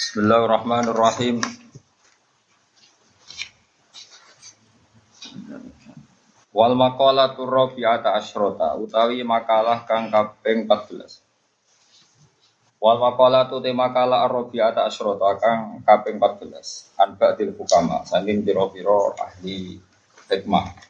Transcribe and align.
Bismillahirrahmanirrahim. 0.00 1.44
Wal 6.56 6.72
maqalatu 6.72 7.44
rabi'ata 7.44 8.16
asyrota 8.16 8.80
utawi 8.80 9.20
makalah 9.20 9.84
kang 9.84 10.08
kaping 10.08 10.64
14. 10.64 12.80
Wal 12.80 12.96
maqalatu 12.96 13.60
te 13.60 13.76
makalah 13.76 14.24
rabi'ata 14.24 14.88
asyrota 14.88 15.36
kang 15.36 15.84
kaping 15.84 16.16
14. 16.16 16.96
An 16.96 17.20
ba'dil 17.20 17.52
hukama 17.52 18.00
saking 18.08 18.40
pira-pira 18.40 19.12
ahli 19.20 19.84
hikmah. 20.32 20.89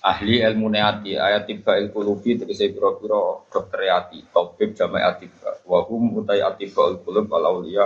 Ahli 0.00 0.40
ilmu 0.40 0.72
neati 0.72 1.20
ayat 1.20 1.44
tiba 1.44 1.76
ilmu 1.76 2.00
lubi 2.00 2.40
tegese 2.40 2.72
pira-pira 2.72 3.44
dokter 3.52 3.84
ati 3.84 4.24
topib 4.32 4.72
jama'i 4.72 5.04
atiba 5.04 5.60
wa 5.68 5.84
hum 5.84 6.24
utai 6.24 6.40
atiba 6.40 6.88
il 6.88 7.04
qulub 7.04 7.28
al 7.36 7.44
auliya 7.52 7.84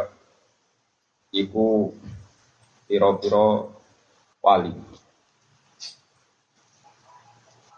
iku 1.35 1.91
pira-pira 2.87 3.67
wali 4.47 4.71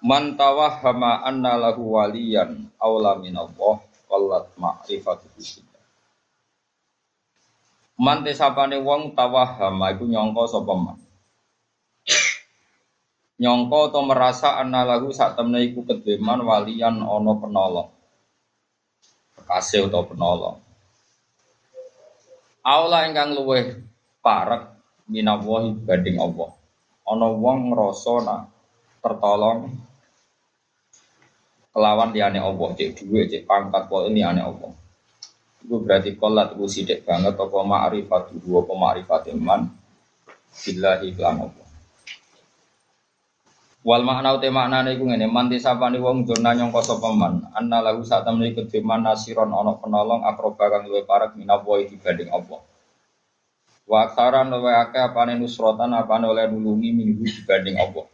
Man 0.05 0.37
tawahhama 0.37 1.25
anna 1.25 1.57
lahu 1.57 1.97
waliyan 1.97 2.69
aula 2.77 3.17
minallah 3.19 3.81
wallat 4.07 4.53
ma'rifatu 4.55 5.27
billah. 5.35 5.83
Man 7.99 8.23
wong 8.85 9.17
tawahhama 9.17 9.97
iku 9.97 10.05
sapa 10.47 10.75
man. 10.77 11.06
Nyangka 13.37 13.93
atau 13.93 14.01
merasa 14.01 14.57
anna 14.57 14.81
lahu 14.89 15.13
sak 15.13 15.37
temne 15.37 15.61
iku 15.61 15.85
kedheman 15.85 16.41
waliyan 16.41 17.05
ana 17.05 17.33
penolong. 17.37 17.93
Kekasih 19.37 19.93
utawa 19.93 20.09
penolong. 20.09 20.57
Aula 22.65 23.05
ingkang 23.07 23.37
luweh 23.37 23.77
parek 24.25 24.73
minallahi 25.07 25.77
banding 25.85 26.17
Allah. 26.17 26.51
Ana 27.07 27.29
wong 27.31 27.77
nak 28.25 28.51
tertolong 28.99 29.71
kelawan 31.77 32.11
liane 32.11 32.41
Allah, 32.41 32.69
cek 32.73 33.05
duwe, 33.05 33.29
cek 33.29 33.45
pangkat 33.45 33.87
kok 33.87 34.09
ini 34.09 34.25
ane 34.25 34.43
Allah. 34.43 34.73
Itu 35.61 35.79
berarti 35.85 36.17
kolat 36.17 36.57
itu 36.57 36.67
sidik 36.67 37.05
banget 37.05 37.37
apa 37.37 37.59
ma'rifat 37.61 38.33
dua 38.41 38.65
apa 38.65 38.75
ma'rifat 38.75 39.23
iman 39.37 39.69
billahi 40.65 41.13
iklan 41.13 41.37
Allah. 41.47 41.66
Wal 43.87 44.03
makna 44.03 44.35
uti 44.35 44.51
makna 44.51 44.83
iku 44.91 45.07
ngene 45.07 45.31
manti 45.31 45.63
sapane 45.63 46.03
wong 46.03 46.27
jona 46.27 46.59
nyangka 46.59 46.83
sapa 46.83 47.15
man 47.15 47.47
anna 47.55 47.79
lahu 47.79 48.03
sak 48.03 48.27
temne 48.27 48.51
kediman 48.51 49.07
nasiron 49.07 49.55
ana 49.55 49.79
penolong 49.79 50.27
akroba 50.27 50.67
kang 50.67 50.91
luwih 50.91 51.07
parek 51.07 51.39
minawa 51.39 51.79
dibanding 51.87 52.27
Allah. 52.35 52.67
Wa 53.87 54.11
aksaran 54.11 54.51
luwih 54.51 54.75
akeh 54.75 54.99
apane 54.99 55.39
nusrotan 55.39 55.95
apane 55.95 56.27
oleh 56.27 56.51
nulungi 56.51 56.91
minggu 56.91 57.31
dibanding 57.31 57.79
Allah. 57.79 58.11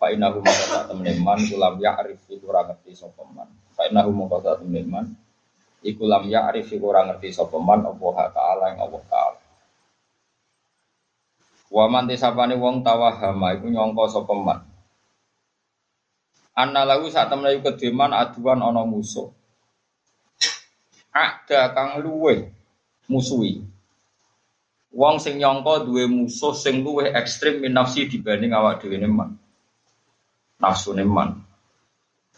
Fa 0.00 0.08
innahu 0.08 0.40
maka 0.40 0.64
sak 0.64 0.82
temene 0.88 1.12
man 1.20 1.36
kulam 1.36 1.76
ya'rif 1.76 2.24
iku 2.32 2.48
ora 2.48 2.72
ngerti 2.72 2.96
sapa 2.96 3.28
man. 3.28 3.52
Fa 3.76 3.84
innahu 3.84 4.16
maka 4.16 4.40
sak 4.40 4.64
temene 4.64 4.88
man 4.88 5.06
iku 5.84 6.08
lam 6.08 6.24
ya'rif 6.24 6.72
iku 6.72 6.88
ora 6.88 7.04
ngerti 7.04 7.36
sapa 7.36 7.60
man 7.60 7.84
Allah 7.84 8.32
taala 8.32 8.64
ing 8.72 8.80
Allah 8.80 9.02
taala. 9.12 9.41
Wa 11.72 11.88
man 11.88 12.04
tisapane 12.04 12.52
wong 12.60 12.84
tawahama 12.84 13.56
iku 13.56 13.72
nyangka 13.72 14.04
sapa 14.12 14.34
man. 14.36 14.60
Anna 16.52 16.84
lahu 16.84 17.08
sak 17.08 17.32
temene 17.32 17.56
iku 17.56 17.72
kedeman 17.72 18.12
aduan 18.12 18.60
ana 18.60 18.84
musuh. 18.84 19.32
Ada 21.16 21.72
kang 21.72 22.04
luwe 22.04 22.52
musuhi. 23.08 23.64
Wong 24.92 25.16
sing 25.16 25.40
nyangka 25.40 25.88
duwe 25.88 26.04
musuh 26.04 26.52
sing 26.52 26.84
luwih 26.84 27.08
ekstrim 27.08 27.64
min 27.64 27.72
dibanding 27.80 28.52
awak 28.52 28.84
dhewe 28.84 29.00
man 29.08 29.40
nafsu 30.62 30.94
neman. 30.94 31.42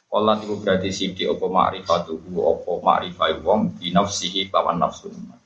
Kolat 0.09 0.47
itu 0.47 0.57
berarti 0.63 0.95
sidi 0.95 1.27
opo 1.27 1.51
ma'rifatuhu 1.51 2.39
opo 2.39 2.79
ma'rifai 2.81 3.43
wong 3.43 3.83
di 3.83 3.91
nafsihi 3.91 4.49
lawan 4.49 4.81
nafsu 4.81 5.11
neman. 5.11 5.44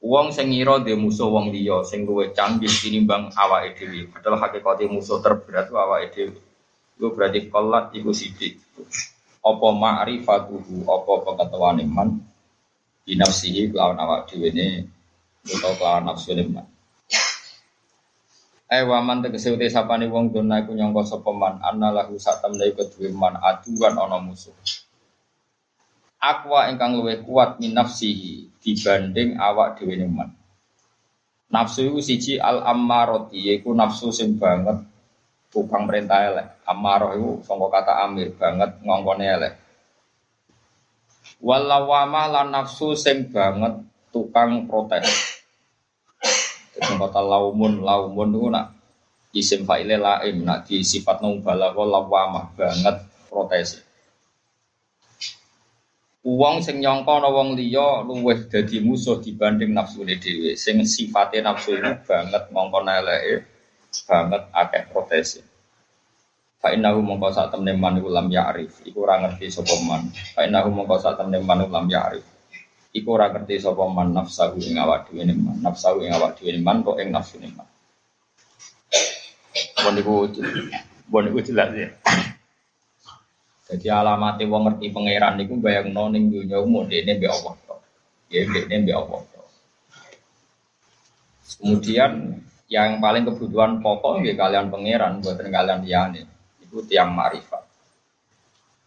Wong 0.00 0.32
sing 0.32 0.48
ngira 0.48 0.80
dhe 0.80 0.96
musuh 0.96 1.28
wong 1.28 1.52
liya 1.52 1.84
sing 1.84 2.08
luwih 2.08 2.32
canggih 2.32 2.72
tinimbang 2.72 3.28
awake 3.36 3.76
dhewe. 3.76 4.08
Padahal 4.08 4.40
hakikate 4.40 4.88
musuh 4.88 5.20
terberat 5.20 5.68
awake 5.68 6.08
dhewe. 6.32 6.40
Itu 6.96 7.12
berarti 7.12 7.52
kolat 7.52 7.92
iku 7.92 8.08
sidik. 8.16 8.56
Apa 9.44 9.68
ma'rifatuhu 9.76 10.88
apa 10.88 11.12
pengetahuan 11.24 11.84
iman 11.84 12.08
di 13.04 13.12
nafsihi 13.20 13.76
lawan 13.76 14.00
awake 14.00 14.40
dhewe 14.40 14.48
ne 14.56 14.66
utawa 15.44 15.76
lawan 16.00 16.02
nafsu 16.08 16.32
neman. 16.32 16.64
Eh 18.70 18.86
waman 18.86 19.20
tegese 19.20 19.52
uti 19.52 19.66
sapane 19.68 20.06
wong 20.08 20.32
dona 20.32 20.62
iku 20.64 20.72
nyangka 20.72 21.02
sapa 21.02 21.28
man 21.34 21.60
anna 21.60 21.92
lahu 21.92 22.16
satamne 22.16 22.70
iku 22.72 22.88
duwe 22.88 23.12
man 23.12 23.36
aduan 23.36 23.98
ana 24.00 24.16
musuh. 24.16 24.54
Akwa 26.20 26.68
ingkang 26.68 27.00
luwih 27.00 27.24
kuat 27.24 27.56
min 27.64 27.72
nafsihi 27.72 28.60
dibanding 28.60 29.40
awak 29.40 29.80
dhewe 29.80 30.04
man. 30.04 30.36
Nafsu 31.50 31.90
iku 31.90 31.98
siji 31.98 32.38
al 32.38 32.62
ammarati 32.62 33.40
yaiku 33.50 33.74
nafsu 33.74 34.14
sing 34.14 34.38
banget 34.38 34.86
tukang 35.50 35.88
perintah 35.88 36.30
elek. 36.30 36.46
Ammarah 36.62 37.18
iku 37.18 37.42
sangka 37.42 37.68
kata 37.72 37.92
amir 38.06 38.30
banget 38.38 38.70
ngongkone 38.86 39.24
elek. 39.26 39.54
Walawama 41.42 42.30
lan 42.30 42.48
nafsu 42.54 42.94
sing 42.94 43.32
banget 43.34 43.82
tukang 44.14 44.70
protes. 44.70 45.08
Jadi 46.76 46.94
kata 47.00 47.18
laumun, 47.18 47.82
laumun 47.82 48.30
itu 48.30 48.46
nak 48.46 48.66
isim 49.34 49.66
fa'ile 49.66 49.98
laim, 49.98 50.46
nak 50.46 50.70
di 50.70 50.86
sifat 50.86 51.18
nung 51.18 51.42
balago 51.42 51.82
lawamah 51.82 52.54
banget 52.54 52.96
protes. 53.26 53.89
Uang 56.20 56.60
sing 56.60 56.84
nyongko 56.84 57.14
na 57.20 57.28
wong 57.32 57.56
liya 57.56 58.04
luweh 58.04 58.44
dadi 58.52 58.76
musuh 58.84 59.24
dibanding 59.24 59.72
nafsu 59.72 60.04
dhewe. 60.04 60.52
Sing 60.52 60.76
sifate 60.84 61.40
nafsu 61.40 61.80
ini 61.80 61.96
banget 62.04 62.52
ngongkon 62.52 62.92
eleke, 62.92 63.34
banget 64.04 64.42
akeh 64.52 64.84
protes. 64.92 65.40
Fa 66.60 66.76
innahu 66.76 67.00
mongko 67.00 67.32
sak 67.32 67.56
temne 67.56 67.72
man 67.72 67.96
iku 67.96 68.12
ya'rif, 68.12 68.84
iku 68.84 69.08
ora 69.08 69.16
ngerti 69.24 69.48
sapa 69.48 69.74
man. 69.80 70.12
Fa 70.36 70.44
mongko 70.44 70.96
sak 71.00 71.16
temne 71.16 71.40
man 71.40 71.64
lam 71.64 71.88
ya'rif 71.88 72.26
iku 72.90 73.14
ora 73.14 73.30
ngerti 73.30 73.62
sapa 73.62 73.86
man 73.86 74.10
nafsahu 74.10 74.58
ing 74.58 74.74
awak 74.82 75.06
dhewe 75.06 75.22
man 75.30 75.62
nafsahu 75.62 76.02
ing 76.02 76.10
awak 76.10 76.34
dhewe 76.38 76.58
man 76.58 76.82
kok 76.82 76.98
ing 76.98 77.14
nafsu 77.14 77.38
ne 77.38 77.48
man 77.54 77.66
bon 79.80 79.94
iku 79.94 80.14
bon 81.06 81.24
iku 81.30 81.38
jelas 81.46 81.70
ya 81.74 81.88
jadi 83.70 84.02
alamatnya 84.02 84.50
wong 84.50 84.62
ngerti 84.66 84.86
pangeran 84.90 85.38
niku 85.38 85.54
bayangno 85.62 86.10
ning 86.10 86.28
dunya 86.28 86.58
umum 86.58 86.90
dene 86.90 87.14
mbek 87.16 87.30
Allah 87.30 87.54
ya 88.26 88.42
dene 88.46 88.74
mbek 88.82 88.96
Allah 88.98 89.20
kemudian 91.60 92.12
yang 92.70 93.02
paling 93.02 93.26
kebutuhan 93.26 93.78
pokok 93.78 94.22
nggih 94.22 94.34
kalian 94.34 94.70
pangeran 94.70 95.22
buatan 95.22 95.48
kalian 95.50 95.80
liyane 95.86 96.22
itu 96.62 96.82
tiang 96.86 97.14
marifat 97.14 97.70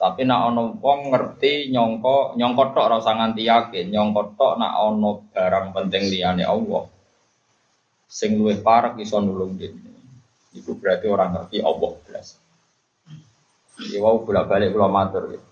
tapi 0.04 0.28
nak 0.28 0.52
ono 0.52 0.76
wong 0.84 1.16
ngerti 1.16 1.72
nyongko 1.72 2.36
nyongko 2.36 2.76
tok 2.76 2.86
ora 2.92 3.00
usah 3.00 3.16
nganti 3.16 3.48
yakin, 3.48 3.88
nyongko 3.88 4.36
tok 4.36 4.60
nak 4.60 4.76
ono 4.84 5.32
barang 5.32 5.72
penting 5.72 6.12
liyane 6.12 6.44
Allah. 6.44 6.84
Sing 8.12 8.36
luwih 8.36 8.60
parek 8.60 9.00
iso 9.00 9.24
nulung 9.24 9.56
dene. 9.56 9.80
Iku 10.60 10.76
berarti 10.76 11.08
orang 11.08 11.32
ngerti 11.40 11.64
Allah 11.64 11.92
belas. 12.04 12.36
Ya 13.80 13.98
wau 14.04 14.22
bolak-balik 14.22 14.70
kula 14.70 14.86
matur 14.92 15.34
gitu. 15.34 15.48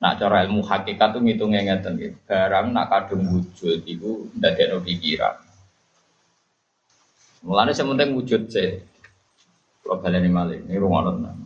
Nak 0.00 0.16
cara 0.16 0.48
ilmu 0.48 0.64
hakikat 0.64 1.12
tuh 1.12 1.20
ngitungnya 1.20 1.60
ngeten 1.60 2.00
gitu. 2.00 2.16
Barang 2.24 2.72
nak 2.72 2.88
kadung 2.88 3.28
wujud 3.28 3.84
itu 3.84 4.32
ndadekno 4.32 4.80
pikiran. 4.80 5.36
Mulane 7.44 7.76
sementing 7.76 8.16
wujud 8.16 8.48
sih. 8.48 8.80
Kalau 9.84 10.00
baleni 10.00 10.28
malih, 10.28 10.60
ini 10.64 10.76
rungono 10.76 11.40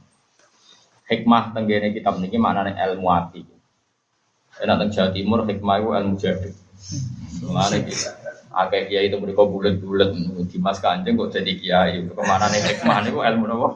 hikmah 1.05 1.52
tenggene 1.52 1.93
kitab 1.93 2.17
niki 2.19 2.40
maknane 2.40 2.75
ilmu 2.75 3.08
ati. 3.12 3.44
Enak 4.55 4.76
teng 4.81 4.90
Jawa 4.94 5.08
Timur 5.11 5.40
hikmah 5.44 5.76
itu 5.82 5.88
ilmu 5.90 6.14
jadi. 6.17 6.50
Mulane 7.43 7.79
kita 7.87 8.11
akeh 8.55 8.82
kiai 8.87 9.11
itu 9.11 9.19
mereka 9.19 9.43
bulat-bulat 9.43 10.14
di 10.47 10.58
Mas 10.62 10.79
Kanjeng 10.79 11.19
kok 11.19 11.35
jadi 11.35 11.52
kiai. 11.58 12.06
Ke 12.06 12.23
mana 12.23 12.47
nih 12.49 12.62
hikmah 12.62 12.97
niku 13.02 13.20
ilmu 13.20 13.44
nopo? 13.50 13.69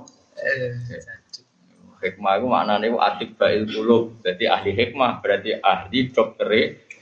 Hikmah 1.98 2.32
itu 2.38 2.46
maknane 2.46 2.86
itu 2.94 2.98
atik 2.98 3.30
bail 3.34 3.66
kulub. 3.66 4.22
Jadi 4.22 4.46
ahli 4.46 4.70
hikmah 4.70 5.18
berarti 5.18 5.58
ahli 5.58 5.98
dokter 6.14 6.48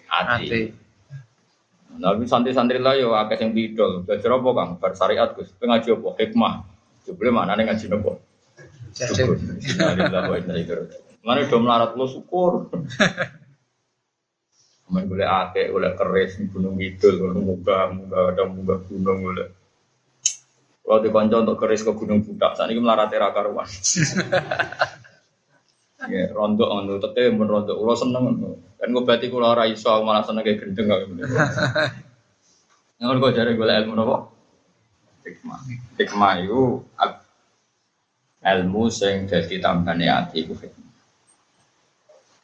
ati. 0.09 0.73
Nabi 1.97 2.29
santri-santri 2.29 2.77
lah 2.81 2.97
yo 2.97 3.13
akeh 3.17 3.37
sing 3.41 3.57
bidol. 3.57 4.05
Belajar 4.05 4.37
apa 4.37 4.49
Kang? 4.53 4.71
Bar 4.81 4.93
syariat 4.97 5.33
Gus. 5.33 5.53
Pengaji 5.57 5.93
apa? 5.93 6.09
Hikmah. 6.17 6.55
Jebule 7.05 7.31
maknane 7.33 7.69
ngaji 7.69 7.87
nopo? 7.93 8.21
Mana 11.25 11.45
udah 11.45 11.61
melarat 11.61 11.91
lo 11.97 12.07
syukur. 12.09 12.53
Main 14.87 15.11
boleh 15.11 15.27
ake, 15.27 15.75
boleh 15.75 15.99
keris, 15.99 16.39
gunung 16.47 16.79
kidul, 16.79 17.19
boleh 17.19 17.43
muga, 17.43 17.91
muga 17.91 18.31
ada 18.31 18.47
muga 18.47 18.79
gunung 18.87 19.19
boleh. 19.19 19.51
Kalau 20.87 21.03
di 21.03 21.11
konco 21.11 21.43
untuk 21.43 21.59
keris 21.59 21.83
ke 21.83 21.91
gunung 21.99 22.23
budak, 22.23 22.55
saat 22.55 22.71
ini 22.71 22.79
melarat 22.79 23.11
era 23.11 23.35
karuan. 23.35 23.67
Ya, 26.07 26.31
rondo 26.31 26.71
ngono, 26.71 27.03
tete 27.03 27.35
men 27.35 27.51
rondo, 27.51 27.75
kula 27.75 27.97
seneng 27.99 28.23
ngono. 28.23 28.77
Kan 28.79 28.95
ngobati 28.95 29.27
kula 29.27 29.59
ora 29.59 29.65
iso 29.67 29.91
malah 30.07 30.23
seneng 30.23 30.45
kayak 30.47 30.63
gendeng 30.63 30.87
kok. 30.87 31.01
Ngono 33.03 33.19
kok 33.27 33.35
jare 33.35 33.59
golek 33.59 33.81
ilmu 33.83 33.93
napa? 33.97 34.17
Hikmah. 35.27 35.61
Hikmah 35.99 36.33
itu 36.45 36.63
ilmu 38.45 38.83
sing 38.93 39.27
dadi 39.27 39.57
tambane 39.59 40.07
ati 40.07 40.47
iku 40.47 40.55
hikmah. 40.55 40.95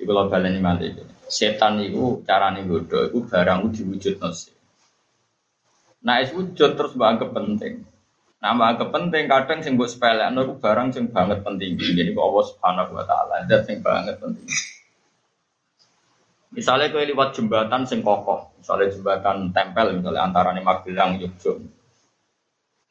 Iku 0.00 0.10
lho 0.10 0.22
baleni 0.26 0.58
malih. 0.58 0.98
Setan 1.28 1.78
iku 1.86 2.24
carane 2.26 2.66
godho 2.66 3.08
iku 3.12 3.18
barang 3.30 3.70
diwujudno 3.70 4.28
sih. 4.34 4.52
Nah, 6.02 6.18
es 6.18 6.34
wujud 6.34 6.74
terus 6.74 6.98
mbak 6.98 7.30
penting. 7.30 7.91
Nama 8.42 8.74
kepenting 8.74 9.30
kadang 9.30 9.62
sing 9.62 9.78
mbok 9.78 9.86
sepelekno 9.86 10.42
iku 10.42 10.58
barang 10.58 10.90
sing 10.90 11.14
banget 11.14 11.46
penting. 11.46 11.78
Jadi 11.78 12.10
kok 12.10 12.26
Allah 12.26 12.44
Subhanahu 12.50 12.90
wa 12.98 13.04
taala 13.06 13.46
zat 13.46 13.70
sing 13.70 13.78
banget 13.78 14.18
penting. 14.18 14.50
Misalnya 16.52 16.90
kau 16.90 17.00
lewat 17.00 17.38
jembatan 17.38 17.86
sing 17.86 18.02
kokoh, 18.02 18.52
misalnya 18.58 18.92
jembatan 18.92 19.54
tempel, 19.54 19.96
misalnya 19.96 20.26
antara 20.26 20.52
nih 20.52 20.60
Magelang, 20.60 21.16
Yogyakarta. 21.16 21.64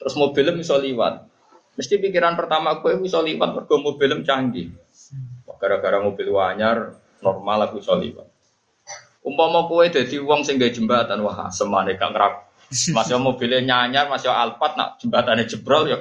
Terus 0.01 0.13
mobilnya 0.17 0.57
bisa 0.57 0.79
lewat. 0.81 1.29
Mesti 1.77 2.01
pikiran 2.01 2.33
pertama 2.33 2.81
aku 2.81 2.97
bisa 2.97 3.21
lewat 3.21 3.53
mergo 3.53 3.75
mobilnya 3.77 4.23
canggih. 4.25 4.73
Gara-gara 5.61 6.01
mobil 6.01 6.31
wanyar 6.33 6.97
normal 7.21 7.69
aku 7.69 7.83
bisa 7.83 7.93
lewat. 7.93 8.25
Umpama 9.21 9.69
kowe 9.69 9.85
dadi 9.85 10.17
wong 10.17 10.41
sing 10.41 10.57
gawe 10.57 10.73
jembatan, 10.73 11.21
wah 11.21 11.53
semane 11.53 11.93
gak 11.93 12.17
masih 12.95 13.19
mobilnya 13.19 13.59
nyanyar, 13.59 14.07
masih 14.07 14.31
alpat, 14.31 14.79
nak 14.79 14.97
jembatannya 15.03 15.45
jebrol 15.47 15.83
ya. 15.91 15.97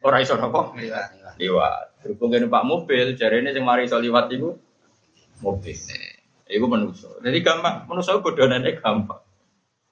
Orang 0.00 0.20
iso 0.22 0.38
apa? 0.38 0.72
Liwat. 1.36 2.00
Berhubung 2.00 2.32
ini 2.32 2.48
pak 2.48 2.64
mobil, 2.64 3.12
jari 3.18 3.44
ini 3.44 3.52
yang 3.52 3.66
mari 3.66 3.84
iso 3.84 4.00
liwat 4.00 4.32
itu 4.32 4.56
mobil. 5.44 5.76
Iku 6.50 6.66
manusia. 6.66 7.10
Jadi 7.20 7.38
gampang, 7.44 7.84
manusia 7.86 8.16
bodohnya 8.18 8.58
gampang. 8.80 9.20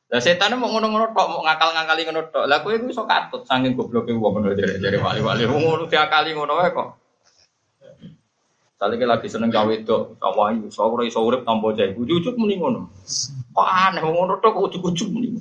Lah 0.08 0.25
setan 0.25 0.56
mau 0.56 0.72
ngono-ngono 0.72 1.12
tok, 1.12 1.28
mau 1.28 1.44
ngakal-ngakali 1.44 2.02
ngono 2.08 2.22
tok. 2.32 2.44
Lah 2.49 2.64
kowe 2.64 2.72
iku 2.72 2.88
iso 2.88 3.04
katut 3.04 3.44
saking 3.44 3.76
gobloke 3.76 4.08
wong 4.16 4.40
ngono 4.40 4.56
jare-jare 4.56 4.96
wali-wali. 4.96 5.44
Ngono 5.44 5.84
diakali 5.84 6.32
ngono 6.32 6.56
wae 6.56 6.72
kok. 6.72 6.88
Tadi 8.78 8.94
lagi 9.04 9.26
seneng 9.26 9.50
gawe 9.50 9.75
itu, 9.75 10.16
sama 10.22 10.54
ibu, 10.54 10.70
ora 10.70 11.02
iso 11.04 11.20
urip 11.20 11.43
tanpa 11.43 11.75
jahe. 11.75 11.93
Ujuk-ujuk 11.99 12.38
muni 12.40 12.56
ngono. 12.56 12.88
Kok 13.55 13.69
aneh 13.69 14.05
ngono 14.05 14.39
tok 14.39 14.61
ujuk-ujuk 14.69 15.09
muni. 15.09 15.33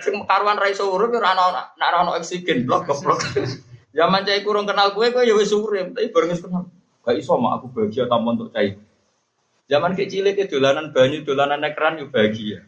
Sing 0.00 0.14
karuan 0.24 0.56
ra 0.56 0.70
iso 0.70 0.86
urip 0.86 1.12
ora 1.18 1.34
ana 1.34 1.66
nek 1.74 1.88
ora 1.90 2.16
oksigen 2.16 2.62
blok 2.62 2.86
goblok. 2.86 3.20
Zaman 3.96 4.28
cai 4.28 4.44
kurang 4.44 4.68
kenal 4.68 4.92
gue, 4.92 5.08
gue 5.08 5.24
ya 5.24 5.32
wis 5.32 5.50
tapi 5.50 6.12
bareng 6.12 6.36
kenal. 6.36 6.68
Gak 7.00 7.16
iso 7.16 7.32
mak 7.40 7.62
aku 7.62 7.72
bahagia 7.72 8.04
tanpa 8.04 8.28
untuk 8.36 8.52
cai. 8.52 8.76
Zaman 9.66 9.98
kecil 9.98 10.30
itu 10.30 10.46
dolanan 10.46 10.94
banyu, 10.94 11.24
dolanan 11.26 11.64
ekran 11.64 11.98
yo 11.98 12.06
bahagia. 12.12 12.62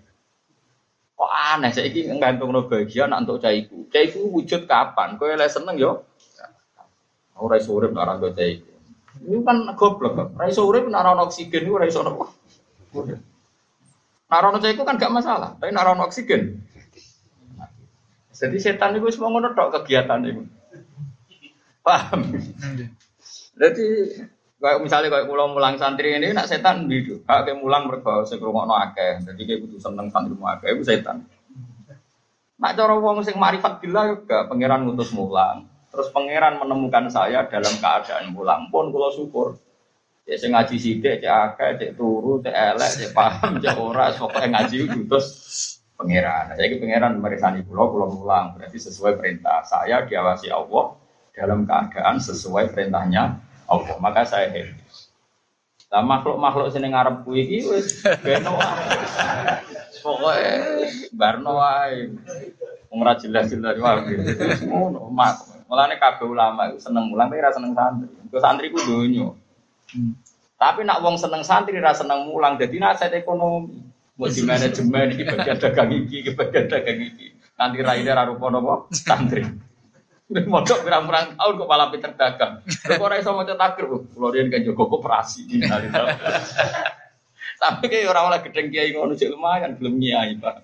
Kok 1.19 1.31
aneh 1.31 1.71
saiki 1.75 2.09
nggantung 2.11 2.55
no 2.55 2.67
bahagia 2.67 3.07
nak 3.07 3.27
untuk 3.27 3.45
caiku. 3.45 3.87
Caiku 3.93 4.31
wujud 4.31 4.65
kapan? 4.65 5.21
Kowe 5.21 5.31
lek 5.35 5.53
seneng 5.53 5.77
yo. 5.77 6.07
Ora 7.39 7.61
iso 7.61 7.77
urip 7.77 7.93
nek 7.95 8.03
ora 8.03 8.15
caiku. 8.35 8.73
Ini 9.19 9.43
kan 9.45 9.59
goblok 9.77 10.13
kok. 10.17 10.29
Ra 10.39 10.47
iso 10.49 10.65
nek 10.65 10.97
ana 10.97 11.23
oksigen 11.29 11.67
iku 11.69 11.77
ora 11.77 11.87
iso. 11.87 12.01
Ana 14.29 14.61
itu 14.61 14.85
kan 14.85 15.01
gak 15.01 15.13
masalah, 15.13 15.57
tapi 15.57 15.73
ana 15.73 16.05
oksigen. 16.05 16.61
Jadi 18.39 18.57
setan 18.61 18.95
itu 18.95 19.09
semua 19.11 19.35
ngono 19.35 19.57
tok 19.57 19.83
kegiatan 19.83 20.23
itu. 20.23 20.47
Paham? 21.83 22.23
Jadi 23.59 23.87
kayak 24.63 24.79
misalnya 24.85 25.09
kayak 25.11 25.27
pulau 25.27 25.51
mulang 25.51 25.75
santri 25.75 26.15
ini 26.15 26.31
nak 26.31 26.47
setan 26.47 26.87
gitu. 26.87 27.25
Kayak 27.27 27.59
mulang 27.59 27.91
mereka 27.91 28.23
sekrungokno 28.23 28.77
akeh. 28.79 29.27
Jadi 29.27 29.41
kayak 29.43 29.61
butuh 29.67 29.81
seneng 29.83 30.07
santri 30.13 30.39
mu 30.39 30.47
akeh 30.47 30.71
itu 30.71 30.87
setan. 30.87 31.27
Nak 32.63 32.75
cara 32.79 32.95
wong 32.95 33.27
sing 33.27 33.35
marifat 33.35 33.83
bila 33.83 34.13
juga 34.13 34.47
pangeran 34.47 34.87
ngutus 34.87 35.11
mulang. 35.17 35.67
Terus 35.91 36.13
pangeran 36.15 36.63
menemukan 36.63 37.11
saya 37.11 37.49
dalam 37.49 37.75
keadaan 37.81 38.31
pulang 38.37 38.71
pun 38.71 38.93
kalau 38.95 39.11
syukur. 39.11 39.59
Ya 40.29 40.37
sing 40.37 40.53
ngaji 40.53 40.77
sithik 40.77 41.25
cek 41.25 41.33
akeh, 41.33 41.71
cek 41.81 41.91
turu, 41.97 42.45
cek 42.45 42.53
elek, 42.53 42.91
cek 43.01 43.11
paham, 43.17 43.57
cek 43.65 43.81
ora, 43.81 44.13
pokoke 44.13 44.45
ngaji 44.45 45.09
terus 45.09 45.27
pangeran. 45.97 46.53
Saya 46.53 46.69
ini 46.69 46.77
pangeran 46.85 47.17
merisani 47.17 47.65
pulau, 47.65 47.89
pulau 47.89 48.13
pulang. 48.13 48.53
Berarti 48.53 48.77
sesuai 48.77 49.17
perintah 49.17 49.65
saya 49.65 50.05
diawasi 50.05 50.53
Allah 50.53 51.01
dalam 51.33 51.65
keadaan 51.65 52.21
sesuai 52.21 52.77
perintahnya 52.77 53.41
Allah. 53.73 53.97
Maka 54.05 54.29
saya 54.29 54.53
happy. 54.53 54.77
Lah 55.89 56.05
makhluk-makhluk 56.05 56.69
sini 56.77 56.93
ngarep 56.93 57.25
kuwi 57.25 57.49
iki 57.49 57.59
wis 57.65 58.05
beno 58.21 58.61
Pokoke 60.05 60.45
barno 61.17 61.57
wae. 61.57 62.13
Wong 62.93 63.01
ora 63.01 63.17
jelas-jelas 63.17 63.81
wae. 63.81 64.13
Ngono, 64.69 65.09
mak. 65.09 65.41
Mulane 65.73 65.97
kabeh 65.97 66.29
ulama 66.29 66.77
seneng 66.77 67.09
mulang 67.09 67.33
tapi 67.33 67.41
ra 67.41 67.49
seneng 67.49 67.73
santri. 67.73 68.13
Kok 68.29 68.41
santri 68.45 68.69
ku 68.69 68.77
donya. 68.85 69.33
Hmm. 69.95 70.13
Tapi 70.59 70.83
nak 70.83 71.01
wong 71.07 71.15
seneng 71.15 71.47
santri 71.47 71.79
ra 71.79 71.95
seneng 71.95 72.27
mulang 72.27 72.59
dadi 72.59 72.83
nasihat 72.83 73.15
ekonomi. 73.15 73.79
Mau 74.19 74.27
di 74.27 74.43
manajemen 74.43 75.15
iki 75.15 75.23
bagian 75.23 75.59
dagang 75.63 75.91
iki, 75.95 76.27
iki 76.27 76.31
bagian 76.35 76.67
dagang 76.67 76.99
iki. 76.99 77.31
Nanti 77.55 77.79
raine 77.79 78.11
ra 78.11 78.27
rupa 78.27 78.51
napa 78.51 78.91
santri. 78.91 79.47
Modok 80.29 80.85
pirang-pirang 80.85 81.41
tahun 81.41 81.55
kok 81.57 81.71
malah 81.71 81.89
pinter 81.95 82.13
dagang. 82.19 82.61
Kok 82.67 83.01
ora 83.01 83.17
iso 83.17 83.33
maca 83.33 83.55
takir, 83.55 83.87
kula 83.89 84.29
riyen 84.35 84.51
kan 84.53 84.61
jaga 84.61 84.85
koperasi. 84.85 85.47
Tapi 87.57 87.85
kayak 87.91 88.11
orang 88.11 88.35
oleh 88.35 88.41
gedeng 88.45 88.69
kiai 88.69 88.93
ngono 88.93 89.17
cek 89.17 89.31
lumayan 89.33 89.79
belum 89.79 89.95
nyai, 89.97 90.37
Pak. 90.37 90.57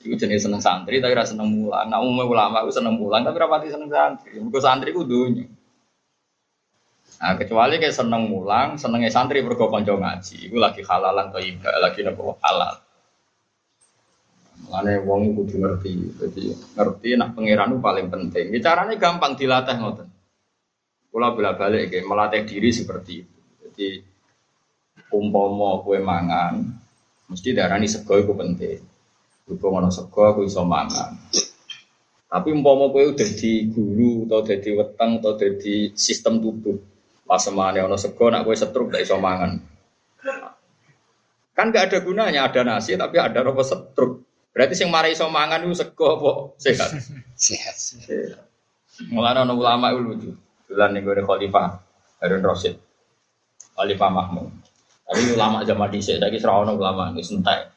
Iku 0.00 0.16
jenis 0.16 0.48
seneng 0.48 0.64
santri 0.64 0.96
tapi 1.02 1.12
rasa 1.12 1.36
seneng 1.36 1.52
mulang. 1.52 1.92
Nah 1.92 2.00
umumnya 2.00 2.24
ulama 2.24 2.64
aku 2.64 2.72
seneng 2.72 2.96
mulang 2.96 3.20
tapi 3.20 3.36
rapati 3.36 3.68
seneng 3.68 3.92
santri. 3.92 4.38
Mergo 4.40 4.58
santri 4.62 4.96
ku 4.96 5.04
dunya. 5.04 5.44
Nah, 7.20 7.36
kecuali 7.36 7.76
kayak 7.76 7.92
seneng 7.92 8.32
mulang, 8.32 8.80
senengnya 8.80 9.12
santri 9.12 9.44
bergo 9.44 9.68
konco 9.68 9.92
ngaji. 10.00 10.48
Iku 10.48 10.56
lagi 10.56 10.80
halalan 10.80 11.28
atau 11.28 11.36
ibadah, 11.44 11.80
lagi 11.84 12.00
nopo 12.00 12.40
halal. 12.40 12.80
Mulane 14.64 15.04
wong 15.04 15.36
kudu 15.36 15.60
ngerti. 15.60 15.92
Jadi 16.16 16.44
ngerti 16.80 17.08
nak 17.20 17.36
pangeran 17.36 17.76
paling 17.76 18.08
penting. 18.08 18.56
Ya, 18.56 18.72
caranya 18.72 18.96
gampang 18.96 19.36
dilatih 19.36 19.76
ngoten. 19.76 20.08
Kula 21.12 21.36
bolak-balik 21.36 21.92
kayak 21.92 22.08
melatih 22.08 22.42
diri 22.48 22.72
seperti 22.72 23.12
itu. 23.20 23.38
Jadi 23.68 23.88
umpama 25.12 25.84
kue 25.84 26.00
mangan, 26.00 26.72
mesti 27.28 27.52
darani 27.52 27.84
sego 27.84 28.16
itu 28.16 28.32
penting. 28.32 28.80
Berhubung 29.44 29.82
ana 29.82 29.92
sego 29.92 30.24
aku 30.24 30.48
iso 30.48 30.64
mangan. 30.64 31.20
Tapi 32.30 32.48
umpama 32.54 32.88
kowe 32.94 33.10
udah 33.10 33.30
di 33.36 33.66
guru 33.68 34.24
atau 34.30 34.46
di 34.46 34.70
weteng 34.70 35.18
atau 35.18 35.34
di 35.36 35.90
sistem 35.98 36.38
tubuh. 36.38 36.78
Pas 37.30 37.38
semane 37.38 37.78
ana 37.78 37.94
sego 37.94 38.26
nak 38.26 38.42
kowe 38.42 38.58
setruk 38.58 38.90
gak 38.90 39.06
iso 39.06 39.14
mangan. 39.22 39.62
Kan 41.54 41.70
gak 41.70 41.94
ada 41.94 42.02
gunanya 42.02 42.50
ada 42.50 42.66
nasi 42.66 42.98
tapi 42.98 43.22
ada 43.22 43.46
apa 43.46 43.62
setruk. 43.62 44.26
Berarti 44.50 44.74
sing 44.74 44.90
mari 44.90 45.14
iso 45.14 45.30
mangan 45.30 45.62
itu 45.62 45.78
sego 45.78 46.18
apa 46.18 46.30
sehat? 46.58 46.90
Sehat. 47.38 47.78
Mulane 49.14 49.46
ana 49.46 49.54
ulama 49.54 49.94
itu 49.94 50.02
lucu. 50.02 50.30
Dolan 50.66 50.90
ning 50.90 51.06
gone 51.06 51.22
khalifah 51.22 51.78
Harun 52.18 52.42
Rasid. 52.42 52.82
Khalifah 53.78 54.10
Mahmud. 54.10 54.50
Tapi 55.06 55.30
ulama 55.30 55.62
zaman 55.62 55.86
dhisik 55.94 56.18
saiki 56.18 56.42
ora 56.42 56.66
ono 56.66 56.74
ulama 56.74 57.14
wis 57.14 57.30
entek. 57.30 57.70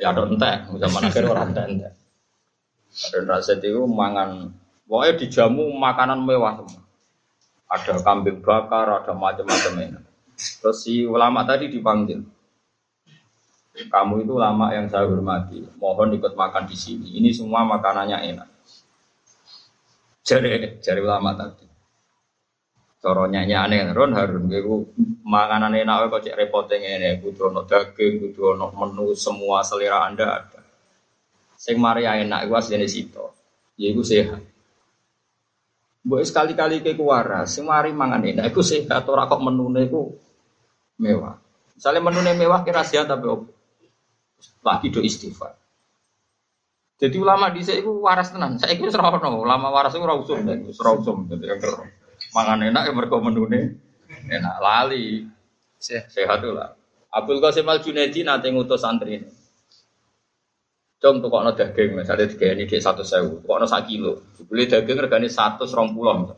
Ya 0.00 0.16
ada 0.16 0.24
entek, 0.24 0.64
zaman 0.80 1.00
akhir 1.04 1.28
orang 1.28 1.52
entek. 1.52 1.92
Ada 2.88 3.20
raset 3.28 3.60
itu 3.60 3.84
mangan, 3.84 4.48
pokoknya 4.88 5.20
dijamu 5.20 5.76
makanan 5.76 6.24
mewah 6.24 6.56
semua. 6.56 6.87
Ada 7.68 8.00
kambing 8.00 8.40
bakar, 8.40 9.04
ada 9.04 9.12
macam-macam 9.12 9.72
ini. 9.84 10.00
Terus 10.38 10.78
si 10.80 11.04
ulama 11.04 11.44
tadi 11.44 11.68
dipanggil. 11.68 12.24
Kamu 13.78 14.24
itu 14.26 14.32
ulama 14.34 14.74
yang 14.74 14.90
saya 14.90 15.06
hormati. 15.06 15.62
Mohon 15.78 16.18
ikut 16.18 16.34
makan 16.34 16.66
di 16.66 16.74
sini. 16.74 17.14
Ini 17.20 17.30
semua 17.30 17.62
makanannya 17.62 18.18
enak. 18.34 18.48
Jadi, 20.26 20.82
jadi 20.82 20.98
ulama 20.98 21.36
tadi. 21.36 21.68
Coronya 22.98 23.46
aneh 23.46 23.94
Ron 23.94 24.10
Harun 24.10 24.50
gue 24.50 24.60
makanan 25.22 25.70
enak 25.70 26.10
kok 26.10 26.26
cek 26.26 26.34
repotnya 26.34 26.98
ini 26.98 27.22
kudu 27.22 27.46
ono 27.46 27.62
daging 27.62 28.18
kudu 28.26 28.58
ono 28.58 28.74
menu 28.74 29.14
semua 29.14 29.62
selera 29.62 30.02
anda 30.02 30.26
ada 30.26 30.60
sing 31.54 31.78
maria 31.78 32.18
enak 32.18 32.50
gue 32.50 32.58
aslinya 32.58 32.90
situ 32.90 33.22
ya 33.78 33.94
gue 33.94 34.02
sehat 34.02 34.42
Buat 36.06 36.24
sekali-kali 36.30 36.80
ke 36.80 36.94
kuara, 36.94 37.44
sing 37.44 37.66
mari 37.66 37.90
mangan 37.90 38.22
enak, 38.22 38.54
gue 38.54 38.64
sehat. 38.64 39.04
Ora 39.10 39.26
kok 39.26 39.42
menu 39.42 39.68
gue 39.70 40.04
mewah. 41.02 41.36
Misalnya 41.74 42.00
menu 42.02 42.20
mewah 42.22 42.66
kira 42.66 42.82
sia 42.82 43.06
tapi 43.06 43.26
opo. 43.26 43.50
Lagi 44.62 44.90
do 44.90 45.02
istighfar. 45.02 45.54
Jadi 46.98 47.14
ulama 47.14 47.54
di 47.54 47.62
sini 47.62 47.86
waras 47.86 48.34
tenan. 48.34 48.58
Saya 48.58 48.74
kira 48.74 48.90
serono. 48.90 49.38
Ulama 49.38 49.70
waras 49.70 49.94
itu 49.94 50.02
rausum 50.02 50.42
rausum. 50.74 51.30
Jadi 51.30 51.46
yang 51.46 51.58
mangan 52.34 52.58
enak 52.66 52.82
yang 52.90 52.96
mereka 52.98 53.22
menune 53.22 53.78
enak 54.26 54.56
lali. 54.58 55.22
Sehat 55.78 56.42
tuh 56.42 56.58
lah. 56.58 56.74
Abdul 57.14 57.38
Qasim 57.38 57.70
Al 57.70 57.78
Junaidi 57.78 58.26
nanti 58.26 58.50
ngutus 58.50 58.82
santri 58.82 59.22
ini. 59.22 59.37
Cung 60.98 61.22
tuh 61.22 61.30
kok 61.30 61.54
daging, 61.54 61.94
misalnya 61.94 62.26
tiga 62.26 62.58
ini 62.58 62.66
di 62.66 62.82
satu 62.82 63.06
sewu, 63.06 63.46
kok 63.46 63.56
no 63.62 63.66
kilo, 63.86 64.18
beli 64.50 64.66
daging 64.66 64.98
regane 64.98 65.30
satu 65.30 65.62
serong 65.62 65.94
pulau. 65.94 66.34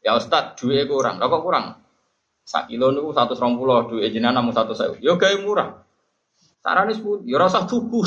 Ya 0.00 0.16
Ustad, 0.16 0.56
dua 0.56 0.88
kurang, 0.88 1.20
kok 1.20 1.42
kurang? 1.44 1.84
Sak 2.48 2.72
kilo 2.72 2.96
niku 2.96 3.12
satu 3.12 3.36
serong 3.36 3.60
pulau, 3.60 3.84
dua 3.84 4.08
jenengan 4.08 4.40
namun 4.40 4.56
satu 4.56 4.72
sewu. 4.72 4.96
Yo 5.04 5.20
gaya 5.20 5.36
murah. 5.36 5.84
Caranya 6.64 6.96
sebut, 6.96 7.28
yo 7.28 7.36
rasa 7.36 7.68
tuku. 7.68 8.00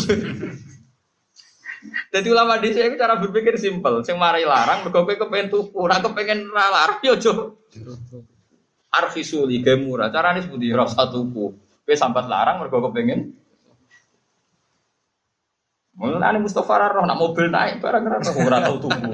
Jadi 2.09 2.25
ulama 2.33 2.57
di 2.57 2.73
sini 2.73 2.97
cara 2.97 3.21
berpikir 3.21 3.53
simpel. 3.61 4.01
Sing 4.01 4.17
mari 4.17 4.49
larang, 4.49 4.81
mergo 4.81 5.05
kowe 5.05 5.13
kepengen 5.13 5.53
tuku, 5.53 5.77
ora 5.77 6.01
kepengen 6.01 6.49
ra 6.49 6.73
larang 6.73 6.97
yo 7.05 7.21
jo. 7.21 7.61
Arfisuli 8.89 9.61
ge 9.61 9.77
murah. 9.77 10.09
Carane 10.09 10.41
sepundi 10.41 10.73
rasa 10.73 11.05
tuku. 11.05 11.53
Kowe 11.85 11.93
sambat 11.93 12.25
larang 12.25 12.65
mergo 12.65 12.81
kepengen 12.89 13.37
Mulane 15.97 16.37
Mustafa 16.37 16.77
ora 16.77 16.93
roh 16.93 17.09
nak 17.09 17.17
mobil 17.17 17.49
naik 17.49 17.81
barang 17.81 18.05
ora 18.05 18.21
roh 18.21 18.35
ora 18.45 18.57
tau 18.61 18.77
tuku. 18.77 19.09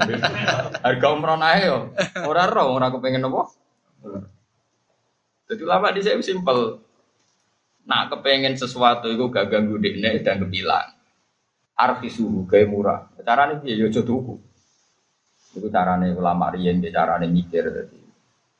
Harga 0.84 1.06
umroh 1.16 1.40
naik 1.40 1.62
yo. 1.64 1.78
Ora 2.28 2.44
roh 2.44 2.76
ora 2.76 2.92
kepengen 2.92 3.24
apa. 3.24 3.48
Jadi 5.48 5.60
ulama 5.64 5.88
di 5.96 6.04
sini 6.04 6.20
simpel. 6.20 6.84
Nak 7.88 8.12
kepengen 8.12 8.56
sesuatu 8.56 9.08
itu 9.08 9.28
gak 9.28 9.48
ganggu 9.48 9.76
dekne 9.80 10.20
dan 10.24 10.40
kebilang 10.40 10.92
arfi 11.76 12.08
suhu 12.12 12.46
gaya 12.46 12.68
murah. 12.68 13.08
Caranya 13.24 13.60
dia 13.60 13.80
yo 13.80 13.88
tuku. 13.88 14.36
Itu 15.54 15.68
caranya 15.70 16.10
ulama 16.12 16.50
riyen, 16.50 16.82
caranya 16.82 17.28
mikir 17.28 17.64
jadi. 17.64 17.98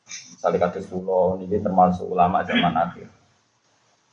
Misalnya 0.05 0.69
kata 0.69 0.85
pulau 0.85 1.41
ini 1.41 1.57
termasuk 1.59 2.05
ulama 2.05 2.45
zaman 2.45 2.77
akhir. 2.77 3.09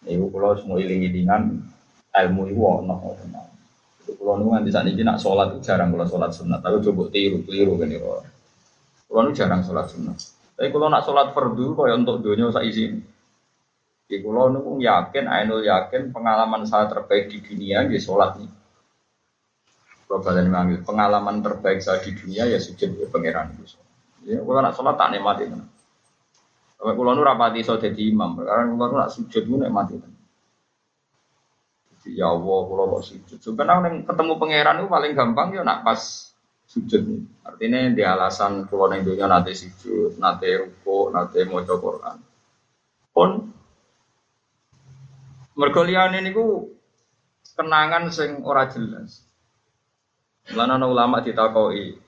Ibu 0.08 0.32
pulau 0.32 0.56
semua 0.56 0.80
iling-ilingan 0.80 1.62
ilmu 2.16 2.42
itu 2.48 2.62
ono. 2.64 2.96
Pulau 4.02 4.38
nu 4.42 4.54
nanti 4.54 4.74
saat 4.74 4.90
ini 4.90 5.06
nak 5.06 5.22
sholat 5.22 5.62
jarang 5.62 5.94
kalau 5.94 6.08
sholat 6.10 6.32
sunat. 6.34 6.60
Tapi 6.62 6.82
coba 6.82 7.04
tiru 7.14 7.46
tiru 7.46 7.78
itu. 7.78 7.98
Pulau 9.06 9.22
nu 9.26 9.32
jarang 9.34 9.62
sholat 9.62 9.90
sunat. 9.94 10.18
Tapi 10.58 10.70
kalau 10.74 10.90
nak 10.90 11.06
sholat 11.06 11.34
fardu 11.34 11.74
kau 11.78 11.86
untuk 11.90 12.22
dunia 12.22 12.50
saya 12.50 12.66
izin. 12.66 13.02
Di 14.06 14.20
pulau 14.20 14.52
nu 14.52 14.82
yakin, 14.82 15.26
ainul 15.30 15.64
yakin 15.64 16.12
pengalaman 16.12 16.68
saya 16.68 16.90
terbaik 16.92 17.32
di 17.32 17.40
dunia 17.40 17.88
di 17.88 17.96
sholat 17.96 18.42
ini. 18.42 18.50
Kalau 20.12 20.20
kalian 20.20 20.52
mengambil 20.52 20.84
pengalaman 20.84 21.40
terbaik 21.40 21.80
saya 21.80 22.04
di 22.04 22.12
dunia 22.12 22.44
ya 22.44 22.60
sujud 22.60 23.00
ya 23.00 23.08
pangeran 23.08 23.56
itu. 23.56 23.80
Ya, 24.28 24.44
kalau 24.44 24.60
nak 24.60 24.76
sholat 24.76 25.00
tak 25.00 25.16
nikmati 25.16 25.48
kan. 25.48 25.64
Kalau 26.76 26.94
kalau 27.00 27.12
nu 27.16 27.24
rapati 27.24 27.64
so 27.64 27.80
jadi 27.80 28.12
imam, 28.12 28.42
karena 28.42 28.76
kalau 28.76 29.00
nak 29.00 29.14
sujud 29.16 29.48
nu 29.48 29.64
nikmati. 29.64 30.11
Ya 32.10 32.34
Allah, 32.34 32.60
kalau 32.66 32.98
kok 32.98 33.04
sujud. 33.06 33.38
Sebenarnya 33.38 34.02
ketemu 34.02 34.34
pangeran 34.42 34.82
itu 34.82 34.90
paling 34.90 35.14
gampang 35.14 35.54
ya 35.54 35.62
nak 35.62 35.86
pas 35.86 36.02
sujud. 36.66 37.04
Artinya 37.46 37.94
di 37.94 38.02
alasan 38.02 38.66
kalau 38.66 38.90
neng 38.90 39.06
dunia 39.06 39.30
nanti 39.30 39.54
sujud, 39.54 40.18
nanti 40.18 40.50
ruko, 40.58 41.14
nanti 41.14 41.46
mau 41.46 41.62
Quran. 41.62 42.18
Pun 43.14 43.30
mergolian 45.54 46.18
ini 46.18 46.34
ku 46.34 46.74
kenangan 47.54 48.10
sing 48.10 48.42
ora 48.42 48.66
jelas. 48.66 49.22
Lan 50.58 50.74
ana 50.74 50.90
ulama 50.90 51.22
ditakoi, 51.22 52.02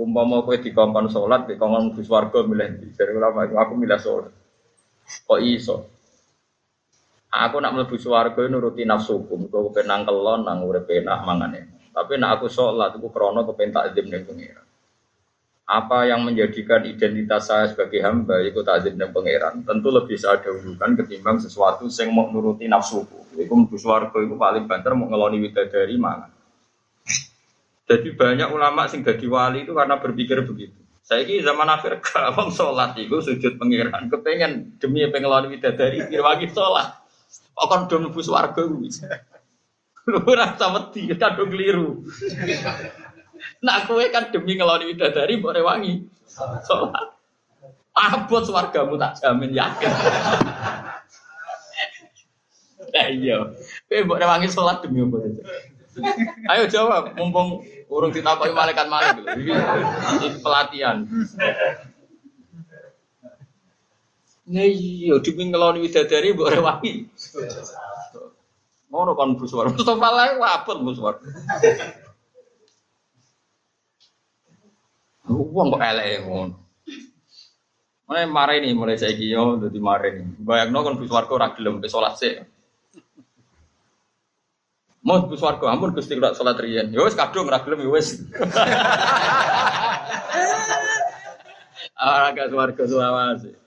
umpama 0.00 0.40
kowe 0.40 0.56
dikongkon 0.56 1.12
salat, 1.12 1.44
dikongkon 1.52 1.92
mlebu 1.92 2.00
swarga 2.00 2.40
milih? 2.48 2.96
Jare 2.96 3.12
ulama 3.12 3.44
itu 3.44 3.60
aku 3.60 3.76
milih 3.76 4.00
salat. 4.00 4.32
Kok 5.28 5.40
iso? 5.44 5.93
Aku 7.34 7.58
nak 7.58 7.74
mlebu 7.74 7.98
swarga 7.98 8.46
nuruti 8.46 8.86
nafsuku, 8.86 9.34
muga 9.34 9.58
kepenang 9.66 10.06
kelon 10.06 10.46
nang 10.46 10.62
urip 10.62 10.86
enak 10.86 11.26
mangane. 11.26 11.90
Tapi 11.90 12.14
nak 12.14 12.38
aku 12.38 12.46
sholat 12.46 12.94
itu 12.94 13.10
krono 13.10 13.42
kepen 13.42 13.74
takzim 13.74 14.06
ning 14.06 14.22
pengiran. 14.22 14.62
Apa 15.66 16.06
yang 16.06 16.22
menjadikan 16.22 16.86
identitas 16.86 17.50
saya 17.50 17.66
sebagai 17.66 17.98
hamba 18.06 18.38
itu 18.38 18.62
takzim 18.62 18.94
ning 18.94 19.10
pangeran 19.10 19.66
tentu 19.66 19.90
lebih 19.90 20.14
saya 20.14 20.38
dahulukan 20.46 20.94
ketimbang 20.94 21.42
sesuatu 21.42 21.90
yang 21.90 22.14
mau 22.14 22.30
nuruti 22.30 22.70
nafsuku. 22.70 23.34
Iku 23.34 23.50
mlebu 23.50 23.76
swarga 23.82 24.14
iku 24.14 24.38
paling 24.38 24.70
banter 24.70 24.94
mau 24.94 25.10
ngeloni 25.10 25.42
widadari 25.42 25.98
mangan. 25.98 26.30
Jadi 27.84 28.14
banyak 28.14 28.48
ulama 28.54 28.86
sing 28.86 29.02
jadi 29.02 29.26
wali 29.26 29.66
itu 29.66 29.74
karena 29.74 29.98
berpikir 29.98 30.38
begitu. 30.46 30.78
Saya 31.02 31.26
ini 31.26 31.42
zaman 31.42 31.66
akhir 31.66 31.98
gak 32.06 32.30
sholat 32.54 32.94
itu 32.94 33.18
sujud 33.18 33.58
pengiran. 33.58 34.06
Kepengen 34.06 34.78
demi 34.78 35.02
pengelolaan 35.10 35.50
widadari 35.50 35.98
dirwangi 36.10 36.46
sholat. 36.48 37.03
Pokoknya 37.54 37.86
udah 37.86 37.98
nubus 38.02 38.26
warga 38.30 38.62
bisa. 38.66 39.08
Lu 40.10 40.20
rasa 40.34 40.68
wedi, 40.74 41.08
kadung 41.16 41.48
keliru. 41.48 42.04
Nak 43.64 43.88
kue 43.88 44.08
kan 44.12 44.28
demi 44.28 44.56
ngeloni 44.58 44.92
widadari 44.92 45.40
boleh 45.40 45.62
wangi 45.64 46.04
sholat. 46.64 47.16
Abot 47.94 48.44
wargamu 48.50 48.98
tak 48.98 49.22
jamin 49.22 49.54
yakin. 49.54 49.90
Eh 52.94 53.08
iya, 53.16 53.48
kue 53.88 54.04
boleh 54.04 54.26
wangi 54.28 54.48
sholat 54.50 54.84
demi 54.84 55.02
apa 55.02 55.18
Ayo 56.50 56.66
jawab, 56.66 57.14
mumpung 57.14 57.62
urung 57.86 58.10
ditakoki 58.10 58.50
malaikat 58.50 58.90
malik 58.90 59.22
Ini 59.38 60.42
pelatihan. 60.42 61.06
Iya, 64.44 65.24
demi 65.24 65.48
ngeloni 65.48 65.80
widadari 65.80 66.36
mbok 66.36 66.52
rewangi. 66.52 67.08
Ngono 68.92 69.16
kan 69.16 69.40
buswar. 69.40 69.72
Mustafa 69.72 70.08
lae 70.12 70.32
wabot 70.36 70.78
buswar. 70.84 71.14
Wong 75.24 75.66
kok 75.72 75.80
elek 75.80 76.28
ngono. 76.28 76.60
Mulai 78.04 78.28
marah 78.28 78.60
ini 78.60 78.76
mulai 78.76 79.00
saya 79.00 79.16
yo 79.16 79.56
jadi 79.56 79.80
marah 79.80 80.12
ini. 80.12 80.36
Bayang 80.36 80.76
no 80.76 80.84
kan 80.84 81.00
kok 81.00 81.32
ora 81.32 81.56
gelem 81.56 81.80
salat 81.88 82.20
sih. 82.20 82.36
Mau 85.04 85.20
bus 85.28 85.44
warga, 85.44 85.68
ampun 85.68 85.92
gusti 85.92 86.16
kalau 86.16 86.32
sholat 86.32 86.56
rian. 86.64 86.88
Ya 86.88 87.04
wes 87.04 87.12
kadung 87.12 87.44
ragilem 87.44 87.84
ya 87.84 87.92
wes. 87.92 88.24
Agak 91.92 92.48
warga 92.56 92.84
sulawesi. 92.88 93.63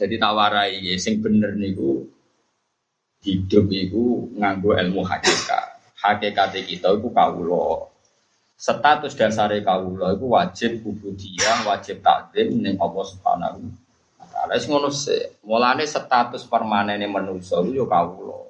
Jadi 0.00 0.16
tawarai 0.16 0.80
ya, 0.80 0.96
sing 0.96 1.20
bener 1.20 1.52
niku 1.52 2.08
hidup 3.20 3.68
niku 3.68 4.32
nganggo 4.40 4.72
ilmu 4.80 5.04
hakikat. 5.04 5.76
Hakikat 6.00 6.56
kita 6.64 6.96
itu 6.96 7.08
kawulo. 7.12 7.92
Status 8.56 9.12
dasar 9.12 9.52
kawulo 9.60 10.08
itu 10.16 10.24
wajib 10.24 10.80
ubudiyah, 10.88 11.68
wajib 11.68 12.00
takdim 12.00 12.64
ning 12.64 12.80
Allah 12.80 13.04
Subhanahu 13.04 13.68
taala. 14.40 14.56
Wis 14.56 14.66
ngono 14.70 14.88
sik. 14.88 15.44
Mulane 15.44 15.84
status 15.84 16.48
permanene 16.48 17.04
manusa 17.04 17.60
yo 17.68 17.84
kawula. 17.84 18.48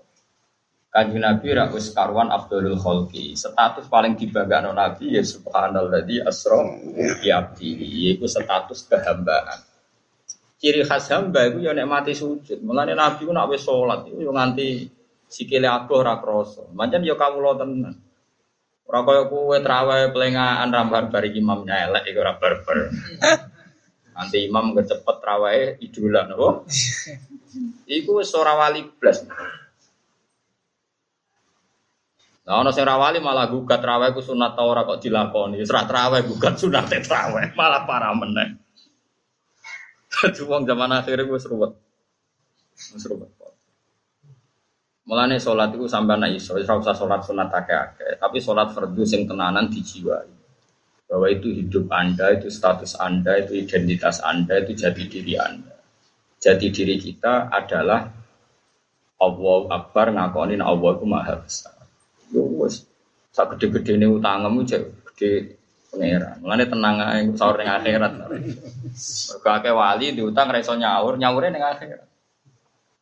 Kanjeng 0.91 1.23
Nabi 1.23 1.55
ra 1.55 1.71
wis 1.71 1.95
karuan 1.95 2.31
Abdul 2.35 2.75
Khalqi. 2.79 3.39
Status 3.39 3.87
paling 3.87 4.19
dibanggakan 4.19 4.75
Nabi 4.75 5.19
ya 5.19 5.23
subhanalladzi 5.23 6.23
asra 6.23 6.67
bi 7.23 7.31
abdihi. 7.31 8.15
Iku 8.15 8.27
status 8.27 8.87
kehambaan. 8.91 9.70
Ciri 10.61 10.85
khas 10.85 11.09
hamba 11.09 11.49
itu 11.49 11.65
ya 11.65 11.73
nek 11.73 11.89
mati 11.89 12.13
sujud. 12.13 12.61
Mulane 12.61 12.93
Nabi 12.93 13.25
ku 13.25 13.33
nek 13.33 13.49
wis 13.49 13.65
salat 13.65 14.05
iku 14.05 14.21
yo 14.21 14.29
nganti 14.37 14.85
sikile 15.25 15.65
adoh 15.65 16.05
ora 16.05 16.21
krasa. 16.21 16.69
Pancen 16.69 17.01
yo 17.01 17.17
kawula 17.17 17.57
tenan. 17.57 17.97
Ora 18.85 19.01
kaya 19.09 19.23
kowe 19.33 19.57
traweh 19.57 20.13
pelengahan 20.13 20.69
rambar 20.69 21.09
bari 21.09 21.33
imam 21.33 21.65
elek 21.65 22.05
iku 22.13 22.19
ora 22.21 22.37
barbar. 22.37 22.77
Nanti 24.21 24.45
imam 24.45 24.77
kecepet 24.77 25.17
rawai 25.25 25.81
idola 25.81 26.29
nopo. 26.29 26.69
Iku 27.97 28.21
wis 28.21 28.37
ora 28.37 28.53
wali 28.53 28.85
blas. 28.85 29.25
Nah, 32.45 32.61
ono 32.61 32.69
sing 32.69 32.85
wali 32.85 33.17
malah 33.17 33.49
gugat 33.49 33.81
rawai 33.81 34.13
ku 34.13 34.21
sunat 34.21 34.61
ta 34.61 34.63
ora 34.67 34.85
kok 34.85 35.01
dilakoni. 35.01 35.57
Wis 35.57 35.73
ra 35.73 35.89
gugat 36.21 36.61
sunat 36.61 36.93
rawai 37.09 37.57
malah 37.57 37.89
parah 37.89 38.13
meneh. 38.13 38.70
Dadi 40.11 40.43
wong 40.43 40.67
zaman 40.67 40.91
akhir 40.91 41.23
wis 41.31 41.47
ruwet. 41.47 41.73
Wis 42.75 43.05
ruwet. 43.07 43.31
Mulane 45.07 45.43
sholat 45.43 45.75
itu 45.75 45.91
sampai 45.91 46.23
anak 46.23 46.39
iso, 46.39 46.55
ora 46.55 46.79
usah 46.79 46.95
sholat 46.95 47.27
sunat 47.27 47.51
akeh-akeh, 47.51 48.23
tapi 48.23 48.39
sholat 48.39 48.71
fardu 48.71 49.03
sing 49.03 49.27
tenanan 49.27 49.67
dijiwai 49.67 50.31
bahwa 51.11 51.27
itu 51.27 51.51
hidup 51.51 51.91
Anda, 51.91 52.39
itu 52.39 52.47
status 52.47 52.95
Anda, 52.95 53.43
itu 53.43 53.59
identitas 53.59 54.23
Anda, 54.23 54.63
itu 54.63 54.79
jati 54.79 55.11
diri 55.11 55.35
Anda. 55.35 55.75
jati 56.41 56.73
diri 56.73 56.97
kita 56.97 57.53
adalah 57.53 58.09
Allah 59.21 59.61
Akbar 59.69 60.17
ngakonin 60.17 60.65
Allah 60.65 60.91
itu 60.97 61.05
maha 61.05 61.37
besar. 61.37 61.77
Yo 62.33 62.47
wes, 62.65 62.89
sak 63.35 63.53
gede-gede 63.55 64.01
ini 64.01 64.09
utangmu 64.09 64.65
cek 64.65 64.83
gede 65.13 65.60
pangeran. 65.91 66.39
Mulane 66.41 66.65
tenang 66.71 66.97
ae 67.03 67.21
sahur 67.35 67.57
ning 67.59 67.71
akhirat. 67.71 68.13
Mergo 68.31 69.71
wali 69.75 70.07
diutang 70.15 70.49
ra 70.55 70.61
nyaur, 70.63 71.15
nyaure 71.19 71.49
ning 71.51 71.63
akhirat. 71.63 72.07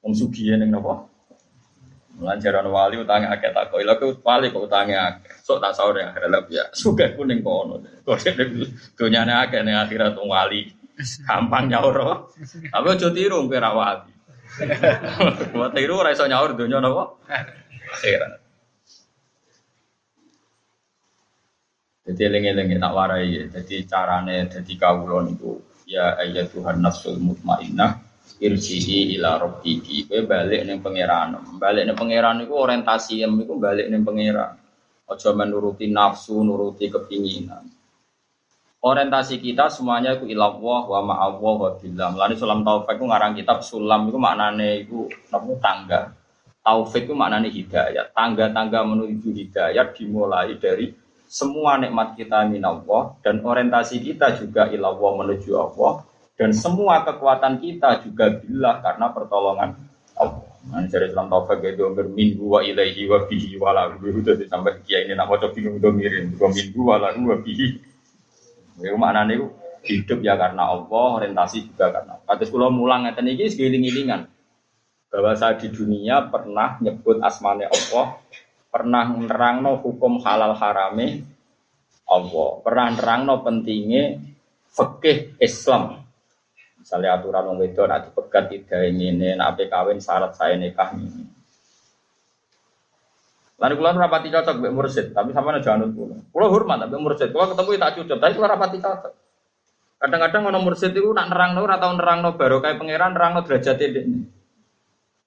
Wong 0.03 0.13
sugihe 0.17 0.57
ning 0.57 0.73
napa? 0.73 1.05
Mulane 2.19 2.41
jaran 2.41 2.67
wali 2.73 2.97
utange 2.99 3.29
akeh 3.29 3.53
tak 3.53 3.71
kok. 3.71 3.79
Lha 3.85 3.95
wali 4.01 4.47
kok 4.51 4.65
utange 4.65 4.97
akeh. 4.97 5.33
Sok 5.45 5.61
tak 5.61 5.77
sahur 5.77 5.95
ning 6.01 6.09
akhirat 6.09 6.49
ya. 6.51 6.65
Sugih 6.73 7.15
ku 7.15 7.23
ning 7.29 7.45
kono. 7.45 7.85
Kok 8.03 8.19
dunyane 8.99 9.33
akeh 9.47 9.61
ning 9.63 9.77
akhirat 9.77 10.17
wong 10.17 10.33
wali. 10.33 10.73
Gampang 11.29 11.71
nyaur. 11.71 11.95
Tapi 12.73 12.87
aja 12.91 13.09
tiru 13.15 13.47
kowe 13.47 13.59
ra 13.61 13.71
wali. 13.71 14.11
Buat 15.55 15.77
tiru 15.77 16.01
ora 16.01 16.11
iso 16.11 16.27
nyaur 16.27 16.57
donya 16.57 16.81
napa? 16.83 17.15
Akhirat. 17.95 18.48
Jadi 22.09 22.21
eling-eling 22.25 22.81
tak 22.81 22.93
warai 22.97 23.29
ya. 23.29 23.43
Jadi 23.53 23.85
carane 23.85 24.49
jadi 24.49 24.73
kawulon 24.81 25.37
itu 25.37 25.61
ya 25.85 26.17
ayat 26.17 26.49
Tuhan 26.57 26.81
nafsul 26.81 27.21
mutmainnah 27.21 28.01
irjihi 28.41 29.19
ila 29.21 29.37
rabbiki. 29.37 30.09
Kowe 30.09 30.25
balik 30.25 30.65
ning 30.65 30.81
pangeran. 30.81 31.37
Balik 31.61 31.85
ning 31.85 31.97
pangeran 31.99 32.41
iku 32.49 32.65
orientasi 32.65 33.21
em 33.21 33.45
iku 33.45 33.61
balik 33.61 33.93
ning 33.93 34.09
pangeran. 34.09 34.57
Aja 35.09 35.33
menuruti 35.33 35.89
nafsu, 35.89 36.41
nuruti 36.45 36.89
kepinginan. 36.93 37.65
Orientasi 38.79 39.43
kita 39.43 39.73
semuanya 39.73 40.15
itu 40.15 40.31
ilallah 40.31 40.83
wa 40.87 41.01
ma'allah 41.03 41.55
wa 41.61 41.71
billah. 41.77 42.09
Mulane 42.15 42.39
sulam 42.39 42.63
taufik 42.63 42.95
itu 43.01 43.05
ngarang 43.05 43.33
kitab 43.35 43.59
sulam 43.65 44.07
itu 44.07 44.17
maknane 44.21 44.87
itu 44.87 45.09
napa 45.33 45.53
tangga. 45.59 46.01
Taufik 46.63 47.09
itu 47.11 47.17
maknane 47.17 47.49
hidayat. 47.51 48.15
Tangga-tangga 48.15 48.85
menuju 48.87 49.29
hidayat 49.35 49.99
dimulai 49.99 50.61
dari 50.61 50.95
semua 51.29 51.77
nikmat 51.77 52.17
kita 52.17 52.49
minallah 52.49 53.21
dan 53.21 53.45
orientasi 53.45 54.01
kita 54.01 54.41
juga 54.41 54.73
ilallah 54.73 55.13
menuju 55.23 55.53
Allah 55.55 56.09
dan 56.41 56.57
semua 56.57 57.05
kekuatan 57.05 57.61
kita 57.61 58.01
juga 58.01 58.33
bila 58.41 58.81
karena 58.81 59.07
pertolongan 59.13 59.71
Allah. 60.17 60.49
Nah, 60.69 60.85
dari 60.85 61.09
Islam 61.09 61.33
taufik 61.33 61.65
itu 61.65 61.85
berminggu 61.93 62.45
wa 62.45 62.61
ilaihi 62.61 63.09
wa 63.09 63.25
bihi 63.25 63.57
wa 63.57 63.73
lahu 63.73 64.05
itu 64.11 64.37
sampai 64.49 64.85
kiai 64.85 65.09
ini 65.09 65.17
nak 65.17 65.33
coba 65.33 65.49
bingung 65.55 65.81
itu 65.81 65.89
mirin 65.95 66.35
dua 66.35 66.85
wa 66.85 66.97
lahu 67.09 67.25
wa 67.31 67.37
bihi. 67.41 67.69
Itu 68.79 68.97
maknanya 69.01 69.39
itu 69.39 69.47
hidup 69.89 70.21
ya 70.21 70.37
karena 70.37 70.69
Allah, 70.69 71.07
orientasi 71.23 71.73
juga 71.73 71.89
karena 71.89 72.21
Allah. 72.21 72.27
Kata 72.37 72.45
kalau 72.53 72.69
mulang 72.69 73.09
ngeten 73.09 73.33
iki 73.33 73.49
segiling-gilingan 73.49 74.29
bahwa 75.09 75.33
saya 75.35 75.57
di 75.57 75.73
dunia 75.73 76.29
pernah 76.29 76.77
nyebut 76.85 77.25
asmane 77.25 77.65
Allah 77.65 78.21
pernah 78.69 79.09
nerangno 79.09 79.81
hukum 79.81 80.21
halal 80.21 80.55
harame 80.57 81.25
Allah, 82.09 82.51
pernah 82.65 82.87
nerangno 82.93 83.45
pentingnya 83.45 84.17
fikih 84.73 85.37
Islam. 85.41 86.05
Misalnya 86.81 87.21
aturan 87.21 87.53
wong 87.53 87.59
wedok 87.61 87.85
nek 87.85 88.01
dipegat 88.09 88.45
tidak 88.49 88.81
ini, 88.89 89.37
nek 89.37 89.61
kawin 89.69 90.01
syarat 90.01 90.33
saya 90.33 90.57
nikah 90.57 90.97
ini. 90.97 91.29
Lalu 93.59 93.75
kula 93.75 93.91
rapati 93.91 94.31
cocok 94.31 94.55
mbek 94.63 94.73
mursid, 94.73 95.07
tapi 95.11 95.35
sama 95.35 95.51
aja 95.59 95.75
anut 95.75 95.91
kula. 95.91 96.17
Kula 96.31 96.47
hormat 96.47 96.87
mbek 96.87 97.03
mursid, 97.03 97.29
kula 97.35 97.51
ketemu 97.51 97.75
tak 97.75 97.93
cocok, 97.99 98.19
tapi 98.23 98.33
kula 98.39 98.49
rapati 98.55 98.79
cocok. 98.79 99.13
Kadang-kadang 99.99 100.43
ono 100.55 100.59
mursid 100.63 100.95
itu 100.95 101.11
nak 101.11 101.27
nerangno 101.27 101.67
ora 101.67 101.75
tau 101.83 101.91
nerangno 101.91 102.39
barokah 102.39 102.79
pangeran, 102.79 103.19
nerangno 103.19 103.43
derajat 103.43 103.83
ini. 103.83 104.38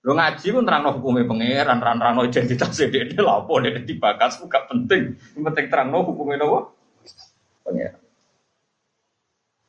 Lo 0.02 0.18
ngaji 0.18 0.48
pun 0.50 0.66
terang 0.66 0.82
no 0.82 0.98
hukumnya 0.98 1.30
pangeran, 1.30 1.78
terang 1.78 1.98
terang 2.02 2.14
no 2.18 2.26
identitas 2.26 2.74
dia 2.74 2.90
dia 2.90 3.22
lapo 3.22 3.62
dia 3.62 3.78
dibakas 3.78 4.42
gak 4.50 4.66
penting, 4.66 5.14
yang 5.38 5.44
penting 5.46 5.66
terang 5.70 5.94
no 5.94 6.02
hukumnya 6.02 6.42
no 6.42 6.74
pangeran. 7.62 8.02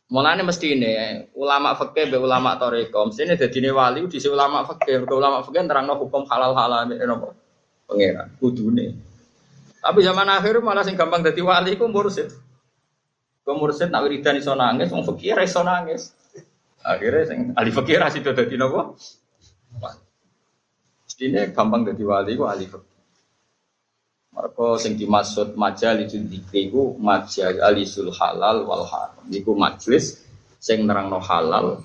Mulanya 0.08 0.44
mesti 0.44 0.76
ini 0.76 0.92
ulama 1.36 1.76
fakih 1.76 2.08
be 2.08 2.16
ulama 2.16 2.56
toriko, 2.56 3.12
mesti 3.12 3.28
ini 3.28 3.36
jadi 3.36 3.72
wali 3.76 4.08
di 4.08 4.16
ulama 4.28 4.64
fakih, 4.64 5.04
ke 5.04 5.12
ulama 5.12 5.44
fakih 5.44 5.68
terang 5.68 5.84
no 5.84 6.00
hukum 6.00 6.24
halal 6.24 6.56
halal 6.56 6.88
ini 6.88 7.04
no 7.04 7.36
pangeran, 7.84 8.32
nih. 8.40 8.92
Tapi 9.82 9.98
zaman 10.00 10.28
akhir 10.32 10.64
malah 10.64 10.86
sing 10.86 10.96
gampang 10.96 11.20
jadi 11.20 11.44
wali 11.44 11.76
ku 11.76 11.92
mursid. 11.92 12.32
Ku 13.44 13.52
mursid 13.52 13.92
nak 13.92 14.06
wiridan 14.06 14.40
iso 14.40 14.56
nangis, 14.56 14.88
wong 14.88 15.04
fakir 15.04 15.36
iso 15.44 15.60
nangis. 15.60 16.14
Akhirnya 16.80 17.28
sing 17.28 17.38
ahli 17.52 17.68
fakir 17.74 18.00
itu 18.00 18.30
dadi 18.32 18.56
nopo? 18.56 18.96
Ini 21.22 21.54
gampang 21.54 21.86
jadi 21.86 22.02
wali 22.02 22.34
ku 22.34 22.50
ahli 22.50 22.66
fikih. 22.66 22.90
Mereka 24.34 24.66
sing 24.82 24.98
dimaksud 24.98 25.54
itu 25.54 26.16
dzikri 26.18 26.72
ku 26.72 26.98
majalisul 26.98 28.10
halal 28.10 28.66
wal 28.66 28.82
haram. 28.90 29.22
Majlis 29.30 30.18
sing 30.58 30.82
nerangno 30.82 31.22
halal 31.22 31.78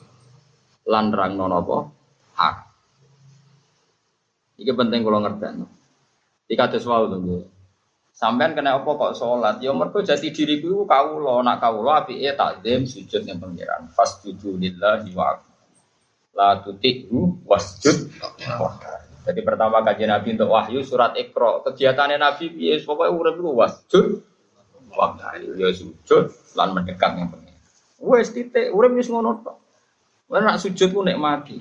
lan 0.89 1.06
nerangno 1.13 1.45
napa? 1.45 1.78
Haram. 2.34 2.65
Iki 4.58 4.73
penting 4.73 5.06
kalau 5.06 5.21
ngerti. 5.21 5.47
Iki 6.50 6.56
kados 6.58 6.88
wae 6.89 7.06
lho. 7.06 7.45
Sampean 8.17 8.58
kena 8.58 8.82
apa 8.82 8.89
kok 8.97 9.13
sholat? 9.13 9.62
Ya 9.62 9.69
mergo 9.78 10.02
jati 10.02 10.34
diriku 10.34 10.89
kawula, 10.89 11.45
nak 11.45 11.62
kawula 11.62 12.02
apike 12.02 12.34
takdim 12.34 12.89
sujud 12.89 13.21
ning 13.30 13.38
pangeran. 13.38 13.93
Fasjudu 13.93 14.58
lillahi 14.58 15.13
wa 15.13 15.38
la 16.34 16.58
tuti'u 16.65 17.45
wasjud 17.45 18.10
jadi 19.28 19.44
pertama 19.44 19.84
kaji 19.84 20.08
Nabi 20.08 20.40
untuk 20.40 20.56
wahyu 20.56 20.80
surat 20.88 21.12
Iqra. 21.20 21.60
Kegiatannya 21.68 22.16
Nabi 22.16 22.48
ya 22.56 22.80
pokoknya 22.80 23.12
urip 23.12 23.36
itu 23.36 23.52
wasjud 23.52 24.08
waktu 24.96 25.60
ya 25.60 25.68
sujud 25.76 26.32
lan 26.56 26.72
mendekat 26.72 27.12
yang 27.20 27.28
pengen. 27.28 27.56
Wes 28.00 28.32
titik 28.32 28.72
urip 28.72 28.96
wis 28.96 29.12
ngono 29.12 29.44
tok. 29.44 29.58
nak 30.32 30.63
sujud 30.63 30.96
ku 30.96 31.04
nikmati. 31.04 31.60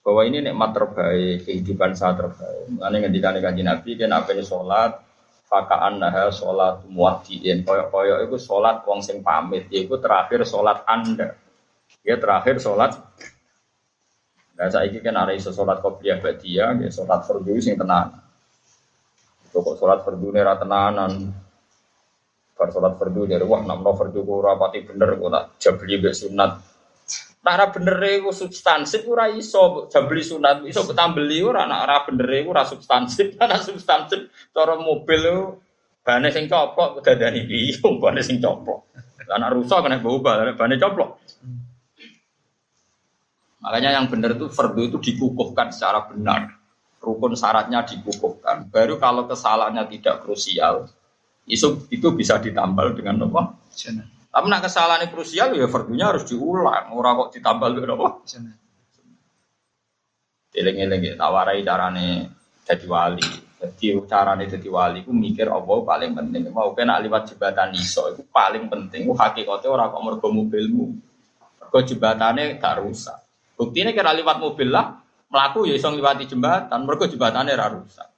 Bahwa 0.00 0.24
ini 0.24 0.40
nikmat 0.40 0.70
terbaik, 0.72 1.44
kehidupan 1.44 1.92
saat 1.98 2.16
terbaik. 2.16 2.78
Ane 2.78 2.96
ngendikan 3.02 3.36
kaji 3.36 3.62
Nabi 3.66 3.90
kan 3.98 4.14
apa 4.14 4.32
sholat, 4.40 5.02
fakaan 5.50 5.98
nah 5.98 6.14
sholat 6.30 6.86
muwadiin. 6.88 7.66
Koyok-koyok 7.66 8.18
itu 8.24 8.36
sholat 8.38 8.86
wong 8.86 9.02
sing 9.02 9.20
pamit, 9.20 9.66
yaitu 9.68 9.98
terakhir 9.98 10.46
sholat 10.46 10.86
anda. 10.86 11.36
Ya 12.06 12.16
terakhir 12.16 12.62
sholat 12.62 12.96
Nah, 14.60 14.68
saya 14.68 14.92
ini 14.92 15.00
kan 15.00 15.16
ada 15.16 15.32
iso 15.32 15.56
sholat 15.56 15.80
kopiah 15.80 16.20
badia, 16.20 16.76
ya 16.76 16.88
sholat 16.92 17.24
fardu 17.24 17.56
sing 17.64 17.80
tenan. 17.80 18.12
Kok 19.56 19.72
sholat 19.80 20.04
fardu 20.04 20.36
ini 20.36 20.44
tenanan. 20.44 21.12
Bar 22.52 22.68
sholat 22.68 23.00
fardu 23.00 23.24
dari 23.24 23.40
wah 23.40 23.64
namno 23.64 23.96
fardu 23.96 24.20
ku 24.20 24.44
rapati 24.44 24.84
bener 24.84 25.16
kok 25.16 25.30
tak 25.32 25.44
jabli 25.64 25.96
be 25.96 26.12
sunat. 26.12 26.60
Nah, 27.40 27.72
bener 27.72 27.96
iku 28.04 28.36
substansif 28.36 29.08
ora 29.08 29.32
iso 29.32 29.88
jabli 29.88 30.20
sunat, 30.20 30.68
iso 30.68 30.84
ketambeli 30.84 31.40
ora 31.40 31.64
nak 31.64 32.12
bener 32.12 32.44
iku 32.44 32.52
ora 32.52 32.68
substansif, 32.68 33.40
ana 33.40 33.56
substansif 33.64 34.28
cara 34.52 34.76
mobil 34.76 35.56
bane 36.04 36.28
sing 36.28 36.52
coplok 36.52 37.00
dadani 37.00 37.48
piye, 37.48 37.80
bane 38.04 38.20
sing 38.20 38.44
coplok. 38.44 38.92
Lah 39.24 39.40
nak 39.40 39.56
rusak 39.56 39.80
kena 39.80 40.04
bau 40.04 40.20
bane 40.20 40.76
coplok. 40.76 41.16
Makanya 43.60 44.00
yang 44.00 44.08
benar 44.08 44.32
itu 44.36 44.48
fardu 44.48 44.88
itu 44.88 44.98
dikukuhkan 44.98 45.68
secara 45.68 46.08
benar. 46.08 46.56
Rukun 47.00 47.32
syaratnya 47.36 47.84
dikukuhkan. 47.84 48.68
Baru 48.68 49.00
kalau 49.00 49.24
kesalahannya 49.24 49.88
tidak 49.88 50.24
krusial, 50.24 50.88
itu, 51.48 51.88
itu 51.88 52.08
bisa 52.12 52.36
ditambal 52.40 52.92
dengan 52.92 53.24
apa? 53.28 53.56
Tapi 54.30 54.46
nak 54.46 54.62
kesalahan 54.64 55.08
krusial 55.08 55.56
ya 55.56 55.66
fardunya 55.68 56.12
harus 56.12 56.28
diulang. 56.28 56.92
Orang 56.92 57.28
kok 57.28 57.40
ditambal 57.40 57.72
dengan 57.76 57.96
apa? 58.00 58.08
Eling-eling 60.50 61.00
ya, 61.02 61.14
tawarai 61.16 61.64
carane 61.64 62.08
jadi 62.64 62.86
wali. 62.88 63.28
Jadi 63.60 63.92
carane 64.08 64.44
jadi 64.48 64.68
wali, 64.72 65.04
aku 65.04 65.12
mikir 65.12 65.52
apa 65.52 65.72
paling 65.84 66.16
penting. 66.16 66.48
Mau 66.48 66.72
kena 66.72 66.96
lewat 66.96 67.32
jembatan 67.32 67.76
iso, 67.76 68.08
itu 68.12 68.24
paling 68.28 68.72
penting. 68.72 69.08
Hakikatnya 69.12 69.68
orang 69.68 69.92
kok 69.92 70.00
mergo 70.04 70.28
mobilmu. 70.32 70.96
Mergo 71.60 71.78
jembatannya 71.84 72.56
gak 72.56 72.76
rusak. 72.80 73.29
Bukti 73.60 73.84
ini 73.84 73.92
kira 73.92 74.16
lewat 74.16 74.40
mobil 74.40 74.72
lah, 74.72 75.04
melaku 75.28 75.68
ya 75.68 75.76
isong 75.76 76.00
lewati 76.00 76.24
jembatan, 76.24 76.80
mereka 76.88 77.12
jembatannya 77.12 77.52
ra 77.52 77.68
rusak. 77.68 78.08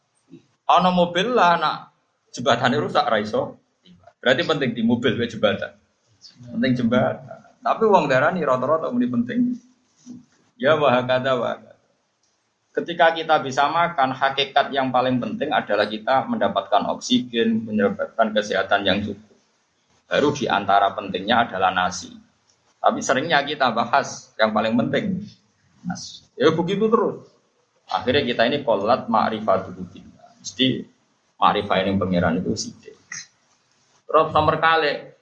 Ono 0.70 0.94
mobil 0.94 1.34
lah, 1.34 1.58
nak 1.58 1.90
jembatannya 2.30 2.78
rusak 2.78 3.02
ra 3.02 3.18
iso. 3.18 3.58
Berarti 4.22 4.46
penting 4.46 4.70
di 4.70 4.86
mobil 4.86 5.18
we 5.18 5.26
jembatan. 5.26 5.74
Penting 6.46 6.78
jembatan. 6.78 7.42
Tapi 7.58 7.82
uang 7.90 8.06
darah 8.06 8.30
nih 8.30 8.46
rata-rata 8.46 8.86
ini 8.94 9.06
penting. 9.10 9.38
Ya 10.62 10.78
wah 10.78 11.02
kata 11.02 11.34
wah. 11.34 11.58
Ketika 12.70 13.10
kita 13.10 13.42
bisa 13.42 13.66
makan, 13.66 14.14
hakikat 14.14 14.70
yang 14.70 14.94
paling 14.94 15.18
penting 15.18 15.50
adalah 15.50 15.90
kita 15.90 16.22
mendapatkan 16.30 16.86
oksigen, 16.94 17.66
mendapatkan 17.66 18.30
kesehatan 18.30 18.86
yang 18.86 19.02
cukup. 19.02 19.34
Baru 20.06 20.30
di 20.30 20.46
antara 20.46 20.94
pentingnya 20.94 21.50
adalah 21.50 21.74
nasi. 21.74 22.21
Tapi 22.82 22.98
seringnya 22.98 23.38
kita 23.46 23.70
bahas 23.70 24.34
yang 24.34 24.50
paling 24.50 24.74
penting. 24.74 25.22
Nas. 25.86 26.26
Ya 26.34 26.50
begitu 26.50 26.90
terus. 26.90 27.30
Akhirnya 27.86 28.26
kita 28.26 28.42
ini 28.50 28.66
kolat 28.66 29.06
ma'rifatul. 29.06 29.86
Mesti 30.42 30.82
ma'rifah 31.38 31.76
ini 31.86 31.94
pangeran 31.94 32.42
itu 32.42 32.50
sidik. 32.58 32.98
Terus 34.02 34.34
nomor 34.34 34.58
kali, 34.58 35.14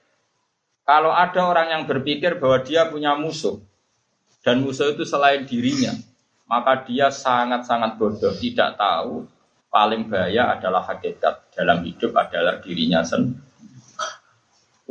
kalau 0.81 1.13
ada 1.13 1.41
orang 1.45 1.67
yang 1.69 1.83
berpikir 1.85 2.41
bahwa 2.41 2.65
dia 2.65 2.89
punya 2.89 3.13
musuh 3.13 3.61
dan 4.41 4.65
musuh 4.65 4.97
itu 4.97 5.05
selain 5.05 5.45
dirinya, 5.45 5.93
maka 6.49 6.81
dia 6.81 7.13
sangat-sangat 7.13 8.01
bodoh, 8.01 8.33
tidak 8.41 8.73
tahu 8.75 9.29
paling 9.69 10.09
bahaya 10.09 10.57
adalah 10.57 10.81
hakikat 10.83 11.53
dalam 11.53 11.85
hidup 11.85 12.11
adalah 12.17 12.57
dirinya 12.59 13.05
sendiri 13.05 13.50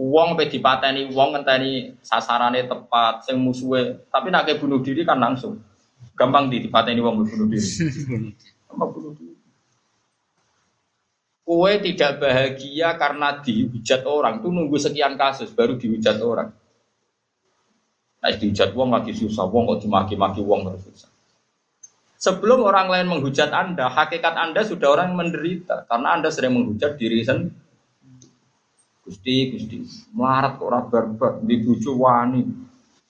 Uang 0.00 0.32
pe 0.32 0.48
dipateni 0.48 1.12
uang 1.12 1.36
ngenteni 1.36 1.92
sasarannya 2.00 2.64
tepat, 2.64 3.28
sing 3.28 3.36
musuhe. 3.36 4.08
Tapi 4.08 4.32
nak 4.32 4.48
bunuh 4.56 4.80
diri 4.80 5.04
kan 5.04 5.20
langsung. 5.20 5.60
Gampang 6.16 6.48
di 6.48 6.64
dipateni 6.64 7.04
uang 7.04 7.28
bunuh 7.28 7.48
diri. 7.52 7.68
Gampang 8.68 8.90
bunuh 8.96 9.12
diri. 9.12 9.36
Kue 11.44 11.72
tidak 11.84 12.22
bahagia 12.22 12.96
karena 12.96 13.44
dihujat 13.44 14.06
orang. 14.08 14.40
Itu 14.40 14.48
nunggu 14.48 14.80
sekian 14.80 15.20
kasus 15.20 15.52
baru 15.52 15.76
dihujat 15.76 16.16
orang. 16.24 16.48
Nah, 18.20 18.32
dihujat 18.36 18.72
uang 18.72 18.92
lagi 18.92 19.12
susah, 19.12 19.48
uang 19.48 19.64
kok 19.76 19.84
dimaki-maki 19.84 20.40
uang 20.40 20.68
terus 20.68 20.84
susah. 20.88 21.10
Sebelum 22.20 22.68
orang 22.68 22.92
lain 22.92 23.08
menghujat 23.08 23.48
Anda, 23.48 23.88
hakikat 23.88 24.36
Anda 24.36 24.60
sudah 24.60 24.92
orang 24.92 25.16
menderita 25.16 25.88
karena 25.88 26.20
Anda 26.20 26.28
sering 26.28 26.52
menghujat 26.52 27.00
diri 27.00 27.24
sendiri. 27.24 27.56
Gusti, 29.10 29.50
Gusti, 29.50 29.82
melarat 30.14 30.54
kok 30.54 30.70
ora 30.70 30.86
barbar, 30.86 31.42
di 31.42 31.58
bojo 31.58 31.98
wani. 31.98 32.46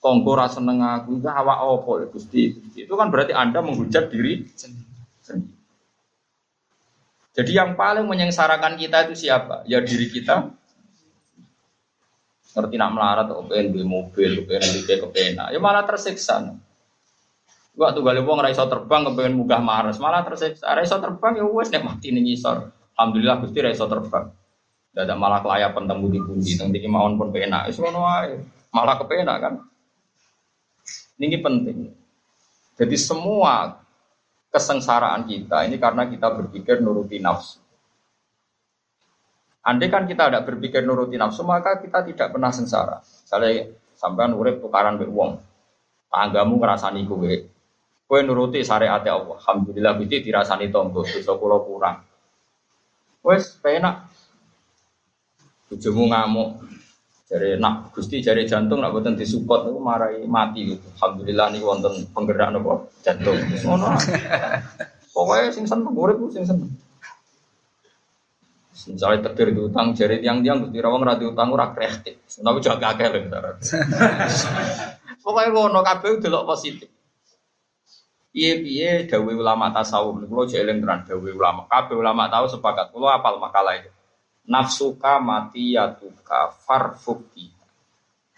Tonggo 0.01 0.33
ora 0.33 0.49
seneng 0.49 0.81
aku, 0.81 1.21
awak 1.21 1.61
opo 1.61 2.01
ya 2.01 2.09
Gusti, 2.09 2.57
Gusti. 2.57 2.89
Itu 2.89 2.97
kan 2.97 3.13
berarti 3.13 3.37
Anda 3.37 3.61
menghujat 3.61 4.09
diri 4.09 4.49
sendiri. 4.49 4.89
Jadi 7.31 7.51
yang 7.53 7.77
paling 7.77 8.09
menyengsarakan 8.09 8.75
kita 8.81 9.07
itu 9.07 9.29
siapa? 9.29 9.63
Ya 9.69 9.79
diri 9.79 10.09
kita. 10.09 10.51
Ngerti 12.51 12.75
nak 12.75 12.91
melarat 12.91 13.31
kok 13.31 13.47
pengen 13.47 13.71
beli 13.71 13.85
mobil, 13.87 14.43
pengen 14.43 14.83
beli 14.83 14.83
kepenak, 14.99 15.55
ya 15.55 15.59
malah 15.61 15.87
tersiksa. 15.87 16.51
Gua 17.71 17.95
tuh 17.95 18.03
gali 18.03 18.19
wong 18.19 18.43
raiso 18.43 18.67
terbang 18.67 19.07
kepengen 19.07 19.39
munggah 19.39 19.63
Mars, 19.63 19.95
malah 20.01 20.27
tersiksa. 20.27 20.67
Raiso 20.75 20.99
terbang 20.99 21.39
ya 21.39 21.47
wes 21.47 21.71
nek 21.71 21.87
mati 21.87 22.11
ngisor. 22.11 22.73
Alhamdulillah 22.99 23.39
Gusti 23.45 23.59
raiso 23.63 23.87
terbang. 23.87 24.40
Tidak 24.91 25.15
malah 25.15 25.39
kelayapan 25.39 25.87
temu 25.87 26.11
di 26.11 26.19
pundi, 26.19 26.51
nanti 26.59 26.77
kemauan 26.83 27.15
pun 27.15 27.31
penak. 27.31 27.71
Itu 27.71 27.87
malah 28.75 28.95
kepenak 28.99 29.37
kan. 29.39 29.53
Ini 31.15 31.37
penting. 31.39 31.95
Jadi 32.75 32.95
semua 32.99 33.79
kesengsaraan 34.51 35.23
kita 35.29 35.63
ini 35.63 35.79
karena 35.79 36.03
kita 36.11 36.27
berpikir 36.35 36.83
nuruti 36.83 37.23
nafsu. 37.23 37.63
Andai 39.61 39.93
kan 39.93 40.09
kita 40.09 40.27
tidak 40.27 40.43
berpikir 40.49 40.81
nuruti 40.83 41.15
nafsu, 41.15 41.45
maka 41.45 41.79
kita 41.79 42.01
tidak 42.03 42.33
pernah 42.33 42.49
sengsara. 42.49 42.99
Misalnya 42.99 43.71
sampai 43.93 44.33
urip 44.33 44.57
tukaran 44.59 44.97
be 44.97 45.05
wong, 45.05 45.37
tanggamu 46.09 46.57
ngerasani 46.57 47.05
gue, 47.05 47.33
gue 48.09 48.19
nuruti 48.25 48.65
syariat 48.65 48.99
Allah. 49.05 49.37
Alhamdulillah 49.37 49.95
itu 50.01 50.19
dirasani 50.19 50.73
tonggo, 50.73 51.05
bisa 51.05 51.37
pulau 51.37 51.61
kurang. 51.61 52.01
Wes 53.21 53.53
penak, 53.61 54.09
Bojomu 55.71 56.11
ngamuk. 56.11 56.67
Jari 57.31 57.55
nak 57.55 57.95
Gusti 57.95 58.19
jari 58.19 58.43
jantung 58.43 58.83
nak 58.83 58.91
boten 58.91 59.15
disupport 59.15 59.63
niku 59.63 59.79
marai 59.79 60.27
mati 60.27 60.75
gitu. 60.75 60.83
Alhamdulillah 60.99 61.47
nih 61.55 61.63
wonten 61.63 61.93
penggerak 62.11 62.51
nopo 62.51 62.91
jantung. 63.07 63.39
Ngono. 63.39 63.95
Pokoknya 65.15 65.47
sing 65.55 65.63
seneng 65.63 65.95
urip 65.95 66.19
sing 66.35 66.43
seneng. 66.43 66.67
Misalnya 68.91 69.31
tegir 69.31 69.55
di 69.55 69.63
utang 69.63 69.95
jari 69.95 70.19
tiang-tiang 70.19 70.67
Gusti 70.67 70.83
Rawang 70.83 71.07
ra 71.07 71.15
utang 71.15 71.55
ora 71.55 71.71
kreatif. 71.71 72.19
Tapi 72.19 72.59
jaga 72.59 72.91
akeh 72.91 73.07
lho. 73.07 73.19
Pokoknya 75.23 75.55
ngono 75.55 75.79
kabeh 75.87 76.19
delok 76.19 76.51
positif. 76.51 76.91
Piye-piye 78.35 79.07
dawuh 79.07 79.39
ulama 79.39 79.71
tasawuf 79.71 80.19
niku 80.19 80.35
kula 80.35 80.51
jeleng 80.51 80.83
tenan 80.83 81.07
dawuh 81.07 81.31
ulama. 81.31 81.63
Kabeh 81.71 81.95
ulama 81.95 82.27
tahu 82.27 82.51
sepakat. 82.51 82.91
Kula 82.91 83.23
apal 83.23 83.39
makalah 83.39 83.79
itu 83.79 83.87
nafsuka 84.47 85.21
mati 85.21 85.77
yatuka 85.77 86.53
farfuki 86.65 87.51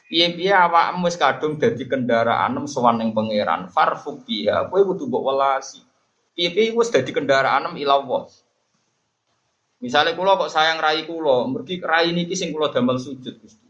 piye-piye 0.10 0.54
awakmu 0.54 1.08
wis 1.08 1.18
kadung 1.18 1.58
dadi 1.58 1.84
kendaraan 1.88 2.58
sowan 2.70 3.00
ning 3.00 3.16
pangeran 3.16 3.72
ya 4.28 4.68
kowe 4.68 4.82
kudu 4.84 5.08
mbok 5.10 5.24
welasi 5.32 5.80
piye-piye 6.36 6.76
wis 6.76 6.92
dadi 6.92 7.12
kendaraan 7.14 7.76
ilawah 7.80 8.28
Misalnya 9.84 10.16
kulo 10.16 10.40
kok 10.40 10.48
sayang 10.48 10.80
rai 10.80 11.04
kulo, 11.04 11.44
mergi 11.52 11.84
rai 11.84 12.16
niki 12.16 12.40
sing 12.40 12.56
kulo 12.56 12.72
damel 12.72 12.96
sujud 12.96 13.36
Gusti. 13.44 13.68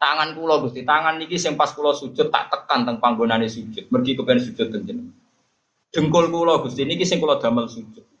Tangan 0.00 0.32
kulo 0.32 0.64
Gusti, 0.64 0.88
tangan 0.88 1.20
niki 1.20 1.36
sing 1.36 1.52
pas 1.52 1.68
kulo 1.76 1.92
sujud 1.92 2.32
tak 2.32 2.48
tekan 2.48 2.88
teng 2.88 2.96
panggonane 2.96 3.44
sujud, 3.44 3.92
mergi 3.92 4.16
kepen 4.16 4.40
sujud 4.40 4.72
teng. 4.72 5.12
Dengkul 5.92 6.32
kulo 6.32 6.64
Gusti 6.64 6.88
niki 6.88 7.04
sing 7.04 7.20
kulo 7.20 7.36
damel 7.36 7.68
sujud. 7.68 8.13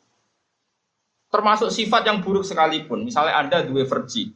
Termasuk 1.34 1.74
sifat 1.74 2.06
yang 2.06 2.22
buruk 2.22 2.46
sekalipun. 2.46 3.02
Misalnya 3.02 3.42
Anda 3.42 3.66
dua 3.66 3.82
versi. 3.82 4.30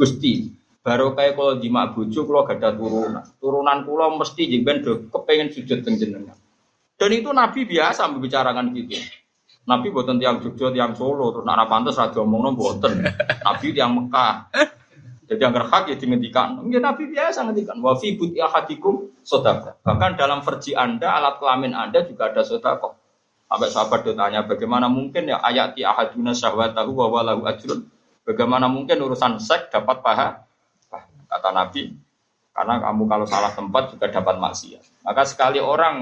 Gusti, 0.00 0.48
baru 0.80 1.12
kayak 1.12 1.36
kalau 1.36 1.60
di 1.60 1.68
bojo 1.68 2.20
kalau 2.24 2.48
gak 2.48 2.64
ada 2.64 2.72
turunan. 2.72 3.24
Turunan 3.36 3.78
kulo 3.84 4.16
mesti 4.16 4.48
jengben 4.48 4.80
do 4.80 5.04
kepengen 5.12 5.52
sujud 5.52 5.84
teng 5.84 6.00
jenengan. 6.00 6.32
Dan 6.96 7.12
itu 7.12 7.28
Nabi 7.28 7.68
biasa 7.68 8.08
membicarakan 8.08 8.72
gitu. 8.72 8.96
Nabi 9.62 9.94
buatan 9.94 10.18
tiang 10.18 10.42
Jogja, 10.42 10.74
tiang 10.74 10.96
Solo, 10.98 11.30
terus 11.30 11.46
nak 11.46 11.70
pantas 11.70 11.94
raja 11.94 12.18
ngomong 12.18 12.58
buatan. 12.58 12.98
Nabi 13.46 13.66
tiang 13.70 13.94
Mekah. 13.94 14.50
Jadi 15.32 15.38
yang 15.48 15.54
hak 15.54 15.88
ya 15.88 15.96
dihentikan. 15.96 16.60
Ya 16.68 16.82
Nabi 16.82 17.08
biasa 17.08 17.46
ngendikan. 17.46 17.80
Wa 17.80 17.96
fi 17.96 18.18
buti 18.20 18.36
ahadikum 18.42 19.16
sodaka. 19.24 19.80
Bahkan 19.80 20.20
dalam 20.20 20.44
versi 20.44 20.76
Anda, 20.76 21.14
alat 21.16 21.40
kelamin 21.40 21.72
Anda 21.72 22.04
juga 22.04 22.28
ada 22.28 22.44
sodako. 22.44 23.00
Sampai 23.52 23.68
sahabat 23.68 24.00
ditanya 24.08 24.48
bagaimana 24.48 24.88
mungkin 24.88 25.28
ya 25.28 25.36
ayat 25.44 25.76
di 25.76 25.84
ahaduna 25.84 26.32
syahwatahu 26.32 26.88
wa 26.96 27.06
walahu 27.12 27.44
ajrun. 27.44 27.84
Bagaimana 28.24 28.64
mungkin 28.64 28.96
urusan 28.96 29.36
seks 29.44 29.68
dapat 29.68 30.00
paha? 30.00 30.40
Kata 31.28 31.52
Nabi, 31.52 31.92
karena 32.56 32.80
kamu 32.80 33.04
kalau 33.12 33.28
salah 33.28 33.52
tempat 33.52 33.92
juga 33.92 34.08
dapat 34.08 34.40
maksiat. 34.40 35.04
Maka 35.04 35.28
sekali 35.28 35.60
orang 35.60 36.00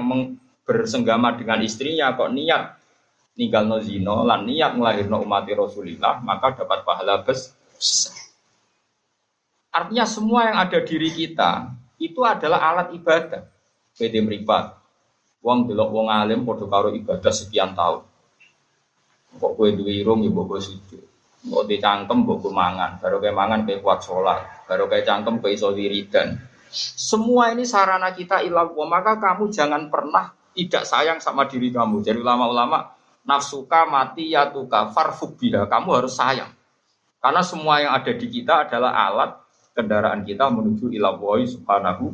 bersenggama 0.63 1.35
dengan 1.35 1.59
istrinya 1.59 2.15
kok 2.15 2.31
niat 2.31 2.79
ninggal 3.35 3.67
no 3.67 3.83
zino 3.83 4.23
lan 4.23 4.47
niat 4.47 4.75
ngelahirno 4.75 5.23
umat 5.23 5.47
Rasulillah 5.47 6.23
maka 6.23 6.55
dapat 6.55 6.87
pahala 6.87 7.19
besar. 7.19 8.15
Artinya 9.71 10.07
semua 10.07 10.51
yang 10.51 10.57
ada 10.59 10.79
diri 10.83 11.11
kita 11.11 11.67
itu 11.99 12.23
adalah 12.23 12.59
alat 12.71 12.95
ibadah. 12.95 13.43
Beda 13.95 14.19
meripat, 14.23 14.80
Wong 15.41 15.65
delok 15.65 15.89
wong 15.89 16.07
alim 16.13 16.45
padha 16.45 16.69
karo 16.69 16.93
ibadah 16.93 17.33
sekian 17.33 17.73
tahun. 17.73 18.05
Kok 19.41 19.51
kowe 19.57 19.69
duwe 19.73 19.97
irung 19.97 20.21
ya 20.21 20.29
mbok 20.29 20.61
sujud. 20.61 21.01
Kok 21.41 21.65
dicangkem 21.65 22.21
mbok 22.21 22.45
mangan, 22.53 23.01
baru 23.01 23.17
kayak 23.17 23.33
mangan 23.33 23.59
kayak 23.65 23.81
kuat 23.81 24.05
sholat, 24.05 24.69
baru 24.69 24.85
kayak 24.85 25.07
cangkem 25.09 25.41
kayak 25.41 25.57
iso 25.57 25.73
wiridan. 25.73 26.37
Semua 26.71 27.51
ini 27.51 27.65
sarana 27.65 28.13
kita 28.13 28.45
ilah 28.45 28.69
maka 28.85 29.17
kamu 29.17 29.49
jangan 29.49 29.89
pernah 29.89 30.31
tidak 30.53 30.83
sayang 30.85 31.19
sama 31.19 31.49
diri 31.49 31.73
kamu. 31.73 32.05
Jadi 32.05 32.21
ulama-ulama 32.21 32.93
nafsuka 33.25 33.89
mati 33.89 34.31
ya 34.31 34.47
tuka 34.53 34.93
farfubiha. 34.93 35.67
Kamu 35.67 35.89
harus 35.91 36.15
sayang. 36.15 36.51
Karena 37.21 37.41
semua 37.41 37.81
yang 37.81 37.91
ada 37.97 38.13
di 38.13 38.27
kita 38.29 38.69
adalah 38.69 38.93
alat 38.93 39.31
kendaraan 39.75 40.21
kita 40.23 40.47
menuju 40.51 40.89
ilah 40.91 41.15
subhanahu 41.45 42.13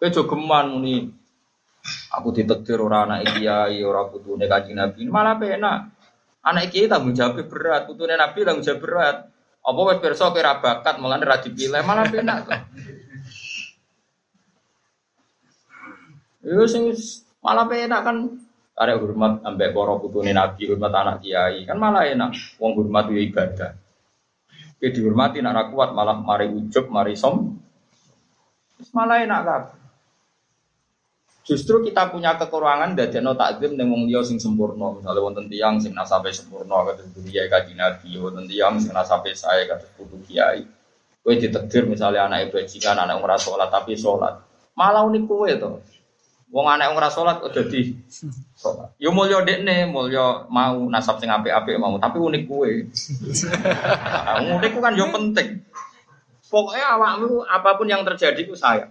Kowe 0.00 0.08
jogeman 0.08 0.72
muni 0.72 1.12
aku 2.08 2.32
ditektir 2.32 2.80
ora 2.80 3.04
anak 3.04 3.36
kiai, 3.36 3.84
ora 3.84 4.08
putune 4.08 4.48
Kanjeng 4.48 4.80
Nabi. 4.80 5.04
Malah 5.04 5.36
penak. 5.36 5.78
Anak 6.40 6.72
kiai 6.72 6.88
tanggung 6.88 7.12
jawab 7.12 7.44
berat, 7.52 7.84
putune 7.84 8.16
Nabi 8.16 8.40
tanggung 8.40 8.64
jawab 8.64 8.80
berat. 8.80 9.16
Apa 9.60 9.80
wis 9.92 10.00
pirsa 10.00 10.32
kowe 10.32 10.40
ra 10.40 10.56
bakat 10.56 10.96
mulane 10.96 11.28
ra 11.28 11.36
dipilih, 11.36 11.84
malah 11.84 12.08
penak 12.08 12.48
kok. 12.48 12.60
Yo 16.48 16.64
sing 16.64 16.96
malah 17.44 17.68
penak 17.68 18.00
kan 18.00 18.16
arek 18.80 18.96
hormat 19.04 19.44
ambek 19.44 19.76
para 19.76 20.00
putune 20.00 20.32
Nabi, 20.32 20.64
hormat 20.64 20.96
anak 20.96 21.20
kiai, 21.20 21.68
kan 21.68 21.76
malah 21.76 22.08
enak. 22.08 22.56
Wong 22.56 22.72
hormat 22.72 23.12
yo 23.12 23.20
ibadah. 23.20 23.76
Kowe 24.80 24.88
dihormati 24.88 25.44
nek 25.44 25.76
kuat 25.76 25.92
malah 25.92 26.16
mari 26.16 26.48
ujub, 26.48 26.88
mari 26.88 27.12
som. 27.20 27.52
Malah 28.96 29.20
enak 29.20 29.40
kabeh. 29.44 29.79
Justru 31.50 31.82
kita 31.82 32.14
punya 32.14 32.38
kekurangan 32.38 32.94
dari 32.94 33.18
no 33.18 33.34
takdim 33.34 33.74
dengan 33.74 34.06
dia 34.06 34.22
sing 34.22 34.38
sempurna. 34.38 34.94
Misalnya 34.94 35.18
wonten 35.18 35.50
tiang 35.50 35.82
sing 35.82 35.90
nasabe 35.90 36.30
sempurna 36.30 36.86
kata 36.86 37.02
kiai 37.26 37.50
kaji 37.50 37.74
nabi, 37.74 38.14
wonten 38.22 38.46
tiang 38.46 38.78
sing 38.78 38.94
nasabe 38.94 39.34
saya 39.34 39.66
kata 39.66 39.82
kudu 39.98 40.22
kiai. 40.30 40.62
Kowe 41.26 41.34
ditegur 41.34 41.90
misalnya 41.90 42.30
anak 42.30 42.54
bajingan, 42.54 43.02
anak 43.02 43.18
ora 43.18 43.34
sholat 43.34 43.66
tapi 43.66 43.98
sholat. 43.98 44.38
Malah 44.78 45.02
unik 45.10 45.26
kowe 45.26 45.50
to. 45.50 45.82
Wong 46.54 46.66
anak 46.70 46.94
ora 46.94 47.10
sholat 47.10 47.42
kok 47.42 47.50
dadi 47.50 47.98
sholat. 48.54 48.94
Yo 49.02 49.10
mulya 49.10 49.42
dekne, 49.42 49.90
mulya 49.90 50.46
mau 50.46 50.86
nasab 50.86 51.18
sing 51.18 51.34
apik-apik 51.34 51.82
mau, 51.82 51.98
tapi 51.98 52.22
unik 52.22 52.42
kowe. 52.46 52.70
Nah, 54.22 54.38
unik 54.54 54.70
ku 54.70 54.78
kan 54.78 54.94
yo 54.94 55.10
penting. 55.10 55.66
Pokoknya 56.46 56.94
awakmu 56.94 57.42
apa 57.42 57.74
pun 57.74 57.90
yang 57.90 58.06
terjadi 58.06 58.38
itu 58.38 58.54
saya. 58.54 58.86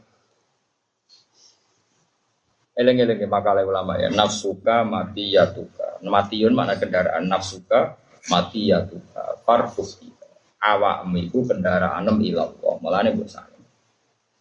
Eleng-eleng 2.80 3.28
makalah 3.28 3.68
ulama 3.68 4.00
ya. 4.00 4.08
Nafsuka 4.08 4.88
mati 4.88 5.36
ya 5.36 5.52
tuka. 5.52 6.00
Matiun 6.00 6.56
mana 6.56 6.80
kendaraan 6.80 7.28
nafsuka 7.28 8.00
mati 8.32 8.72
ya 8.72 8.88
tuka. 8.88 9.44
Farfus 9.44 10.00
awakmu 10.63 11.28
kendaraan 11.44 12.08
ilallah. 12.24 12.76
Mulane 12.80 13.12
mbok 13.12 13.28
saya. 13.28 13.60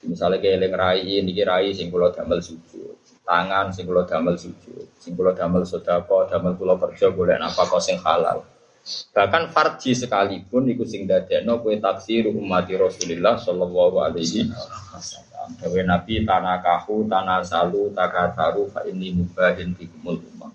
Misalnya 0.07 0.39
kayak 0.39 0.55
eleng 0.63 0.75
rai 0.79 1.03
ini 1.03 1.35
rai 1.43 1.75
sing 1.75 1.91
damel 1.91 2.39
sujud. 2.39 2.95
Tangan 3.27 3.75
sing 3.75 3.91
damel 3.91 4.39
sujud. 4.39 4.87
Sing 5.03 5.19
damel 5.19 5.67
sedekah, 5.67 6.31
damel 6.31 6.55
kula 6.55 6.79
kerja 6.79 7.11
golek 7.11 7.43
apa 7.43 7.63
kok 7.67 7.83
sing 7.83 7.99
halal. 7.99 8.47
Bahkan 8.89 9.53
farji 9.53 9.93
sekalipun 9.93 10.69
iku 10.73 10.85
sing 10.89 11.05
dadekno 11.05 11.61
kowe 11.61 11.75
taksir 11.77 12.31
umat 12.33 12.69
Rasulullah 12.73 13.37
sallallahu 13.37 13.97
alaihi 14.01 14.49
wasallam. 14.93 15.49
Dewe 15.61 15.85
Nabi 15.85 16.25
tanakahu 16.25 17.09
tanasalu 17.09 17.93
takataru 17.93 18.69
fa 18.73 18.85
inni 18.89 19.13
mubahin 19.13 19.77
bikumul 19.77 20.21
umam. 20.33 20.53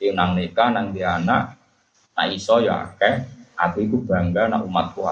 Yang 0.00 0.14
nang 0.16 0.30
nikah 0.36 0.68
nang 0.72 0.92
di 0.92 1.04
anak 1.04 1.56
nak 2.16 2.28
iso 2.32 2.60
ya 2.60 2.84
akeh, 2.88 3.24
aku 3.56 3.84
iku 3.84 3.96
bangga 4.04 4.48
nak 4.48 4.64
umatku 4.64 5.04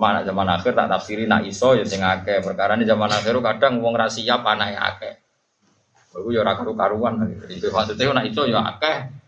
nak 0.00 0.22
zaman 0.24 0.48
akhir 0.48 0.72
tak 0.72 0.88
tafsiri 0.88 1.24
nak 1.28 1.44
iso 1.44 1.76
ya 1.76 1.84
sing 1.84 2.00
akeh. 2.00 2.40
Perkara 2.40 2.78
ini 2.78 2.88
zaman 2.88 3.10
akhir 3.10 3.36
kadang 3.42 3.84
wong 3.84 3.98
ra 3.98 4.08
siap 4.08 4.46
anake 4.46 4.76
akeh. 4.78 5.14
Iku 6.16 6.28
ya 6.32 6.40
ora 6.40 6.56
karu-karuan. 6.56 7.20
Itu 7.52 7.68
maksudnya 7.68 8.16
nak 8.16 8.26
iso 8.28 8.48
ya 8.48 8.64
akeh. 8.64 9.19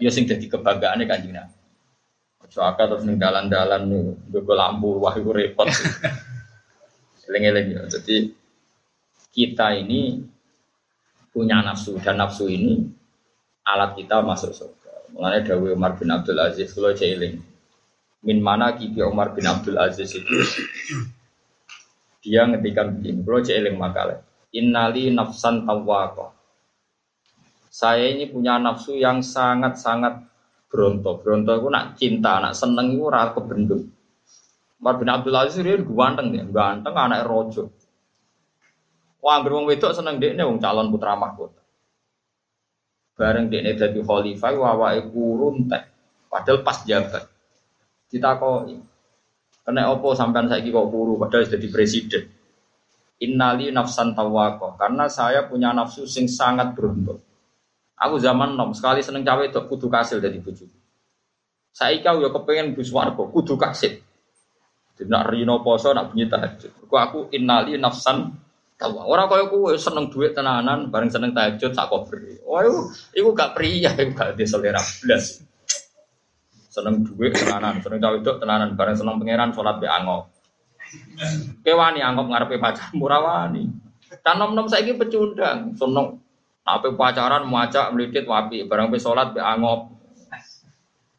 Ya 0.00 0.08
sing 0.08 0.24
dadi 0.24 0.48
kebanggaane 0.48 1.04
Kanjeng 1.04 1.36
Nabi. 1.36 1.60
Akeh 2.50 2.86
terus 2.90 3.06
ning 3.06 3.20
dalan-dalan 3.20 3.86
nggo 4.32 4.54
lampu 4.56 4.98
wah 4.98 5.14
iku 5.14 5.30
repot. 5.30 5.70
Eling-eling 7.30 7.78
ya. 7.78 7.82
Jadi 7.86 8.34
kita 9.30 9.78
ini 9.78 10.18
punya 11.30 11.62
nafsu 11.62 11.94
dan 12.02 12.18
nafsu 12.18 12.50
ini 12.50 12.90
alat 13.62 13.94
kita 13.94 14.18
masuk 14.26 14.50
surga. 14.50 15.14
Mengenai 15.14 15.46
Dawi 15.46 15.68
Umar 15.78 15.94
bin 15.94 16.10
Abdul 16.10 16.42
Aziz 16.42 16.74
kalau 16.74 16.90
jeeling. 16.90 17.38
Min 18.26 18.42
mana 18.42 18.74
kibi 18.74 18.98
Umar 19.06 19.30
bin 19.30 19.46
Abdul 19.46 19.78
Aziz 19.78 20.10
itu 20.10 20.36
dia 22.24 22.50
ngetikan 22.50 22.98
begini. 22.98 23.22
Kalau 23.22 23.40
jeeling 23.46 23.78
makalah. 23.78 24.26
Innali 24.50 25.14
nafsan 25.14 25.62
tawwaqa 25.62 26.39
saya 27.70 28.10
ini 28.10 28.26
punya 28.26 28.58
nafsu 28.58 28.98
yang 28.98 29.22
sangat-sangat 29.22 30.26
berontok. 30.66 31.22
Berontok 31.22 31.54
itu 31.62 31.68
nak 31.70 31.86
cinta, 31.94 32.42
nak 32.42 32.58
seneng 32.58 32.90
itu 32.90 33.06
rasa 33.06 33.38
kebendung. 33.38 33.86
Umar 34.82 34.98
bin 34.98 35.06
Abdul 35.06 35.38
Aziz 35.38 35.62
dia 35.62 35.78
ganteng 35.78 36.34
dia, 36.34 36.42
ganteng 36.42 36.98
anak 36.98 37.30
rojo. 37.30 37.70
Wah, 39.22 39.38
wong 39.44 39.70
wedok 39.70 39.94
seneng 39.94 40.18
dia 40.18 40.34
wong 40.42 40.58
calon 40.58 40.90
putra 40.90 41.14
mahkota. 41.14 41.62
Bareng 43.14 43.52
dia 43.52 43.76
jadi 43.76 44.00
khalifah, 44.00 44.50
wawae 44.56 45.04
kurun 45.12 45.68
teh. 45.70 45.84
Padahal 46.26 46.64
pas 46.64 46.82
jabat. 46.88 47.28
Kita 48.10 48.34
kok 48.40 48.66
kena 49.62 49.94
opo 49.94 50.18
sampean 50.18 50.50
saiki 50.50 50.74
kok 50.74 50.90
kuru 50.90 51.14
padahal 51.14 51.46
jadi 51.46 51.68
presiden. 51.70 52.24
Innali 53.20 53.70
nafsan 53.70 54.16
tawako 54.16 54.74
karena 54.80 55.06
saya 55.06 55.46
punya 55.46 55.70
nafsu 55.70 56.08
sing 56.08 56.26
sangat 56.26 56.74
berontok. 56.74 57.29
Aku 58.00 58.16
zaman 58.16 58.56
nom 58.56 58.72
sekali 58.72 59.04
seneng 59.04 59.20
cawe 59.20 59.44
itu 59.44 59.60
kudu 59.68 59.92
kasil 59.92 60.24
dari 60.24 60.40
bujuk. 60.40 60.72
Saya 61.70 62.00
kau 62.00 62.18
ya 62.24 62.32
kepengen 62.32 62.72
bus 62.72 62.88
warga 62.90 63.20
kudu 63.28 63.60
kasil. 63.60 64.00
Tidak 64.96 65.22
rino 65.28 65.60
poso 65.60 65.92
nak 65.92 66.12
bunyi 66.12 66.24
tahajud. 66.28 66.88
Aku 66.88 66.94
aku 66.96 67.18
innali 67.36 67.76
nafsan 67.76 68.32
tawa. 68.80 69.04
Orang 69.04 69.28
kau 69.28 69.36
aku 69.36 69.58
seneng 69.76 70.08
duit 70.08 70.32
tenanan, 70.32 70.88
bareng 70.88 71.12
seneng 71.12 71.36
tahajud 71.36 71.76
tak 71.76 71.92
beri. 72.08 72.40
Oh 72.48 72.60
itu, 72.64 72.80
itu 73.20 73.28
gak 73.36 73.52
pria, 73.52 73.92
itu 73.92 74.12
gak 74.16 74.32
di 74.32 74.44
selera 74.48 74.80
belas. 74.80 75.44
Seneng 76.72 77.04
duit 77.04 77.36
tenanan, 77.36 77.84
seneng 77.84 78.00
cawe 78.00 78.16
itu 78.16 78.32
tenanan, 78.40 78.76
bareng 78.80 78.96
seneng 78.96 79.20
pangeran 79.20 79.52
sholat 79.52 79.76
be 79.76 79.88
angop. 79.88 80.32
Kewani 81.60 82.00
angop 82.00 82.32
ngarepe 82.32 82.56
pacar 82.56 82.96
murah 82.96 83.20
wani. 83.20 83.68
Tanom 84.24 84.56
nom 84.56 84.66
saya 84.66 84.90
pecundang, 84.96 85.76
seneng 85.76 86.18
apa 86.64 86.92
pacaran 86.92 87.48
muacak 87.48 87.90
melidit 87.92 88.28
wapi, 88.28 88.68
barang 88.68 88.92
pe 88.92 88.98
salat 89.00 89.32
be 89.32 89.40
angop. 89.40 89.90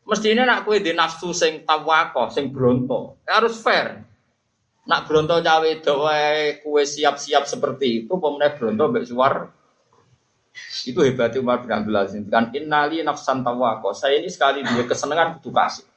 Mestinya 0.06 0.43
nak 0.43 0.67
kue 0.67 0.82
di 0.82 0.91
nafsu 0.91 1.32
sing 1.32 1.63
tawako, 1.63 2.27
sing 2.34 2.51
bronto, 2.51 3.21
harus 3.25 3.58
fair. 3.62 4.04
Nak 4.86 5.08
bronto 5.08 5.39
cawe 5.39 5.71
doa 5.80 6.58
kue 6.60 6.84
siap-siap 6.84 7.45
seperti 7.45 8.06
itu, 8.06 8.13
pemenang 8.17 8.58
bronto 8.58 8.84
be 8.91 9.01
suar. 9.06 9.49
Itu 10.84 10.99
hebatnya 11.06 11.39
Umar 11.39 11.63
bin 11.63 11.71
Abdul 11.71 11.95
Aziz. 11.95 12.23
Kan 12.27 12.51
innali 12.51 12.99
nafsan 12.99 13.39
tawako. 13.39 13.95
Saya 13.95 14.19
ini 14.19 14.27
sekali 14.27 14.65
dia 14.67 14.84
kesenangan 14.84 15.39
kudu 15.39 15.56
kasih. 15.56 15.88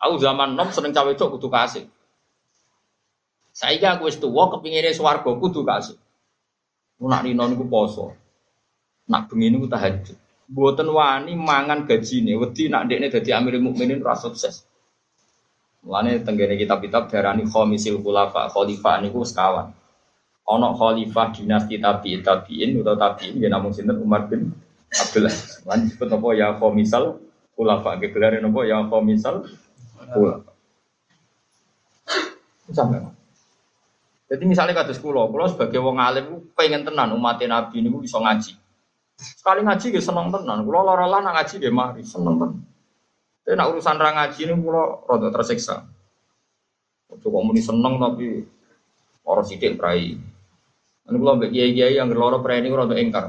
Aku 0.00 0.16
zaman 0.16 0.56
nom 0.56 0.72
seneng 0.72 0.96
cawe 0.96 1.12
itu 1.12 1.20
kudu 1.20 1.48
kasih. 1.52 1.84
Saya 3.52 4.00
aku 4.00 4.08
wis 4.08 4.16
tuwa 4.16 4.48
kepinginnya 4.48 4.96
swarga 4.96 5.28
kudu 5.28 5.60
kasih. 5.60 6.00
Nak 7.04 7.20
nino 7.26 7.44
niku 7.52 7.68
poso. 7.68 8.16
Nak 9.10 9.30
bengi 9.30 9.50
niku 9.50 9.66
tahajud. 9.66 10.14
Mboten 10.52 10.88
wani 10.92 11.32
mangan 11.32 11.88
gajine, 11.88 12.36
wedi 12.36 12.68
nak 12.68 12.86
ndekne 12.86 13.08
dadi 13.08 13.30
Amirul 13.32 13.64
Mukminin 13.64 14.04
ora 14.04 14.12
sukses. 14.12 14.68
Mulane 15.82 16.22
tenggene 16.22 16.54
kitab-kitab 16.54 17.10
darani 17.10 17.42
khomisil 17.48 17.98
khulafa, 17.98 18.52
khalifah 18.52 19.02
niku 19.02 19.26
sekawan. 19.26 19.74
Ana 20.46 20.68
khalifah 20.76 21.34
dinasti 21.34 21.80
tabi'in 21.80 22.20
tabi'in 22.22 22.78
utawa 22.78 22.98
tabi'in 22.98 23.42
ya 23.42 23.48
namung 23.50 23.74
sinten 23.74 23.98
Umar 23.98 24.30
bin 24.30 24.54
Abdullah. 24.92 25.34
Lan 25.66 25.78
disebut 25.88 26.08
apa 26.12 26.28
ya 26.38 26.48
khomisal 26.54 27.18
khulafa, 27.58 27.98
gegelare 27.98 28.38
napa 28.38 28.62
ya 28.62 28.84
khomisal 28.86 29.48
khulafa. 30.14 30.52
Sampai. 32.70 33.02
Jadi 34.32 34.44
misalnya 34.48 34.72
kados 34.72 34.96
kula, 34.96 35.28
kula 35.28 35.50
sebagai 35.50 35.82
wong 35.82 36.00
alim 36.00 36.40
pengen 36.56 36.88
tenan 36.88 37.12
umat 37.12 37.42
Nabi 37.44 37.84
niku 37.84 38.00
iso 38.00 38.16
ngaji. 38.16 38.61
Sekali 39.22 39.62
ngaji 39.62 39.86
gue 39.94 40.02
seneng 40.02 40.34
tenan. 40.34 40.66
Kulo 40.66 40.82
lara 40.82 41.06
lah 41.06 41.22
ngaji 41.22 41.54
gue 41.62 41.70
mari 41.70 42.02
seneng 42.02 42.36
tenan. 42.42 42.60
Tapi 43.42 43.54
nak 43.58 43.70
urusan 43.74 43.96
ra 43.98 44.10
ngaji 44.18 44.40
ini 44.46 44.54
kulo 44.58 45.06
rada 45.06 45.28
tersiksa. 45.30 45.86
Coba 47.12 47.38
muni 47.44 47.62
seneng 47.62 47.98
tapi 48.02 48.42
orang 49.26 49.46
sidik 49.46 49.78
prai. 49.78 50.18
Ini 51.02 51.16
kulo 51.18 51.38
mbek 51.38 51.50
kiai-kiai 51.54 51.98
yang 51.98 52.10
loro 52.10 52.42
prai 52.42 52.62
ini 52.62 52.70
kulo 52.70 52.86
rada 52.86 52.98
engkar. 52.98 53.24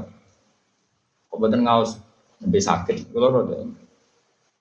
Kebetulan 1.30 1.62
ngaus 1.66 1.98
nembe 2.42 2.58
sakit. 2.58 3.14
Kulo 3.14 3.26
rada 3.30 3.56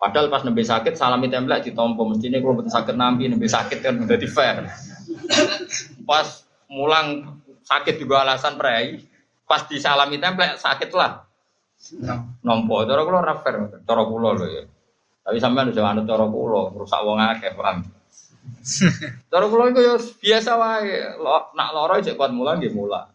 Padahal 0.03 0.27
pas 0.27 0.43
nembe 0.43 0.59
sakit 0.59 0.99
salami 0.99 1.31
templek 1.31 1.63
ditompo 1.63 2.03
mestinya 2.03 2.35
kalau 2.43 2.59
betul 2.59 2.75
sakit 2.75 2.95
nampi 2.99 3.31
nembe 3.31 3.47
sakit 3.47 3.79
kan 3.79 3.95
udah 4.03 4.17
di 4.19 4.27
fair. 4.27 4.67
Pas 6.03 6.43
mulang 6.67 7.39
sakit 7.63 8.03
juga 8.03 8.27
alasan 8.27 8.59
prai 8.59 8.99
pas 9.47 9.63
disalami 9.63 10.19
template 10.19 10.59
sakit 10.59 10.91
lah. 10.91 11.22
Nompo, 12.43 12.87
cara 12.87 13.01
kula 13.03 13.19
ora 13.19 13.35
fair, 13.43 13.55
cara 13.83 14.03
kula 14.07 14.29
lho 14.39 14.47
ya. 14.47 14.63
Tapi 15.23 15.37
sampean 15.39 15.71
udah 15.71 15.83
anut 15.83 16.07
cara 16.07 16.25
kula, 16.27 16.61
rusak 16.75 17.01
wong 17.03 17.19
akeh, 17.19 17.51
paham. 17.55 17.83
Cara 19.31 19.45
kula 19.47 19.71
iku 19.71 19.79
ya 19.79 19.95
biasa 19.99 20.51
wae, 20.59 21.15
nak 21.55 21.69
lara 21.71 22.03
cek 22.03 22.19
kuat 22.19 22.31
mulang 22.35 22.59
nggih 22.59 22.75
mulang. 22.75 23.07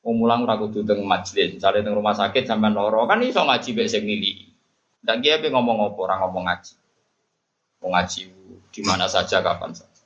Wong 0.00 0.16
mulang 0.16 0.48
ora 0.48 0.56
kudu 0.56 0.80
teng 0.84 1.04
majelis, 1.04 1.60
misale 1.60 1.84
teng 1.84 1.92
rumah 1.92 2.16
sakit 2.16 2.48
sampean 2.48 2.72
lara 2.72 3.04
kan 3.04 3.20
iso 3.20 3.44
ngaji 3.44 3.68
mek 3.76 3.88
sing. 3.88 4.04
Dan 5.00 5.20
kiai 5.24 5.44
ngomong 5.44 5.92
apa 5.92 5.98
ora 6.00 6.16
ngomong 6.24 6.44
ngaji. 6.48 6.72
Mau 7.84 7.88
ngaji 7.92 8.20
di 8.68 8.80
mana 8.84 9.08
saja 9.08 9.40
kapan 9.40 9.72
saja. 9.72 10.04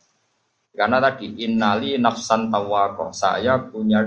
Karena 0.74 0.98
tadi 0.98 1.30
innali 1.46 1.94
nafsan 1.98 2.50
tawakoh 2.50 3.14
saya 3.14 3.58
punya 3.58 4.02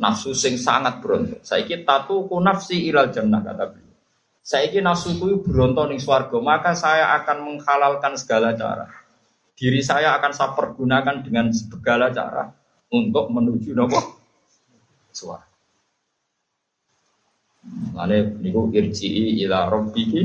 nafsu 0.00 0.32
sing 0.32 0.56
sangat 0.56 1.04
berontok. 1.04 1.44
Saiki 1.44 1.84
tatu 1.84 2.24
nafsi 2.40 2.88
ilal 2.88 3.12
jannah 3.12 3.44
kata 3.44 3.64
beliau. 3.68 3.94
Saiki 4.40 4.80
nafsu 4.80 5.20
ku 5.20 5.44
berontok 5.44 5.92
ning 5.92 6.00
swarga, 6.00 6.40
maka 6.40 6.72
saya 6.72 7.12
akan 7.20 7.44
menghalalkan 7.44 8.16
segala 8.16 8.56
cara. 8.56 8.88
Diri 9.52 9.84
saya 9.84 10.16
akan 10.16 10.32
saya 10.32 10.56
pergunakan 10.56 11.20
dengan 11.20 11.52
segala 11.52 12.08
cara 12.08 12.48
untuk 12.88 13.28
menuju 13.28 13.76
nopo 13.76 14.00
swarga. 15.12 15.46
Lane 17.92 18.40
niku 18.40 18.72
irji'i 18.72 19.44
ila 19.44 19.68
rabbiki 19.68 20.20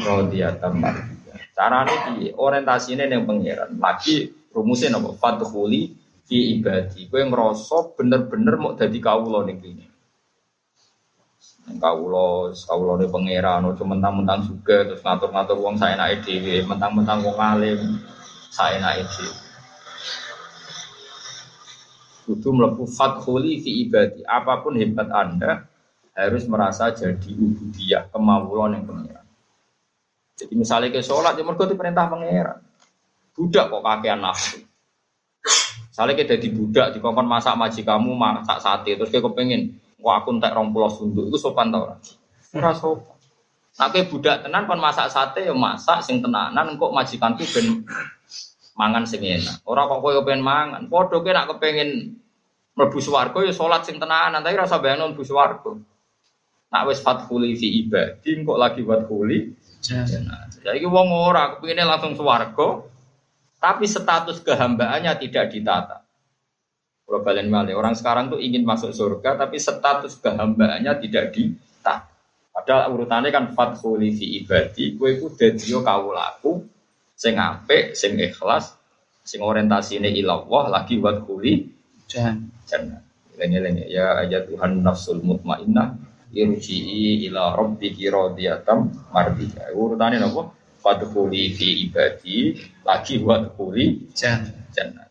radiyatan 0.00 0.72
mardiyah. 0.80 1.38
Carane 1.52 1.94
piye? 2.08 2.32
Orientasine 2.32 3.04
ning 3.04 3.28
pangeran. 3.28 3.76
Lagi 3.76 4.32
rumusnya 4.48 4.96
napa? 4.96 5.12
Fadkhuli 5.12 5.99
fi 6.30 6.54
ibadi. 6.54 7.10
Kowe 7.10 7.18
ngrasa 7.18 7.98
bener-bener 7.98 8.54
mau 8.54 8.78
dadi 8.78 9.02
kawula 9.02 9.42
ning 9.42 9.58
kene. 9.58 9.90
Kawula, 11.82 12.54
kawulane 12.54 13.10
pangeran 13.10 13.66
ojo 13.66 13.82
mentang-mentang 13.82 14.46
juga 14.46 14.86
terus 14.86 15.02
ngatur-ngatur 15.02 15.58
wong 15.58 15.74
saenake 15.74 16.22
dhewe, 16.22 16.62
mentang-mentang 16.70 17.26
wong 17.26 17.34
alim 17.34 17.98
saenake 18.54 19.10
dhewe. 19.10 19.34
Kudu 22.30 22.48
mlebu 22.54 22.86
fadkhuli 22.86 23.58
fi 23.58 23.70
ibadi. 23.90 24.22
Apa 24.22 24.62
pun 24.62 24.78
hebat 24.78 25.10
Anda 25.10 25.66
harus 26.14 26.46
merasa 26.46 26.94
jadi 26.94 27.30
ubudiyah 27.34 28.06
kemawulan 28.14 28.78
yang 28.78 28.84
pangeran. 28.86 29.26
Jadi 30.38 30.54
misalnya 30.54 30.94
ke 30.94 31.02
sholat, 31.02 31.34
ya 31.34 31.42
mereka 31.42 31.66
perintah 31.74 32.06
pangeran. 32.06 32.62
Budak 33.34 33.66
kok 33.66 33.82
kakean 33.82 34.22
nafsu. 34.22 34.62
Misalnya 36.00 36.16
kita 36.16 36.40
di 36.40 36.48
budak, 36.48 36.96
di 36.96 36.98
kongkon 37.04 37.28
masak 37.28 37.60
maji 37.60 37.84
kamu 37.84 38.16
masak 38.16 38.56
sate, 38.56 38.96
terus 38.96 39.12
kayak 39.12 39.20
kepengen, 39.20 39.76
wah 40.00 40.24
aku 40.24 40.32
entek 40.32 40.56
rong 40.56 40.72
pulau 40.72 40.88
sunduk, 40.88 41.28
itu 41.28 41.36
sopan 41.36 41.68
tau 41.68 41.92
ora? 41.92 42.00
Ora 42.56 42.72
sopan. 42.72 43.20
Nah, 43.76 43.92
budak 44.08 44.40
tenan 44.40 44.64
kon 44.64 44.80
masak 44.80 45.12
sate 45.12 45.44
ya 45.44 45.52
masak 45.52 46.00
sing 46.00 46.24
tenanan 46.24 46.80
kok 46.80 46.88
majikanku 46.96 47.44
ben 47.52 47.84
mangan 48.80 49.04
sing 49.04 49.20
enak. 49.20 49.60
Ora 49.68 49.84
kok 49.92 50.00
kowe 50.00 50.24
kepengen 50.24 50.40
mangan. 50.40 50.88
Padha 50.88 51.20
kowe 51.20 51.32
nak 51.36 51.52
kepengen 51.52 52.16
mlebu 52.80 52.96
swarga 52.96 53.44
ya 53.44 53.52
salat 53.52 53.84
sing 53.84 54.00
tenanan, 54.00 54.40
tapi 54.40 54.56
rasa 54.56 54.80
bayangno 54.80 55.12
mlebu 55.12 55.20
swarga. 55.20 55.76
Nak 56.72 56.82
wis 56.88 57.04
fathuli 57.04 57.60
fi 57.60 57.76
ibadi 57.76 58.40
kok 58.40 58.56
lagi 58.56 58.80
fathuli 58.88 59.52
jadi 60.60 60.84
wong 60.84 61.08
ora 61.08 61.56
kepinginnya 61.56 61.88
langsung 61.88 62.12
swarga, 62.12 62.84
tapi 63.60 63.84
status 63.84 64.40
kehambaannya 64.40 65.12
tidak 65.20 65.52
ditata. 65.52 66.00
Kalau 67.04 67.20
balen 67.20 67.52
orang 67.52 67.92
sekarang 67.92 68.32
tuh 68.32 68.40
ingin 68.40 68.64
masuk 68.64 68.96
surga, 68.96 69.36
tapi 69.36 69.60
status 69.60 70.16
kehambaannya 70.18 70.92
tidak 71.04 71.36
ditata. 71.36 72.08
Padahal 72.50 72.90
urutannya 72.96 73.30
kan 73.30 73.52
fathuli 73.52 74.10
fi 74.16 74.42
ibadi, 74.42 74.96
kue 74.98 75.20
ku 75.20 75.30
dedio 75.36 75.84
kawulaku, 75.84 76.66
sing 77.14 77.38
apik, 77.38 77.94
sing 77.94 78.18
ikhlas, 78.18 78.74
sing 79.22 79.44
orientasine 79.44 80.08
ilallah 80.08 80.72
lagi 80.72 80.98
buat 80.98 81.22
kuli 81.28 81.68
jangan. 82.08 82.50
Ya 83.88 84.20
ayat 84.20 84.52
Tuhan 84.52 84.84
nafsul 84.84 85.24
mutmainnah 85.24 85.96
irji'i 86.30 87.24
ila 87.30 87.56
rabbiki 87.56 88.06
radiyatan 88.12 89.08
mardiyah. 89.10 89.72
Urutane 89.72 90.20
napa? 90.20 90.52
Fadkhuli 90.80 91.52
fi 91.52 91.84
ibadi 91.84 92.56
lagi 92.82 93.20
wa 93.20 93.36
dkhuli 93.44 94.08
jannah. 94.16 95.06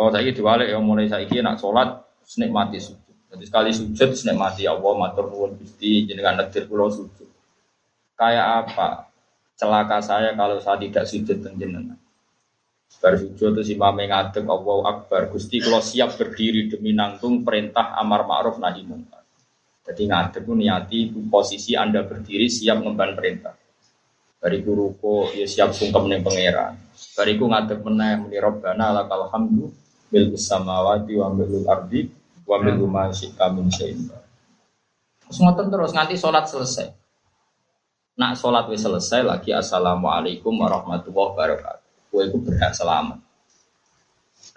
Oh 0.00 0.08
saiki 0.08 0.32
diwalik 0.32 0.72
ya 0.72 0.80
mulai 0.80 1.12
saiki 1.12 1.44
nak 1.44 1.60
salat 1.60 2.00
nikmati 2.40 2.80
sujud. 2.80 3.14
Jadi 3.30 3.44
sekali 3.44 3.70
sujud 3.70 4.10
nikmati 4.16 4.64
Allah 4.64 4.92
matur 4.96 5.28
nuwun 5.28 5.60
Gusti 5.60 6.08
jenengan 6.08 6.40
nedir 6.40 6.64
kula 6.64 6.88
sujud. 6.88 7.28
Kayak 8.16 8.46
apa? 8.64 9.12
Celaka 9.60 10.00
saya 10.00 10.32
kalau 10.32 10.56
saya 10.56 10.80
tidak 10.80 11.04
sujud 11.04 11.36
teng 11.44 11.60
jenengan. 11.60 12.00
Bar 13.00 13.14
sujud 13.20 13.54
terus 13.54 13.68
imam 13.68 13.92
ngadeg 13.92 14.48
Allahu 14.48 14.88
Akbar. 14.88 15.28
Gusti 15.28 15.60
kula 15.60 15.84
siap 15.84 16.16
berdiri 16.16 16.72
demi 16.72 16.96
nanggung 16.96 17.44
perintah 17.44 17.92
amar 18.00 18.24
ma'ruf 18.24 18.56
nahi 18.56 18.82
munkar. 18.88 19.20
Jadi 19.84 20.08
ngadep 20.08 20.42
pun 20.48 20.56
niati 20.56 21.12
posisi 21.28 21.76
Anda 21.76 22.08
berdiri 22.08 22.48
siap 22.48 22.80
ngemban 22.80 23.12
perintah. 23.12 23.59
Bariku 24.40 24.72
ruko 24.72 25.28
ya 25.36 25.44
siap 25.44 25.76
sungkem 25.76 26.08
ning 26.08 26.24
pangeran. 26.24 26.80
Bariku 27.12 27.44
ngadep 27.44 27.84
meneh 27.84 28.24
muni 28.24 28.40
robbana 28.40 28.96
lakal 28.96 29.28
hamdu 29.28 29.68
bil 30.08 30.32
samawati 30.32 31.12
wa 31.20 31.28
bil 31.36 31.60
ardi 31.68 32.08
wa 32.48 32.56
bil 32.56 32.88
ma 32.88 33.12
syi'a 33.12 33.52
min 33.52 33.68
syai'in. 33.68 34.08
Terus 35.28 35.38
terus 35.44 35.92
nganti 35.92 36.16
sholat 36.16 36.48
selesai. 36.48 36.88
Nak 38.16 38.40
sholat 38.40 38.64
wis 38.72 38.80
selesai 38.80 39.22
lagi 39.22 39.52
assalamualaikum 39.52 40.56
warahmatullahi 40.56 41.36
wabarakatuh. 41.36 41.88
Kue 42.10 42.26
itu 42.26 42.40
berhak 42.40 42.72
selamat. 42.72 43.20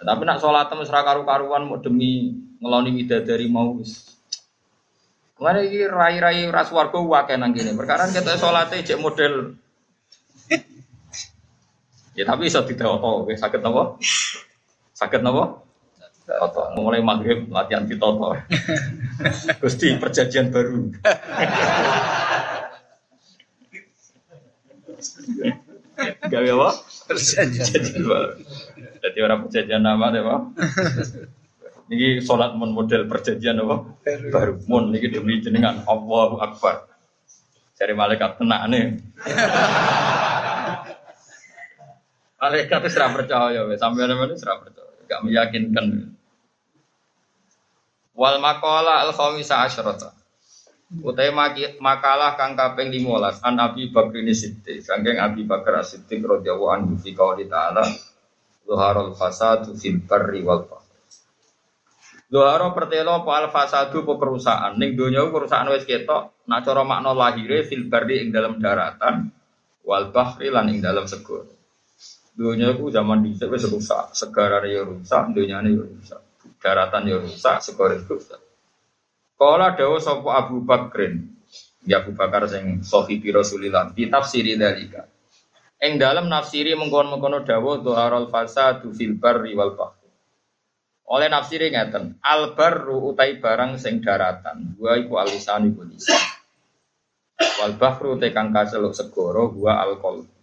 Tapi 0.00 0.22
nak 0.24 0.40
sholat 0.40 0.66
temes 0.72 0.88
karu-karuan 0.88 1.68
mau 1.68 1.76
demi 1.78 2.34
ngeloni 2.58 3.04
dari 3.04 3.46
mau 3.52 3.76
wis 3.76 4.16
Mana 5.34 5.60
ini 5.60 5.82
rai-rai 5.84 6.46
ras 6.48 6.70
warga 6.70 6.98
wakai 6.98 7.36
nang 7.36 7.52
gini. 7.52 7.74
Perkara 7.74 8.08
kita 8.08 8.38
sholatnya 8.38 8.80
cek 8.80 8.98
model. 9.02 9.60
Ya 12.14 12.24
tapi 12.26 12.46
bisa 12.46 12.62
tidak 12.62 12.88
oke 12.90 13.34
sakit 13.34 13.60
nopo, 13.60 13.98
sakit 14.94 15.20
nopo. 15.22 15.64
Toto, 16.24 16.72
mulai 16.72 17.04
maghrib 17.04 17.52
latihan 17.52 17.84
di 17.84 18.00
toto. 18.00 18.32
Gusti 19.60 19.92
perjanjian 20.00 20.48
baru. 20.48 20.88
Gawe 26.32 26.48
apa? 26.48 26.70
Perjanjian 27.12 27.84
baru. 28.08 28.40
Jadi 29.04 29.18
orang 29.20 29.38
perjanjian 29.44 29.84
nama 29.84 30.08
deh, 30.08 30.24
Pak. 30.24 30.40
Niki 31.92 32.24
sholat 32.24 32.56
mon 32.56 32.72
model 32.72 33.04
perjanjian 33.04 33.60
apa? 33.60 33.84
Baru 34.32 34.64
mon 34.64 34.96
niki 34.96 35.12
demi 35.12 35.44
jenengan 35.44 35.84
Allahu 35.84 36.40
Akbar. 36.40 36.88
Cari 37.76 37.92
malaikat 37.92 38.40
tenak 38.40 38.64
nih. 38.72 38.96
Malaikat 42.44 42.84
itu 42.84 42.92
serah 42.92 43.08
percaya, 43.16 43.64
sampai 43.80 44.04
mana 44.12 44.36
serah 44.36 44.60
percaya, 44.60 44.92
gak 45.08 45.24
meyakinkan. 45.24 46.12
Wal 48.12 48.36
makola 48.36 49.00
al 49.00 49.16
khawisa 49.16 49.64
asyrata. 49.64 50.12
Utai 51.00 51.32
makalah 51.80 52.36
kang 52.36 52.54
kaping 52.54 52.92
15 52.92 53.42
an 53.42 53.56
Abi 53.58 53.88
Bakr 53.88 54.20
Siddiq, 54.30 54.84
kangkeng 54.84 55.18
Abi 55.18 55.42
Bakar 55.48 55.80
Siddiq 55.82 56.22
radhiyallahu 56.22 56.70
anhu 56.70 56.94
fi 57.00 57.16
qouli 57.16 57.48
ta'ala 57.48 57.82
Zuharul 58.64 59.12
fasadu 59.12 59.76
fil 59.76 60.00
barri 60.00 60.40
wal 60.40 60.64
bahr 60.64 60.84
pertelo 62.72 63.22
apa 63.22 63.30
al 63.36 63.48
fasadu 63.52 64.02
apa 64.02 64.12
kerusakan. 64.18 64.72
Ning 64.80 64.98
donya 64.98 65.22
kerusakan 65.28 65.70
wis 65.76 65.86
ketok. 65.86 66.34
Nak 66.48 66.60
cara 66.66 66.82
makna 66.82 67.14
lahire 67.14 67.62
fil 67.62 67.86
ing 67.86 68.28
dalam 68.34 68.58
daratan 68.58 69.30
wal 69.84 70.10
bahri 70.10 70.48
lan 70.50 70.72
ing 70.72 70.82
dalam 70.82 71.06
segara. 71.06 71.53
Donya 72.34 72.74
ku 72.74 72.90
zaman 72.90 73.22
dhisik 73.22 73.46
wis 73.46 73.62
rusak, 73.70 74.10
segarane 74.10 74.66
ya 74.66 74.82
rusak, 74.82 75.30
donyane 75.30 75.70
ya 75.70 75.86
rusak. 75.86 76.20
Daratan 76.58 77.06
ya 77.06 77.22
rusak, 77.22 77.62
segara 77.62 77.94
rusak. 77.94 78.42
Kala 79.38 79.78
dawuh 79.78 80.02
sapa 80.02 80.42
Abu 80.42 80.58
Bakrin, 80.66 81.30
ya 81.86 82.02
Abu 82.02 82.10
Bakar 82.18 82.50
sing 82.50 82.82
sahibi 82.82 83.30
Rasulillah, 83.30 83.94
di 83.94 84.10
tafsiri 84.10 84.58
dalika. 84.58 85.06
Ing 85.78 85.94
dalam 85.94 86.26
nafsiri 86.26 86.74
mengkon-mengkono 86.74 87.46
dawuh 87.46 87.86
doharul 87.86 88.26
fasadu 88.26 88.90
fil 88.90 89.14
barri 89.14 89.54
wal 89.54 89.78
bahri. 89.78 90.10
Oleh 91.06 91.30
nafsiri 91.30 91.70
ngeten, 91.70 92.18
albarru 92.18 93.14
utai 93.14 93.38
barang 93.38 93.78
sing 93.78 94.02
daratan, 94.02 94.74
gua 94.74 94.98
iku 94.98 95.22
alisan 95.22 95.70
iku 95.70 95.86
lisan. 95.86 96.18
Wal 97.62 97.78
bahru 97.78 98.18
te 98.18 98.34
kang 98.34 98.50
kaseluk 98.50 98.96
segara 98.96 99.46
gua 99.54 99.86
alkohol. 99.86 100.33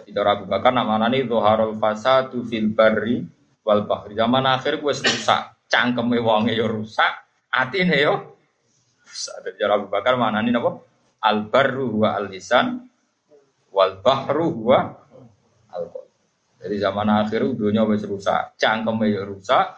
Jadi 0.00 0.16
cara 0.16 0.40
Abu 0.40 0.48
Bakar 0.48 0.72
namanani 0.72 1.28
dhuharul 1.28 1.76
fasadu 1.76 2.40
fil 2.48 2.72
barri 2.72 3.20
wal 3.60 3.84
bahri. 3.84 4.16
Zaman 4.16 4.48
akhir 4.48 4.80
gue 4.80 4.92
rusak, 4.96 5.68
cangkeme 5.68 6.16
wonge 6.24 6.56
yo 6.56 6.64
rusak, 6.72 7.12
atine 7.52 8.00
yo. 8.00 8.14
Jadi 9.04 9.60
cara 9.60 9.76
Abu 9.76 9.92
Bakar 9.92 10.16
manani 10.16 10.48
napa? 10.48 10.80
Al 11.20 11.52
barru 11.52 12.00
wa 12.00 12.16
al 12.16 12.32
lisan 12.32 12.80
wal 13.68 14.00
bahru 14.00 14.72
wa 14.72 14.80
alkohol. 15.68 16.08
Jadi 16.64 16.76
zaman 16.80 17.08
akhir 17.20 17.44
dunia 17.52 17.84
wis 17.84 18.00
rusak, 18.08 18.56
cangkem 18.56 19.04
ya 19.04 19.28
rusak, 19.28 19.76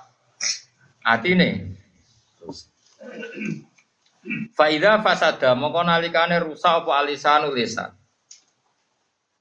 hati 1.03 1.35
nih. 1.35 1.55
Faida 4.55 5.03
fasada 5.03 5.59
mongko 5.59 5.83
nalikane 5.83 6.39
rusak 6.39 6.87
apa 6.87 7.03
alisanu 7.03 7.51
lisan. 7.51 7.91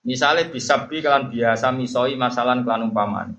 Misalnya 0.01 0.49
bisa 0.49 0.89
bi 0.89 0.97
kalian 0.97 1.29
biasa 1.29 1.69
misoi 1.69 2.17
masalah 2.17 2.57
kalian 2.57 2.89
umpaman. 2.89 3.37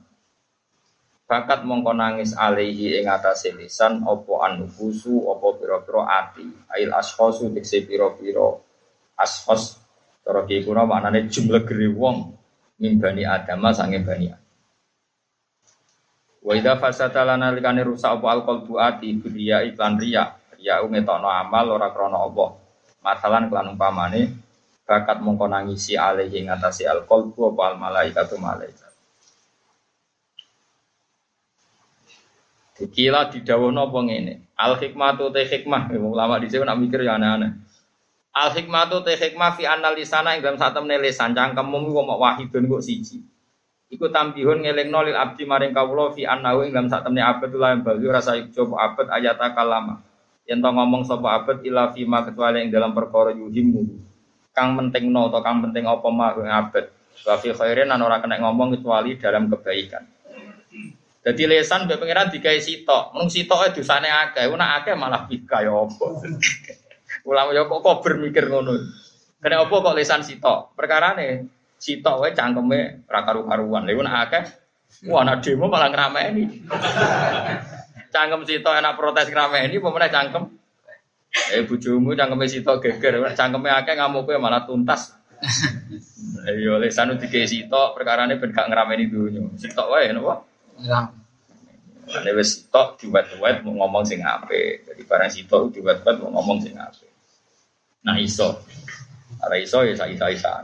Bakat 1.26 1.66
mongko 1.66 1.96
nangis 1.96 2.36
alaihi 2.38 3.02
ing 3.02 3.10
atase 3.10 3.50
lisan 3.56 4.04
opo 4.06 4.44
anufusu 4.46 5.26
opo 5.26 5.58
piro-piro 5.58 6.06
ati. 6.06 6.44
Ail 6.70 6.94
ashosu 6.94 7.50
dikse 7.50 7.82
piro-piro 7.82 8.62
ashos. 9.18 9.80
Cara 10.22 10.46
kiye 10.46 10.62
kuna 10.62 10.86
maknane 10.86 11.26
jumlah 11.26 11.66
geri 11.66 11.90
wong 11.90 12.30
mimbani 12.78 13.26
adama 13.26 13.74
sange 13.74 13.98
bani 14.06 14.30
Wa 16.42 16.52
idza 16.58 16.74
fasata 16.78 17.22
lana 17.22 17.54
likane 17.54 17.86
rusak 17.86 18.18
apa 18.18 18.62
buati 18.62 19.14
biya 19.18 19.66
iklan 19.66 19.98
riya. 19.98 20.38
Riya 20.58 20.82
ngetokno 20.82 21.26
amal 21.26 21.74
ora 21.74 21.90
krana 21.90 22.22
Allah. 22.22 22.54
Masalan 23.02 23.50
kelan 23.50 23.74
umpamane 23.74 24.41
bakat 24.92 25.24
mongko 25.24 25.48
nangisi 25.48 25.96
alaihi 25.96 26.44
ngatasi 26.44 26.84
al 26.84 27.08
qalbu 27.08 27.56
apa 27.56 27.62
al 27.72 27.76
malaikatu 27.80 28.36
malaikat 28.36 28.92
Dikila 32.82 33.30
didawono 33.30 33.86
apa 33.86 33.98
ngene. 34.02 34.34
Al 34.58 34.74
hikmatu 34.74 35.30
te 35.30 35.46
hikmah, 35.46 35.92
ulama 35.94 36.42
di 36.42 36.50
sini 36.50 36.66
nak 36.66 36.82
mikir 36.82 37.06
ya 37.06 37.14
aneh-aneh. 37.14 37.54
Al 38.34 38.50
hikmatu 38.50 39.06
te 39.06 39.14
hikmah 39.14 39.54
fi 39.54 39.70
analisana 39.70 40.34
ing 40.34 40.42
dalam 40.42 40.58
sak 40.58 40.74
temne 40.74 40.98
lisan 40.98 41.30
cangkemmu 41.30 41.78
kok 41.94 42.18
wahidun 42.18 42.66
kok 42.66 42.82
siji. 42.82 43.22
Iku 43.86 44.10
tambihun 44.10 44.66
ngelingno 44.66 45.04
lil 45.04 45.14
abdi 45.14 45.46
maring 45.46 45.70
kawula 45.70 46.10
fi 46.10 46.26
annahu 46.26 46.66
ing 46.66 46.74
dalam 46.74 46.90
sak 46.90 47.06
temne 47.06 47.22
abad 47.22 47.54
lan 47.54 47.86
bagi 47.86 48.08
rasa 48.10 48.40
coba 48.50 48.88
abad 48.88 49.06
ayat 49.14 49.38
kalama. 49.38 50.02
Yen 50.48 50.58
to 50.58 50.70
ngomong 50.74 51.06
sapa 51.06 51.38
abad 51.38 51.62
ila 51.62 51.94
fi 51.94 52.02
ma 52.02 52.26
kecuali 52.26 52.66
ing 52.66 52.74
dalam 52.74 52.90
perkara 52.90 53.30
yuhimu. 53.30 54.10
Kang 54.52 54.76
penting 54.76 55.08
no 55.08 55.32
atau 55.32 55.40
kang 55.40 55.64
penting 55.64 55.88
apa 55.88 56.08
mah 56.12 56.36
ing 56.36 56.48
abad. 56.52 56.84
Wa 57.24 57.40
fi 57.40 57.56
khairin 57.56 57.88
ora 57.88 58.20
kena 58.20 58.36
ngomong 58.44 58.76
kecuali 58.76 59.16
dalam 59.16 59.48
kebaikan. 59.48 60.04
Jadi 61.22 61.42
lesan 61.46 61.86
mbek 61.86 62.02
pangeran 62.02 62.28
digawe 62.34 62.58
sitok. 62.58 63.14
Mung 63.14 63.30
sitoke 63.30 63.70
dosane 63.72 64.10
akeh, 64.10 64.50
ora 64.50 64.82
akeh 64.82 64.98
malah 64.98 65.24
bika 65.30 65.62
ya 65.62 65.70
apa. 65.70 66.06
Ulama 67.28 67.54
ya 67.54 67.62
kok 67.70 67.80
kok 67.80 67.96
bermikir 68.02 68.50
ngono. 68.50 68.74
Kena 69.38 69.62
apa 69.62 69.74
kok 69.74 69.94
lesan 69.94 70.26
sitok? 70.26 70.74
Perkarane 70.74 71.46
sitok 71.78 72.26
wae 72.26 72.34
cangkeme 72.34 73.06
ra 73.06 73.22
karu-karuan. 73.22 73.86
Lha 73.86 74.02
nek 74.02 74.16
akeh 74.28 74.44
wah 75.08 75.22
ana 75.22 75.38
demo 75.38 75.70
malah 75.70 75.88
ngrameni. 75.88 76.44
Cangkem 78.12 78.44
sitok 78.44 78.76
enak 78.76 78.98
protes 79.00 79.30
ngrameni 79.32 79.80
meneh 79.80 80.10
cangkem 80.12 80.44
Eh 81.32 81.64
bojomu 81.64 82.12
cangkeme 82.12 82.44
sitok 82.44 82.84
geger, 82.84 83.16
cangkeme 83.32 83.72
akeh 83.72 83.96
ngamuke 83.96 84.36
malah 84.36 84.68
tuntas. 84.68 85.16
Ayo 86.46 86.78
lesan 86.78 87.16
dikei 87.18 87.48
sitok 87.48 87.96
perkarane 87.96 88.36
ben 88.36 88.52
gak 88.52 88.68
ngrameni 88.68 89.08
dunyo. 89.08 89.50
Sitok 89.56 89.88
wae 89.90 90.12
napa? 90.12 90.44
Ya. 90.84 91.08
Ane 92.12 92.30
wis 92.36 92.62
sitok 92.62 93.00
diwat-wat 93.00 93.64
mau 93.64 93.72
ngomong 93.80 94.04
sing 94.04 94.20
apik. 94.20 94.84
Jadi 94.86 95.02
barang 95.08 95.30
sitok 95.32 95.72
diwat-wat 95.72 96.20
mau 96.20 96.36
ngomong 96.38 96.58
sing 96.60 96.76
apik. 96.76 97.10
Nah 98.04 98.20
iso. 98.20 98.60
Ara 99.42 99.58
iso 99.58 99.82
ya 99.82 99.98
isa-isa 100.06 100.62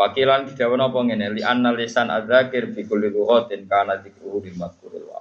Wakilan 0.00 0.48
didawono 0.48 0.88
apa 0.88 0.98
ngene 1.04 1.36
li 1.36 1.42
anna 1.44 1.76
lisan 1.76 2.08
adzakir 2.08 2.72
fi 2.72 2.88
kulli 2.88 3.12
lughatin 3.12 3.68
kana 3.68 4.00
dzikruhu 4.00 4.40
lil 4.40 4.56
madhkuril 4.56 5.04
wa. 5.04 5.20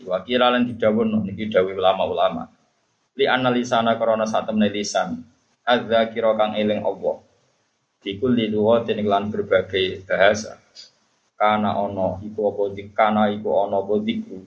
Wakilan 0.00 0.64
didawono 0.64 1.20
niki 1.28 1.52
dawuh 1.52 1.76
ulama-ulama. 1.76 2.48
Li 3.18 3.26
anna 3.26 3.50
lisana 3.50 3.98
karena 3.98 4.26
satemne 4.26 4.70
lisan. 4.70 5.18
Adzakir 5.66 6.24
kang 6.38 6.54
eling 6.54 6.82
Allah. 6.82 7.16
Fi 8.00 8.16
kulli 8.16 8.48
lughatin 8.48 9.02
lan 9.04 9.28
berbagai 9.28 10.06
bahasa. 10.08 10.56
Kana 11.36 11.76
ono 11.80 12.20
iku 12.24 12.52
apa 12.52 12.62
kana 12.92 13.32
iku 13.32 13.64
ono 13.64 13.84
apa 13.84 13.94
dzikru 14.00 14.38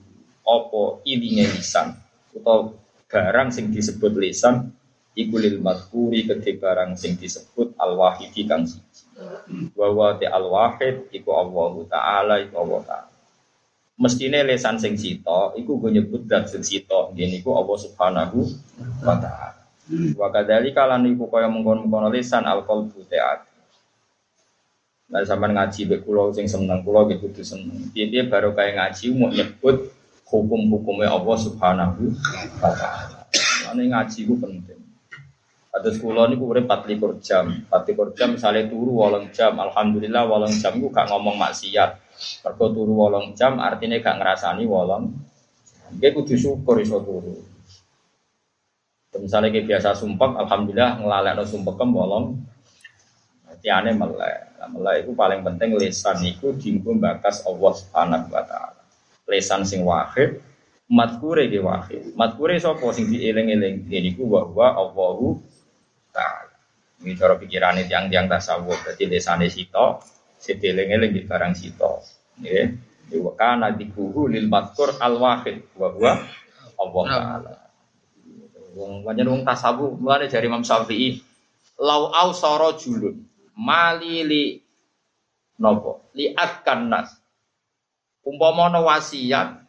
apa 0.46 0.82
ilinge 1.06 1.46
lisan? 1.54 1.94
Utawa 2.34 2.70
barang 3.10 3.48
sing 3.54 3.70
disebut 3.70 4.12
lisan 4.18 4.74
iku 5.14 5.38
lil 5.38 5.62
madhkuri 5.62 6.26
kedhe 6.26 6.58
barang 6.58 6.98
sing 6.98 7.14
disebut 7.14 7.78
al 7.78 7.94
wahidi 7.94 8.42
kang 8.46 8.66
siji. 8.66 9.06
Wa 9.78 9.88
wa 9.94 10.18
al 10.18 10.46
wahid 10.50 11.08
iku 11.14 11.30
Allah 11.38 11.72
taala 11.86 12.34
iku 12.42 12.54
Allah 12.66 12.80
taala 12.82 13.13
mestine 13.94 14.42
lesan 14.42 14.76
sing 14.76 14.98
sita 14.98 15.54
iku 15.54 15.78
go 15.78 15.88
nyebut 15.90 16.26
dat 16.26 16.50
sing 16.50 16.66
sita 16.66 17.14
ngene 17.14 17.38
iku 17.38 17.54
Allah 17.54 17.76
subhanahu 17.78 18.38
wa 19.06 19.14
taala 19.18 19.62
wa 20.18 20.28
kadzalika 20.34 20.88
lan 20.88 21.06
iku 21.06 21.30
kaya 21.30 21.46
mengkon-mengkon 21.46 22.10
lesan 22.10 22.42
al 22.48 22.66
qalbu 22.66 23.06
ta'at 23.06 23.54
Nah, 25.04 25.20
sampai 25.22 25.52
ngaji 25.52 25.80
be 25.84 25.96
kulo 26.00 26.32
sing 26.32 26.48
seneng 26.48 26.80
kulo 26.80 27.06
gitu 27.12 27.28
tuh 27.30 27.44
seneng. 27.44 27.92
Dia 27.92 28.24
baru 28.26 28.56
kayak 28.56 28.74
ngaji 28.74 29.04
mau 29.14 29.30
nyebut 29.30 29.92
hukum-hukumnya 30.26 31.12
Allah 31.12 31.36
Subhanahu 31.38 32.10
wa 32.58 32.72
taala. 32.72 33.28
Ini 33.76 33.94
ngaji 33.94 34.18
itu 34.24 34.34
penting. 34.34 34.80
Ada 35.74 35.90
sekolah 35.90 36.30
ini 36.30 36.38
kurang 36.38 36.70
44 36.70 37.18
jam, 37.18 37.50
44 37.66 38.14
jam 38.14 38.28
misalnya 38.38 38.70
turu 38.70 38.94
walang 38.94 39.34
jam, 39.34 39.58
alhamdulillah 39.58 40.22
walang 40.22 40.54
jam 40.54 40.78
itu 40.78 40.86
gak 40.86 41.10
ngomong 41.10 41.34
maksiat. 41.34 41.98
Mergo 42.46 42.70
turu 42.70 42.94
walang 42.94 43.34
jam 43.34 43.58
artinya 43.58 43.98
gak 43.98 44.22
ngerasani 44.22 44.70
walang. 44.70 45.10
Dia 45.98 46.14
kudu 46.14 46.38
syukur 46.38 46.78
iso 46.78 47.02
turu. 47.02 47.42
Misalnya 49.18 49.50
kayak 49.50 49.66
biasa 49.66 49.98
sumpah, 49.98 50.46
alhamdulillah 50.46 51.02
ngelalek 51.02 51.32
no 51.38 51.42
sumpah 51.42 51.74
kem 51.74 51.90
walang. 51.90 52.26
Tiane 53.58 53.96
melek, 53.96 54.60
melek 54.76 55.08
itu 55.08 55.10
paling 55.16 55.40
penting 55.40 55.72
lesan 55.74 56.20
itu 56.20 56.52
dienggo 56.52 56.92
bakas 57.00 57.42
Allah 57.48 57.72
Subhanahu 57.72 58.28
wa 58.28 58.44
taala. 58.44 58.82
Lesan 59.24 59.64
sing 59.64 59.88
wahid, 59.88 60.38
matkure 60.86 61.48
ge 61.48 61.64
wahid. 61.64 62.12
Matkure 62.12 62.60
sapa 62.60 62.84
sing 62.92 63.08
dieling-eling? 63.08 63.88
Niku 63.88 64.28
wa 64.28 64.44
Allahu. 64.52 65.53
Ini 67.04 67.20
cara 67.20 67.36
pikiran 67.36 67.76
itu 67.84 67.92
yang 67.92 68.08
tiang 68.08 68.26
tasawuf. 68.32 68.80
Berarti 68.80 69.04
desane 69.04 69.52
sito, 69.52 70.00
sedeling-eling 70.40 71.12
di 71.12 71.22
barang 71.28 71.52
sito. 71.52 72.00
Ya, 72.40 72.72
wa 73.20 73.36
kana 73.36 73.76
dikuhu 73.76 74.32
lil 74.32 74.48
matkur 74.48 74.96
al 74.96 75.20
wahid 75.20 75.68
wa 75.76 75.92
huwa 75.92 76.12
Allah 76.80 77.04
taala. 77.12 77.54
Wong 78.74 79.04
banyak 79.04 79.28
wong 79.28 79.44
tasawuf 79.44 80.00
mulane 80.00 80.26
dari 80.32 80.48
Imam 80.48 80.64
Syafi'i 80.64 81.20
lau 81.78 82.10
au 82.10 82.34
soro 82.34 82.74
julun 82.74 83.22
mali 83.54 84.26
li 84.26 84.44
nopo 85.62 86.10
li 86.18 86.34
akan 86.34 86.80
nas 86.90 87.14
umpama 88.26 88.66
wasiat 88.82 89.62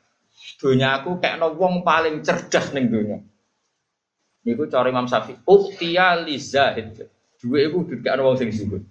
dunyaku 0.58 1.22
kayak 1.22 1.38
no 1.38 1.54
wong 1.54 1.86
paling 1.86 2.26
cerdas 2.26 2.74
ning 2.74 2.90
dunya 2.90 3.22
Niku 4.46 4.70
cara 4.70 4.94
Imam 4.94 5.10
Syafi'i, 5.10 5.42
uktiya 5.42 6.22
li 6.22 6.38
zahid. 6.38 7.02
Duwe 7.46 7.70
iku 7.70 7.86
dikakno 7.86 8.26
wong 8.26 8.42
sing 8.42 8.50
zuhud. 8.50 8.82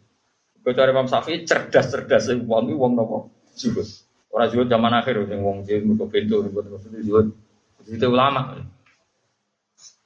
Kok 0.62 0.72
cara 0.78 0.94
Imam 0.94 1.10
Syafi'i 1.10 1.42
cerdas-cerdas 1.42 2.30
sing 2.30 2.46
wong 2.46 2.70
wong 2.78 2.94
napa? 2.94 3.26
Zuhud. 3.58 3.82
Ora 4.30 4.46
zuhud 4.46 4.70
zaman 4.70 4.94
akhir 4.94 5.26
sing 5.26 5.42
wong 5.42 5.66
sing 5.66 5.82
mergo 5.82 6.06
bento 6.06 6.38
terus 6.46 6.86
zuhud. 7.02 7.34
Itu 7.82 8.06
ulama. 8.14 8.62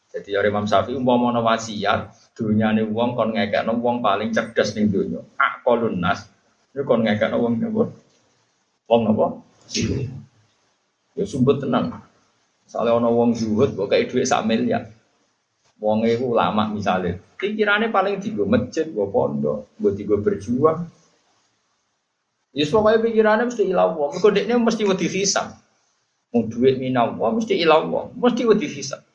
Jadi 0.09 0.33
cara 0.33 0.49
Imam 0.49 0.65
Syafi'i 0.65 0.97
umpama 0.97 1.29
ana 1.29 1.45
wasiat, 1.45 2.33
dunyane 2.33 2.89
wong 2.89 3.13
kon 3.13 3.37
ngekekno 3.37 3.77
wong 3.85 4.01
paling 4.01 4.33
cerdas 4.33 4.73
ning 4.73 4.89
donya. 4.89 5.21
Aqalun 5.37 6.01
nas. 6.01 6.25
Iku 6.73 6.89
kon 6.89 7.05
ngekekno 7.05 7.37
wong 7.37 7.61
napa? 7.61 7.93
Wong 8.89 9.01
napa? 9.05 9.27
Ya 11.13 11.25
sumput 11.29 11.61
tenang. 11.61 12.01
Soalnya 12.65 12.97
ana 12.97 13.13
wong 13.13 13.37
zuhud 13.37 13.77
kok 13.77 13.93
kayak 13.93 14.09
dhuwit 14.09 14.25
sak 14.25 14.49
miliar. 14.49 14.89
Wong 15.79 16.03
itu 16.11 16.35
lama 16.35 16.75
misalnya, 16.75 17.23
pikirannya 17.39 17.95
paling 17.95 18.19
tiga 18.19 18.43
masjid, 18.43 18.83
gue 18.91 19.07
pondok, 19.07 19.71
gue 19.79 19.93
tiga 19.95 20.19
berjuang. 20.19 20.91
Ya 22.51 22.67
pokoknya 22.67 22.99
pikirannya 22.99 23.45
mesti 23.47 23.63
ilah 23.71 23.95
wong. 23.95 24.19
Mereka 24.19 24.29
deknya 24.35 24.57
mesti 24.59 24.83
wedi 24.83 25.07
hisab. 25.07 25.55
Mau 26.35 26.43
duit 26.51 26.83
minau 26.83 27.15
wong 27.15 27.39
mesti 27.39 27.55
ilah 27.55 27.87
wong, 27.87 28.19
mesti 28.19 28.43
wedi 28.43 28.67
hisab. 28.67 29.07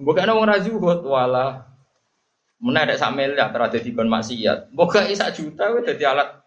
Bukan 0.00 0.28
orang 0.28 0.60
razu 0.60 0.76
buat 0.76 1.00
wala. 1.04 1.68
Mana 2.60 2.84
ada 2.84 3.00
sak 3.00 3.16
miliar 3.16 3.48
terada 3.56 3.80
di 3.80 3.88
kon 3.96 4.08
maksiat. 4.08 4.68
Bukan 4.76 5.08
isa 5.08 5.32
juta 5.32 5.72
gue 5.72 5.80
jadi 5.80 6.12
alat. 6.12 6.44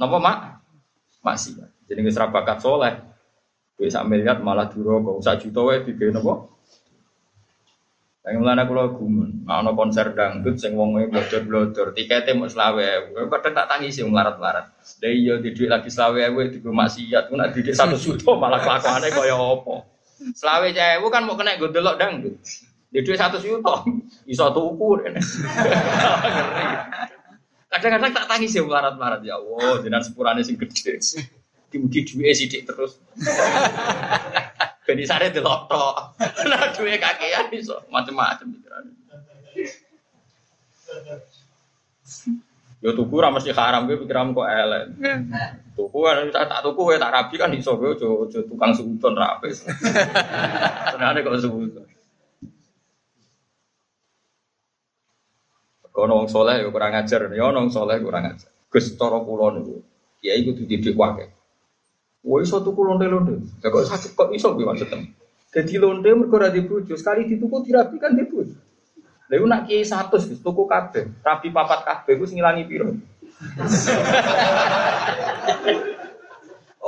Napa 0.00 0.16
mak? 0.16 0.38
Maksiat. 1.20 1.68
Jadi 1.84 1.98
nggak 2.00 2.16
serabakat 2.16 2.64
soleh. 2.64 2.96
Gue 3.76 3.92
sak 3.92 4.08
miliar 4.08 4.40
malah 4.40 4.72
duro 4.72 5.20
kok 5.20 5.28
sak 5.28 5.44
juta 5.44 5.60
gue 5.60 5.92
tiga 5.92 6.16
napa? 6.16 6.48
Yang 8.26 8.36
mulane 8.42 8.62
kula 8.66 8.92
gumun, 8.92 9.30
ana 9.46 9.72
konser 9.72 10.12
dangdut 10.12 10.58
sing 10.58 10.74
wong 10.74 10.98
e 11.00 11.06
blodor-blodor, 11.06 11.94
tikete 11.94 12.34
mau 12.34 12.50
selawe. 12.50 13.14
Kadang 13.14 13.54
tak 13.54 13.68
tangisi 13.70 14.02
wong 14.04 14.12
larat-larat. 14.12 14.74
Lah 14.74 15.12
iya 15.14 15.38
di 15.38 15.54
dhuwit 15.54 15.70
lagi 15.70 15.88
selawe 15.88 16.18
kowe 16.34 16.44
di 16.50 16.58
maksiat, 16.60 17.30
ku 17.30 17.38
nek 17.38 17.54
didik 17.56 17.78
1 17.78 17.94
juta 17.96 18.34
malah 18.36 18.60
kelakuane 18.60 19.08
kaya 19.14 19.32
apa. 19.32 19.74
Selawe 20.34 20.66
cewu 20.74 21.06
kan 21.08 21.22
mau 21.24 21.38
kena 21.38 21.56
gue 21.56 21.70
delok 21.72 21.96
dangdut. 21.96 22.36
Di 22.90 23.00
dhuwit 23.00 23.22
1 23.22 23.38
juta 23.40 23.74
iso 24.28 24.46
tuku. 24.52 24.88
Kadang-kadang 27.72 28.12
tak 28.12 28.26
tangisi 28.28 28.60
wong 28.60 28.74
larat-larat 28.74 29.22
ya 29.24 29.38
Allah, 29.40 29.78
jenengan 29.80 30.04
sepurane 30.04 30.42
sing 30.44 30.58
gede. 30.58 31.00
Dimugi 31.68 32.00
duwe 32.04 32.32
sithik 32.32 32.64
terus. 32.64 32.96
Ben 34.88 34.96
isane 34.96 35.28
delok 35.28 35.68
tok. 35.68 36.16
Nah 36.48 36.64
duwe 36.74 36.96
kakean 36.96 37.52
iso 37.52 37.76
macam-macam 37.92 38.56
pikiran. 38.56 38.84
Yo 42.80 42.96
tuku 42.96 43.20
ra 43.20 43.28
mesti 43.28 43.52
haram 43.52 43.84
kowe 43.84 44.00
pikiran 44.00 44.32
kok 44.32 44.48
elek. 44.48 44.84
Tuku 45.76 45.98
kan 46.00 46.32
tak 46.32 46.64
tuku 46.64 46.80
kowe 46.80 46.96
tak 46.96 47.12
rabi 47.12 47.36
kan 47.36 47.52
iso 47.52 47.76
kowe 47.76 47.92
aja 47.92 48.40
tukang 48.48 48.72
sudon 48.72 49.12
ra 49.12 49.36
apes. 49.36 49.68
Senane 50.96 51.20
kok 51.20 51.36
sudon. 51.36 51.84
Kono 55.92 56.24
wong 56.24 56.30
soleh 56.32 56.64
ya 56.64 56.70
kurang 56.72 56.94
ajar, 56.96 57.28
ya 57.28 57.44
ono 57.44 57.66
wong 57.66 57.74
soleh 57.74 58.00
kurang 58.00 58.24
ajar. 58.24 58.48
Gus 58.72 58.94
cara 58.96 59.20
kula 59.20 59.58
niku, 59.58 59.82
kiai 60.22 60.46
kudu 60.48 60.64
didik 60.64 60.96
wae. 60.96 61.26
Woi 62.26 62.42
iso 62.42 62.58
tuku 62.60 62.80
londe-londe. 62.82 63.38
Ya 63.62 63.70
kok 63.70 63.86
sakit 63.86 64.18
kok 64.18 64.34
iso 64.34 64.54
piye 64.58 64.66
maksudnya? 64.66 65.06
Jadi 65.48 65.74
londe 65.80 66.10
mergo 66.12 66.36
ora 66.36 66.50
dibojo, 66.52 66.92
sekali 66.98 67.24
dituku 67.24 67.62
dirapi 67.64 67.96
kan 67.96 68.12
dibojo. 68.12 68.52
Lha 69.28 69.34
iku 69.36 69.46
nak 69.46 69.68
kiai 69.68 69.84
100 69.84 70.08
Gus 70.12 70.40
tuku 70.40 70.64
kabeh, 70.64 71.04
rapi 71.20 71.48
papat 71.52 71.80
kabeh 71.84 72.16
ku 72.16 72.24
sing 72.24 72.40
ngilangi 72.40 72.64
piro? 72.64 72.88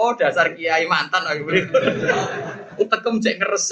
oh 0.00 0.12
dasar 0.16 0.56
kiai 0.56 0.88
mantan 0.88 1.24
aku 1.28 1.44
beri. 1.46 1.60
Tekem 2.80 3.20
cek 3.20 3.36
ngeres. 3.38 3.66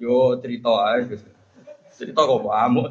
Yo 0.00 0.40
cerita 0.40 0.72
ae. 0.96 1.12
Cerita 1.92 2.24
kok 2.24 2.48
amuk. 2.48 2.88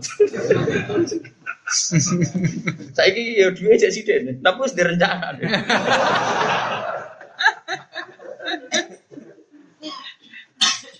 Saiki 2.97 3.41
ya 3.41 3.49
duwe 3.53 3.77
cek 3.77 3.93
sithik, 3.93 4.41
tapi 4.41 4.57
wis 4.61 4.73
direncana. 4.77 5.37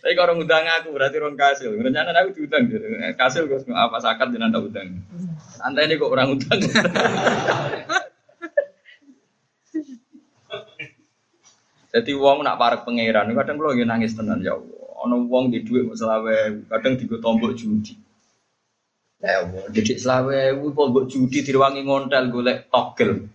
Tapi 0.10 0.18
kalau 0.18 0.42
ngundang 0.42 0.66
aku 0.66 0.90
berarti 0.90 1.22
orang 1.22 1.38
kasil. 1.38 1.70
Rencana 1.70 2.18
aku 2.18 2.34
diundang. 2.34 2.66
Kasil 3.14 3.46
gue 3.46 3.62
apa 3.70 4.02
sakat 4.02 4.34
jangan 4.34 4.50
tak 4.50 4.66
udang. 4.66 5.06
Santai 5.54 5.86
ini 5.86 6.02
kok 6.02 6.10
orang 6.10 6.34
udang. 6.34 6.58
Jadi 11.94 12.10
uang 12.18 12.42
nak 12.42 12.58
parek 12.58 12.90
pangeran, 12.90 13.38
kadang 13.38 13.62
kalau 13.62 13.70
lagi 13.70 13.86
nangis 13.86 14.18
tenan 14.18 14.42
ya 14.42 14.58
Allah. 14.58 14.82
Ono 15.06 15.30
uang 15.30 15.54
di 15.54 15.62
duit 15.62 15.86
selawe, 15.94 16.58
kadang 16.74 16.98
digo 16.98 17.22
tombok 17.22 17.54
judi. 17.54 17.94
Ya 19.22 19.46
Allah, 19.46 19.70
didik 19.70 20.02
selawe, 20.02 20.58
tombok 20.58 21.06
judi 21.06 21.46
diruangi 21.46 21.86
ngontel 21.86 22.34
golek 22.34 22.66
togel. 22.74 23.30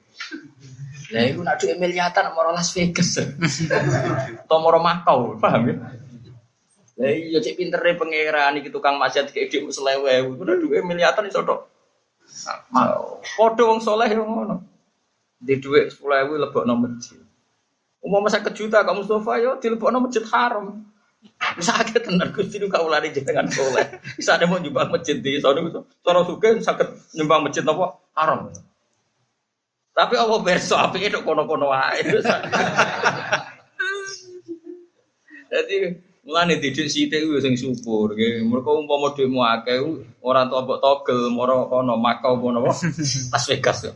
Nah, 1.14 1.22
itu 1.22 1.39
nak 1.39 1.62
duit 1.62 1.79
miliatan 1.79 2.35
mau 2.35 2.51
Las 2.51 2.75
Vegas, 2.75 3.22
atau 4.43 4.59
mau 4.59 4.75
Makau, 4.83 5.39
paham 5.39 5.70
ya? 5.70 6.03
Lah 6.95 7.11
iya 7.11 7.42
cek 7.42 7.59
pintere 7.59 7.99
pangeran 7.99 8.62
iki 8.62 8.70
tukang 8.70 9.03
maksiat 9.03 9.34
kayak 9.34 9.51
dik 9.51 9.66
selewe, 9.74 10.14
udah 10.38 10.55
duit 10.62 10.82
miliatan 10.86 11.26
iso 11.26 11.42
tok. 11.42 11.66
Padha 13.34 13.62
wong 13.66 13.82
soleh 13.82 14.09
yo 14.14 14.22
ngono. 14.22 14.62
Di 15.42 15.59
dhuwit 15.59 15.92
10.000 15.92 16.40
lebokno 16.40 16.74
masjid. 16.78 17.20
Umum 18.05 18.22
masa 18.22 18.40
kejuta 18.45 18.86
kamu 18.86 19.03
Mustafa 19.03 19.32
yo 19.42 19.59
dilebokno 19.59 19.99
masjid 20.07 20.22
haram. 20.30 20.86
Bisa 21.57 21.72
sakit 21.80 22.05
tenan 22.05 22.36
Gusti 22.36 22.61
nu 22.61 22.68
kaulane 22.68 23.09
jenengan 23.11 23.49
soleh. 23.49 23.99
Bisa 24.14 24.36
ada 24.36 24.47
mau 24.47 24.61
nyumbang 24.61 24.92
masjid 24.92 25.18
di 25.18 25.40
sono 25.40 25.88
cara 26.05 26.20
suke 26.22 26.61
sakit 26.61 27.16
nyumbang 27.16 27.49
masjid 27.49 27.64
apa 27.64 27.97
haram. 28.14 28.53
Tapi 29.95 30.14
apa 30.18 30.34
berso 30.42 30.74
api 30.76 31.07
itu 31.07 31.22
kono-kono 31.22 31.70
wae. 31.70 32.03
Jadi 35.55 35.76
mulane 36.35 36.59
didik 36.59 36.91
sithik 36.91 37.30
ku 37.30 37.39
sing 37.39 37.55
syukur 37.55 38.11
nggih. 38.18 38.43
Mergo 38.43 38.82
umpama 38.82 39.14
dhekmu 39.14 39.39
akeh 39.39 39.78
ora 40.18 40.51
tok 40.51 40.66
mbok 40.66 40.78
togel 40.82 41.30
moro 41.30 41.70
kono 41.70 41.95
Makau 41.95 42.43
apa 42.43 42.74
Las 43.30 43.45
Vegas. 43.47 43.87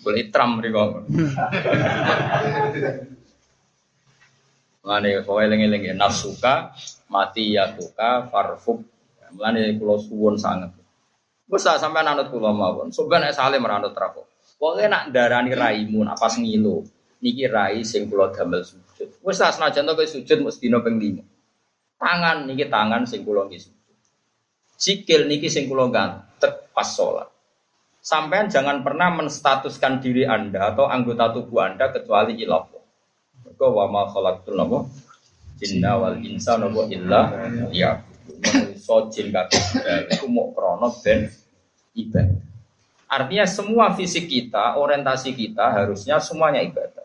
Boleh 0.00 0.32
tram 0.32 0.56
mriko. 0.56 1.04
Mulane 4.80 5.20
kowe 5.28 5.40
eling-eling 5.44 5.92
nafsuka 6.00 6.72
mati 7.12 7.60
ya 7.60 7.76
tuka 7.76 8.32
farfuk. 8.32 8.80
Mulane 9.36 9.76
kula 9.76 10.00
suwun 10.00 10.40
sanget. 10.40 10.72
Wes 11.44 11.68
sampean 11.68 12.08
anut 12.08 12.32
kula 12.32 12.56
mawon. 12.56 12.88
Soben 12.88 13.20
nek 13.20 13.36
saleh 13.36 13.60
meranut 13.60 13.92
rapo. 13.92 14.24
Pokoke 14.56 14.88
nak 14.88 15.12
darani 15.12 15.52
raimu 15.52 16.08
nak 16.08 16.16
pas 16.16 16.32
ngilu. 16.40 16.80
Niki 17.22 17.46
rai 17.46 17.86
sing 17.86 18.10
kula 18.10 18.34
damel 18.34 18.66
sujud. 18.66 19.22
Wes 19.22 19.38
lah 19.38 19.54
senajan 19.54 19.86
to 19.86 20.02
sujud 20.02 20.42
mesti 20.42 20.66
dina 20.66 20.82
ping 20.82 20.98
5. 20.98 21.22
Tangan 22.02 22.50
niki 22.50 22.66
tangan 22.66 23.06
sing 23.06 23.22
kula 23.22 23.46
nggih 23.46 23.62
sujud. 23.62 23.96
Sikil 24.74 25.30
niki 25.30 25.46
sing 25.46 25.70
kula 25.70 25.86
gantek 25.86 26.74
pas 26.74 26.90
sholat. 26.90 27.30
Sampean 28.02 28.50
jangan 28.50 28.82
pernah 28.82 29.14
menstatuskan 29.14 30.02
diri 30.02 30.26
Anda 30.26 30.74
atau 30.74 30.90
anggota 30.90 31.30
tubuh 31.30 31.62
Anda 31.62 31.94
kecuali 31.94 32.34
ilah. 32.42 32.66
Mergo 33.46 33.66
wa 33.70 33.86
ma 33.86 34.02
khalaqtul 34.10 34.58
napa 34.58 34.90
jinna 35.62 36.02
wal 36.02 36.18
insa 36.18 36.58
napa 36.58 36.90
illa 36.90 37.30
ya. 37.70 38.02
Manusa 38.42 39.06
jin 39.14 39.30
kabeh 39.30 39.62
iku 40.10 40.26
mok 40.26 40.58
krana 40.58 40.90
ben 41.06 41.30
ibadah. 41.94 42.42
Artinya 43.06 43.44
semua 43.46 43.92
fisik 43.92 44.26
kita, 44.26 44.74
orientasi 44.80 45.36
kita 45.36 45.70
harusnya 45.70 46.18
semuanya 46.18 46.64
ibadah. 46.64 47.01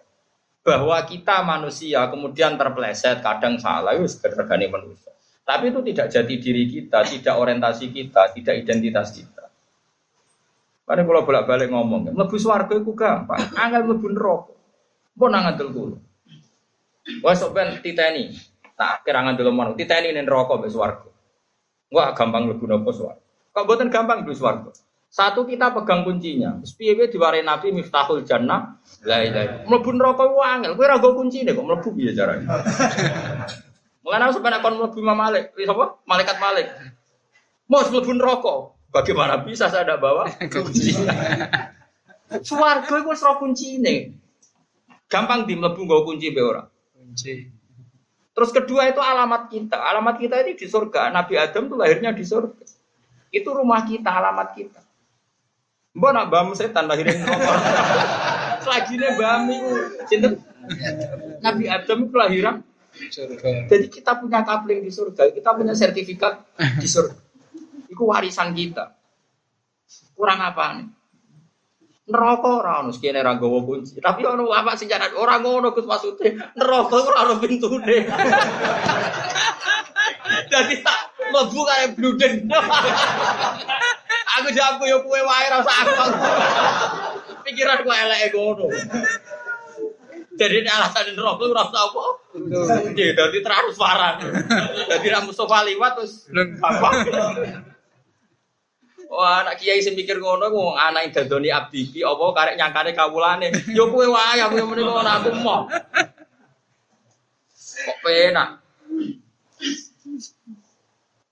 Bahwa 0.67 0.99
kita 1.07 1.47
manusia 1.47 2.11
kemudian 2.11 2.59
terpleset, 2.59 3.23
kadang 3.23 3.55
salah, 3.55 3.95
itu 3.95 4.03
sekedar 4.11 4.43
manusia. 4.67 5.15
Tapi 5.47 5.71
itu 5.71 5.79
tidak 5.79 6.11
jadi 6.11 6.33
diri 6.35 6.67
kita, 6.67 7.07
tidak 7.07 7.39
orientasi 7.39 7.87
kita, 7.95 8.35
tidak 8.35 8.67
identitas 8.67 9.15
kita. 9.15 9.47
Karena 10.83 11.07
kalau 11.07 11.23
bolak-balik 11.23 11.71
ngomong, 11.71 12.11
lebih 12.11 12.39
suarga 12.39 12.75
itu 12.75 12.91
gampang, 12.91 13.39
angel 13.55 13.95
lebih 13.95 14.11
neraka. 14.11 14.55
Pun 15.15 15.31
ngandel 15.31 15.71
dulu. 15.71 15.97
Wah 17.23 17.33
sok 17.33 17.55
ben 17.55 17.79
titeni. 17.79 18.35
Tak 18.75 19.07
kira 19.07 19.23
ngandel 19.23 19.49
mana, 19.55 19.71
titeni 19.73 20.11
ning 20.11 20.27
neraka 20.27 20.59
swarga. 20.67 21.09
Gampang 21.91 22.43
lebih 22.51 22.67
nopo 22.67 22.91
swarga. 22.91 23.23
Kok 23.55 23.65
boten 23.65 23.87
gampang 23.87 24.27
lebih 24.27 24.35
swarga. 24.35 24.71
Satu 25.17 25.49
kita 25.49 25.73
pegang 25.73 26.05
kuncinya. 26.05 26.61
Piye 26.77 26.93
diwarai 27.09 27.41
Nabi 27.41 27.73
Miftahul 27.73 28.21
Jannah. 28.21 28.77
La 29.01 29.25
ilaha. 29.25 29.65
Mlebu 29.65 29.89
neraka 29.97 30.29
ku 30.29 30.37
angel. 30.45 30.77
Kowe 30.77 30.85
ora 30.85 31.01
go 31.01 31.17
kuncine 31.17 31.57
kok 31.57 31.65
mlebu 31.65 31.89
piye 31.97 32.13
carane? 32.13 32.45
Mulane 34.05 34.23
aku 34.29 34.33
sampeyan 34.37 34.61
kon 34.61 34.77
mlebu 34.77 34.97
Imam 35.01 35.17
Malik, 35.17 35.57
sapa? 35.57 35.97
Malaikat 36.05 36.37
Malik. 36.37 36.69
Mau 37.65 37.81
mlebu 37.81 38.13
neraka. 38.13 38.55
Bagaimana 38.93 39.41
bisa 39.41 39.73
saya 39.73 39.89
tidak 39.89 40.05
bawa 40.05 40.29
kunci? 40.53 40.93
Suwargo 42.45 42.93
itu 43.01 43.09
serah 43.17 43.41
kunci 43.41 43.81
ini. 43.81 44.13
Gampang 45.09 45.49
di 45.49 45.57
melebu 45.57 45.81
gak 45.81 46.05
kunci 46.05 46.29
be 46.29 46.45
orang. 46.45 46.69
Kunci. 46.93 47.33
Terus 48.37 48.53
kedua 48.53 48.85
itu 48.85 49.01
alamat 49.01 49.49
kita. 49.49 49.81
Alamat 49.81 50.21
kita 50.21 50.45
ini 50.45 50.53
di 50.53 50.69
surga. 50.69 51.09
Nabi 51.09 51.41
Adam 51.41 51.73
itu 51.73 51.73
lahirnya 51.73 52.13
di 52.13 52.21
surga. 52.21 52.65
Itu 53.33 53.49
rumah 53.57 53.81
kita, 53.81 54.13
alamat 54.13 54.53
kita. 54.53 54.86
Mbak 55.97 56.11
nak 56.13 56.25
bam 56.29 56.53
setan 56.53 56.85
lahirin 56.85 57.25
nomor. 57.25 57.57
Selagi 58.63 59.01
ini 59.01 59.07
bam 59.17 59.49
itu, 59.49 59.69
cinta. 60.05 60.29
Nabi 61.41 61.65
Adam 61.65 62.05
itu 62.05 62.13
lahiran. 62.13 62.61
Surga. 62.93 63.65
Jadi 63.65 63.85
kita 63.89 64.21
punya 64.21 64.45
kapling 64.45 64.85
di 64.85 64.93
surga, 64.93 65.33
kita 65.33 65.57
punya 65.57 65.73
sertifikat 65.73 66.45
di 66.77 66.85
surga. 66.85 67.17
Iku 67.89 68.13
warisan 68.13 68.53
kita. 68.53 68.93
Kurang 70.13 70.41
apa 70.41 70.65
nih? 70.77 70.87
Neraka 72.07 72.63
ora 72.63 72.79
ono 72.79 72.95
sekene 72.95 73.19
ra 73.19 73.35
gawa 73.35 73.59
kunci. 73.67 73.99
Tapi 73.99 74.23
ono 74.23 74.47
apa 74.53 74.79
sing 74.79 74.87
jaran 74.87 75.11
ora 75.17 75.41
ngono 75.43 75.75
Gus 75.75 75.83
maksude. 75.83 76.39
Neraka 76.55 76.95
ora 77.03 77.25
ono 77.25 77.35
pintune. 77.41 77.97
Jadi 80.51 80.75
tak 80.79 80.99
mlebu 81.33 81.59
kaya 81.67 81.87
bluden. 81.91 82.47
aku 84.35 84.47
jago 84.51 84.83
yo 84.83 84.99
kowe 85.07 85.21
wae 85.23 85.45
ra 85.47 85.63
usah 85.63 85.77
aku. 85.83 85.93
Pikiran 87.47 87.87
kok 87.87 87.95
eleke 87.95 88.27
ngono. 88.35 88.67
Jadi 90.37 90.61
ini 90.61 90.69
alasan 90.69 91.17
neraka 91.17 91.43
ora 91.49 91.63
usah 91.65 91.83
apa. 91.89 92.03
Nggih, 92.91 93.09
dadi 93.17 93.39
terus 93.41 93.79
parah. 93.79 94.21
Dadi 94.85 95.07
ra 95.09 95.25
Mustofa 95.25 95.65
liwat 95.65 95.97
terus 95.97 96.27
gampang. 96.29 96.93
Wah, 99.07 99.39
anak 99.39 99.63
kiai 99.63 99.79
sing 99.79 99.95
mikir 99.95 100.19
ngono 100.19 100.51
wong 100.51 100.75
anak 100.75 101.15
dadoni 101.15 101.47
abdi 101.47 101.87
iki 101.87 101.99
apa 102.03 102.23
karek 102.35 102.59
nyangkane 102.59 102.91
kawulane. 102.91 103.47
Yo 103.71 103.87
kowe 103.87 104.03
wae 104.03 104.43
aku 104.43 104.59
yang 104.59 104.67
meniko 104.67 104.91
ora 104.91 105.23
aku 105.23 105.31
mau. 105.39 105.63
Kok 107.77 107.97
penak. 108.03 108.59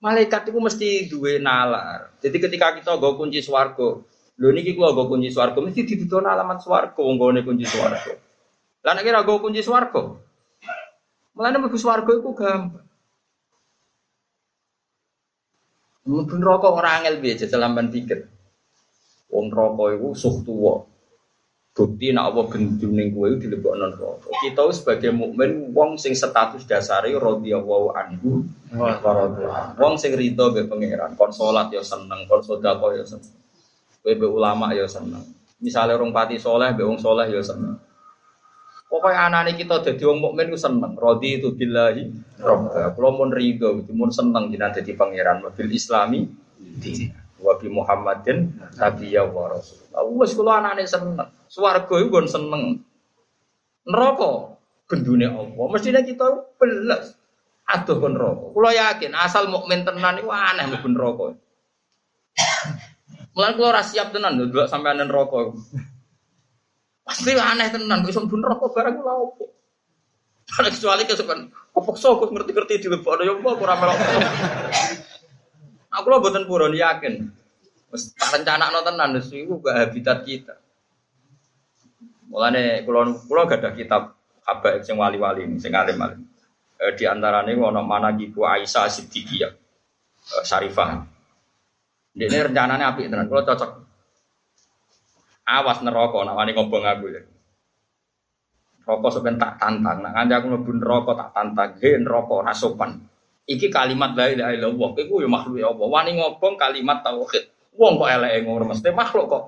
Malaikat 0.06 0.46
itu 0.46 0.60
mesti 0.62 1.10
duwe 1.10 1.42
nalar. 1.42 2.14
Jadi 2.22 2.38
ketika 2.38 2.78
kita 2.78 2.94
go 2.94 3.18
kunci 3.18 3.42
swarga, 3.42 3.98
lho 4.38 4.48
niki 4.54 4.78
gua 4.78 4.94
go 4.94 5.10
kunci 5.10 5.34
swarga 5.34 5.58
mesti 5.58 5.82
didudukno 5.82 6.30
alamat 6.30 6.62
swarga 6.62 6.94
wong 6.94 7.18
gone 7.18 7.42
kunci 7.42 7.66
swarga. 7.66 8.14
Lah 8.86 8.94
nek 8.94 9.02
ora 9.10 9.26
go 9.26 9.42
kunci 9.42 9.66
swarga. 9.66 10.14
Mulane 11.34 11.58
mlebu 11.58 11.74
swarga 11.74 12.12
iku 12.14 12.30
gampang. 12.38 12.86
Mungkin 16.06 16.38
rokok 16.38 16.78
ora 16.78 17.02
angel 17.02 17.18
jajal 17.18 17.58
lamban 17.58 17.90
pikir. 17.90 18.30
Wong 19.34 19.50
rokok 19.50 19.90
iku 19.90 20.14
suh 20.14 20.38
tuwa. 20.46 20.86
Bukti 21.76 22.08
nak 22.08 22.32
apa 22.32 22.56
gendune 22.56 23.12
kowe 23.12 23.28
dilebokno 23.36 23.92
neraka. 23.92 24.32
Kita 24.40 24.64
sebagai 24.72 25.12
mukmin 25.12 25.76
wong 25.76 26.00
sing 26.00 26.16
status 26.16 26.64
dasare 26.64 27.12
radhiyallahu 27.12 27.92
anhu 27.92 28.48
wa 28.72 28.96
radhiyallahu. 28.96 29.76
Wong 29.76 30.00
sing 30.00 30.16
rido 30.16 30.56
be 30.56 30.64
pangeran, 30.64 31.12
kon 31.20 31.36
salat 31.36 31.68
ya 31.68 31.84
seneng, 31.84 32.24
kon 32.24 32.40
sedekah 32.40 32.96
ya 32.96 33.04
seneng. 33.04 33.28
Kowe 34.00 34.12
be 34.16 34.24
ulama 34.24 34.72
ya 34.72 34.88
seneng. 34.88 35.20
Misalnya 35.60 36.00
orang 36.00 36.16
pati 36.16 36.40
soleh, 36.40 36.72
be 36.72 36.80
wong 36.80 36.96
soleh 36.96 37.28
ya 37.28 37.44
seneng. 37.44 37.76
Pokoknya 38.88 39.28
anak 39.28 39.60
kita 39.60 39.84
jadi 39.84 40.00
wong 40.08 40.32
mukmin 40.32 40.48
ku 40.48 40.56
seneng. 40.56 40.96
Rodi 40.96 41.44
itu 41.44 41.52
billahi 41.52 42.08
robba. 42.40 42.96
Kalau 42.96 43.20
mau 43.20 43.28
ridho, 43.28 43.84
itu 43.84 43.92
mau 43.92 44.08
seneng 44.08 44.48
jadi 44.48 44.80
jadi 44.80 44.96
pangeran. 44.96 45.44
Wabil 45.44 45.76
Islami, 45.76 46.24
wabi 47.56 47.72
Muhammadin, 47.72 48.52
Nabi 48.76 49.16
ya 49.16 49.24
wa 49.24 49.48
Rasul. 49.48 49.80
Wes 50.20 50.36
kalau 50.36 50.52
anak 50.52 50.84
seneng. 50.84 51.16
Suwargo 51.48 51.96
itu 51.96 52.12
gon 52.12 52.28
seneng. 52.28 52.84
Neraka 53.88 54.60
gendune 54.84 55.24
Allah. 55.24 55.66
Mestinya 55.72 56.04
kita 56.04 56.52
belas. 56.60 57.16
Aduh 57.64 57.96
kon 57.96 58.12
neraka. 58.12 58.52
Kulo 58.52 58.68
yakin 58.68 59.16
asal 59.16 59.48
mukmin 59.48 59.88
tenan 59.88 60.20
iku 60.20 60.28
aneh 60.28 60.68
mlebu 60.68 60.88
neraka. 60.92 61.26
Mulan 63.34 63.52
kulo 63.56 63.66
ora 63.72 63.80
siap 63.80 64.12
tenan 64.12 64.36
lho 64.36 64.52
delok 64.52 64.68
sampean 64.68 65.00
neraka. 65.00 65.56
Pasti 67.08 67.32
aneh 67.32 67.72
tenan 67.72 68.04
kok 68.04 68.12
iso 68.12 68.20
mlebu 68.20 68.36
neraka 68.36 68.64
barang 68.68 68.94
kula 69.00 69.14
opo. 69.16 69.44
Kecuali 70.46 71.02
kesukaan, 71.10 71.50
kepeksa 71.74 72.06
aku 72.06 72.30
ngerti-ngerti 72.30 72.86
di 72.86 72.88
lebok 72.88 73.18
ada 73.18 73.26
yang 73.26 73.42
apa 73.42 73.50
ora 73.58 73.74
melok. 73.82 73.98
Aku 75.96 76.06
lo 76.12 76.20
buatan 76.20 76.44
purun 76.44 76.76
yakin. 76.76 77.24
Tak 77.96 78.30
rencana 78.40 78.70
no 78.70 78.80
tenan 78.84 79.16
iku 79.18 79.58
gak 79.64 79.76
habitat 79.88 80.22
kita. 80.22 80.54
Mulane 82.30 82.84
kula 82.84 83.16
kula 83.24 83.48
gak 83.48 83.64
ada 83.64 83.70
kitab 83.72 84.02
habaib 84.46 84.84
sing 84.86 85.00
wali-wali 85.00 85.48
ini 85.48 85.56
sing 85.58 85.74
alim-alim. 85.74 86.22
Eh, 86.76 86.92
di 86.92 87.08
antaranya 87.08 87.56
ono 87.56 87.80
mana 87.80 88.12
gitu 88.14 88.44
Aisyah 88.44 88.86
Siddiqiyah 88.92 89.52
eh, 90.36 90.44
Syarifah. 90.44 91.02
Ini 92.16 92.48
rencananya 92.48 92.96
api 92.96 93.12
tenan, 93.12 93.28
kalau 93.28 93.44
cocok. 93.44 93.70
Awas 95.46 95.78
neraka 95.84 96.16
nak 96.24 96.36
wani 96.36 96.56
ngobong 96.56 96.84
aku 96.84 97.06
ya. 97.12 97.22
Rokok 98.86 99.10
sepen 99.18 99.36
tak 99.36 99.58
tantang, 99.58 99.98
nak 99.98 100.14
kanca 100.14 100.34
aku 100.38 100.46
mlebu 100.46 100.72
neraka 100.78 101.12
tak 101.18 101.30
tantang, 101.34 101.70
he 101.82 101.98
neraka 101.98 102.32
ora 102.38 102.54
sopan. 102.54 103.02
Iki 103.46 103.70
kalimat 103.70 104.14
la 104.18 104.26
ilaha 104.30 104.50
illallah, 104.54 104.90
iku 104.94 105.22
ya 105.22 105.28
makhluk 105.30 105.58
ya 105.58 105.70
Allah. 105.70 105.86
Wani 105.86 106.10
ngobong 106.18 106.54
kalimat 106.58 107.02
tauhid. 107.02 107.55
Wong 107.76 108.00
kok 108.00 108.08
eleke 108.08 108.38
ngono 108.44 108.64
mesti 108.72 108.88
makhluk 108.92 109.26
kok. 109.28 109.44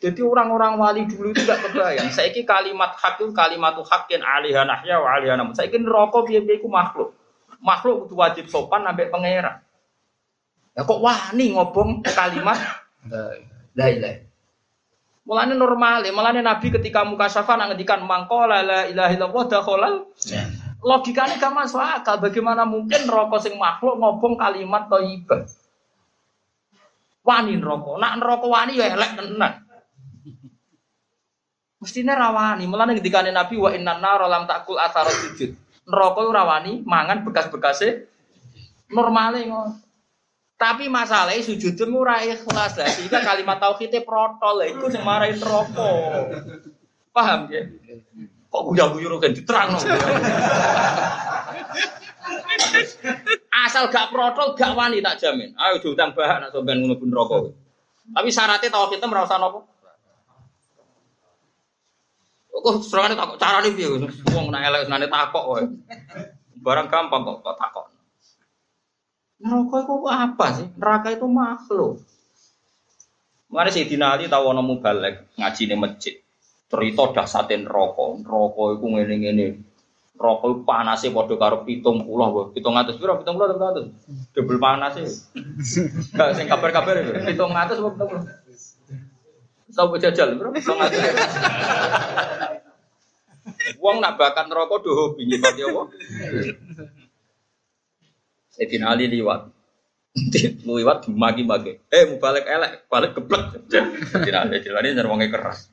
Jadi 0.00 0.20
orang-orang 0.24 0.80
wali 0.80 1.02
dulu 1.04 1.36
itu 1.36 1.44
gak 1.44 1.60
kebayang. 1.60 2.08
Saiki 2.08 2.48
kalimat 2.48 2.96
hak 2.96 3.20
itu 3.20 3.36
kalimat 3.36 3.76
hakin 3.76 4.24
alihah 4.24 4.64
nahya 4.64 4.96
wa 4.96 5.12
alihah 5.12 5.36
namun. 5.36 5.52
Saiki 5.52 5.76
neraka 5.76 6.24
piye-piye 6.24 6.56
iku 6.56 6.72
makhluk. 6.72 7.12
Makhluk 7.60 8.08
kudu 8.08 8.16
wajib 8.16 8.48
sopan 8.48 8.88
sampai 8.88 9.12
pangeran. 9.12 9.60
Ya 10.72 10.88
kok 10.88 11.04
wani 11.04 11.52
ngobong 11.52 12.00
kalimat 12.00 12.56
la 13.76 13.86
ilaha 13.92 14.30
Mulane 15.30 15.54
normal, 15.54 16.02
ya. 16.02 16.10
mulane 16.10 16.42
Nabi 16.42 16.74
ketika 16.74 17.06
muka 17.06 17.30
syafa 17.30 17.54
ngendikan 17.54 18.02
mangkola 18.02 18.66
la 18.66 18.80
ilaha 18.88 19.14
illallah 19.14 19.44
dakhalal. 19.46 19.94
Logikanya 20.80 21.36
gak 21.36 21.54
masuk 21.54 21.78
akal. 21.78 22.18
Bagaimana 22.18 22.64
mungkin 22.64 23.04
rokok 23.04 23.38
sing 23.38 23.54
makhluk 23.60 24.00
ngobong 24.00 24.40
kalimat 24.40 24.88
thayyibah? 24.88 25.44
Wani 27.30 27.54
neraka. 27.62 27.92
Nak 27.94 28.12
neraka 28.18 28.46
wani 28.50 28.72
ya 28.74 28.90
elek 28.90 29.10
tenan. 29.14 29.52
Mestinya 31.78 32.18
rawani. 32.18 32.66
Mulane 32.66 32.98
ngendikane 32.98 33.30
Nabi 33.30 33.54
wa 33.54 33.70
innan 33.70 34.02
nar 34.02 34.18
lam 34.26 34.50
takul 34.50 34.82
athara 34.82 35.14
sujud. 35.14 35.54
Neraka 35.86 36.20
rawani 36.26 36.82
mangan 36.82 37.22
bekas-bekase 37.22 38.10
normale 38.90 39.46
ngono. 39.46 39.78
Tapi 40.60 40.92
masalahnya 40.92 41.40
sujud 41.40 41.72
itu 41.72 41.84
ora 41.88 42.20
ikhlas 42.20 42.76
lah. 42.76 42.90
Sehingga 42.90 43.24
kalimat 43.24 43.56
tauhidnya 43.62 44.04
protol 44.04 44.60
lah. 44.60 44.68
Itu 44.68 44.92
yang 44.92 45.06
marahin 45.08 45.40
rokok. 45.40 46.36
Paham 47.16 47.48
ya? 47.48 47.64
Kok 48.50 48.62
guya-guyu 48.74 49.16
kan 49.22 49.32
diterang 49.32 49.78
Asal 53.50 53.90
gak 53.90 54.10
protol, 54.14 54.54
gak 54.54 54.74
wani 54.74 55.02
tak 55.02 55.18
jamin. 55.20 55.52
Ayo 55.58 55.82
diutang 55.82 56.14
bahan 56.14 56.48
atau 56.50 56.62
ben 56.62 56.80
ngono 56.80 56.96
pun 56.96 57.10
rokok. 57.10 57.50
Tapi 58.10 58.28
syaratnya 58.30 58.70
tauhidnya 58.70 59.06
merasa 59.06 59.38
nopo. 59.38 59.70
Kok 62.60 62.84
serangane 62.84 63.16
takok 63.16 63.40
carane 63.40 63.72
piye? 63.72 63.88
Wong 64.36 64.52
nek 64.52 64.62
elek 64.68 64.84
senane 64.84 65.06
takok 65.08 65.44
wae. 65.48 65.64
Barang 66.60 66.92
gampang 66.92 67.24
kok 67.24 67.40
kok 67.40 67.56
takok. 67.56 67.86
Neraka 69.40 69.76
itu 69.80 69.94
apa 70.04 70.46
sih? 70.60 70.66
Neraka 70.76 71.08
itu 71.16 71.24
makhluk. 71.24 72.04
Mari 73.50 73.70
si 73.72 73.82
Ali 73.98 74.28
tahu 74.28 74.52
nama 74.52 74.74
balik 74.76 75.32
ngaji 75.40 75.62
di 75.64 75.76
masjid. 75.78 76.14
Cerita 76.70 77.10
dahsatin 77.10 77.66
rokok, 77.66 78.22
rokok 78.22 78.78
itu 78.78 78.86
ngene 78.86 79.14
ngene. 79.18 79.46
Rokok 80.20 80.68
panasnya 80.68 81.16
pada 81.16 81.32
karo 81.40 81.64
pitung 81.64 82.04
pulau, 82.04 82.52
pitung 82.52 82.76
atas 82.76 83.00
berapa? 83.00 83.24
Pitung 83.24 83.40
pulau 83.40 83.56
atau 83.56 83.72
atas? 83.72 83.84
Double 84.36 84.60
panasnya. 84.60 85.08
Gak 86.12 86.36
sing 86.36 86.44
kabar 86.44 86.76
kabar 86.76 87.00
itu. 87.00 87.16
Pitung 87.24 87.56
atas 87.56 87.80
berapa? 87.80 87.96
Pitung 87.96 88.08
pulau. 88.12 88.24
Tahu 89.72 89.96
jajal 89.96 90.36
berapa? 90.36 90.52
Pitung 90.52 90.76
atas. 90.76 91.00
Wong 93.80 94.04
nak 94.04 94.20
bakat 94.20 94.52
rokok 94.52 94.84
doh 94.84 94.92
hobi 94.92 95.24
nyipati 95.24 95.64
apa? 95.64 95.82
Sayyidina 98.52 98.92
Ali 98.92 99.08
liwat. 99.08 99.48
liwat 100.68 101.08
magi-magi. 101.08 101.80
Eh 101.88 102.12
mau 102.12 102.20
balik 102.20 102.44
elek, 102.44 102.84
balik 102.92 103.16
geblek. 103.16 103.72
Sayyidina 103.72 104.44
Ali 104.44 104.60
ini 104.60 105.00
nyerwangi 105.00 105.32
keras. 105.32 105.72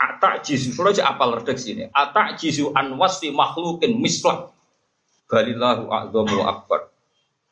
Atak 0.00 0.48
jisu, 0.48 0.72
kalau 0.72 0.96
aja 0.96 1.12
apal 1.12 1.36
redek 1.36 1.60
sini. 1.60 1.84
Atak 1.92 2.40
jisu 2.40 2.72
anwasi 2.72 3.28
makhlukin 3.36 4.00
mislah. 4.00 4.48
Balillahu 5.28 5.92
a'zamu 5.92 6.40
akbar. 6.48 6.88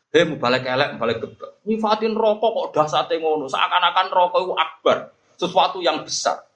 Hei 0.09 0.25
balik 0.25 0.65
elek, 0.65 0.97
balik 0.97 1.21
geblek. 1.21 1.61
Nyifatin 1.69 2.17
rokok 2.17 2.51
kok 2.57 2.69
dasate 2.73 3.21
ngono. 3.21 3.53
Seakan-akan 3.53 4.09
rokok 4.09 4.41
itu 4.49 4.55
akbar. 4.57 5.13
Sesuatu 5.37 5.85
yang 5.85 6.01
besar. 6.01 6.49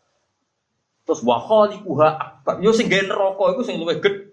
Terus 1.05 1.21
wa 1.21 1.37
khaliquha 1.37 2.09
akbar. 2.17 2.65
Yo 2.65 2.73
sing 2.73 2.89
rokok 2.89 3.61
itu 3.61 3.63
sing 3.69 3.77
luwih 3.77 4.01
gede. 4.01 4.33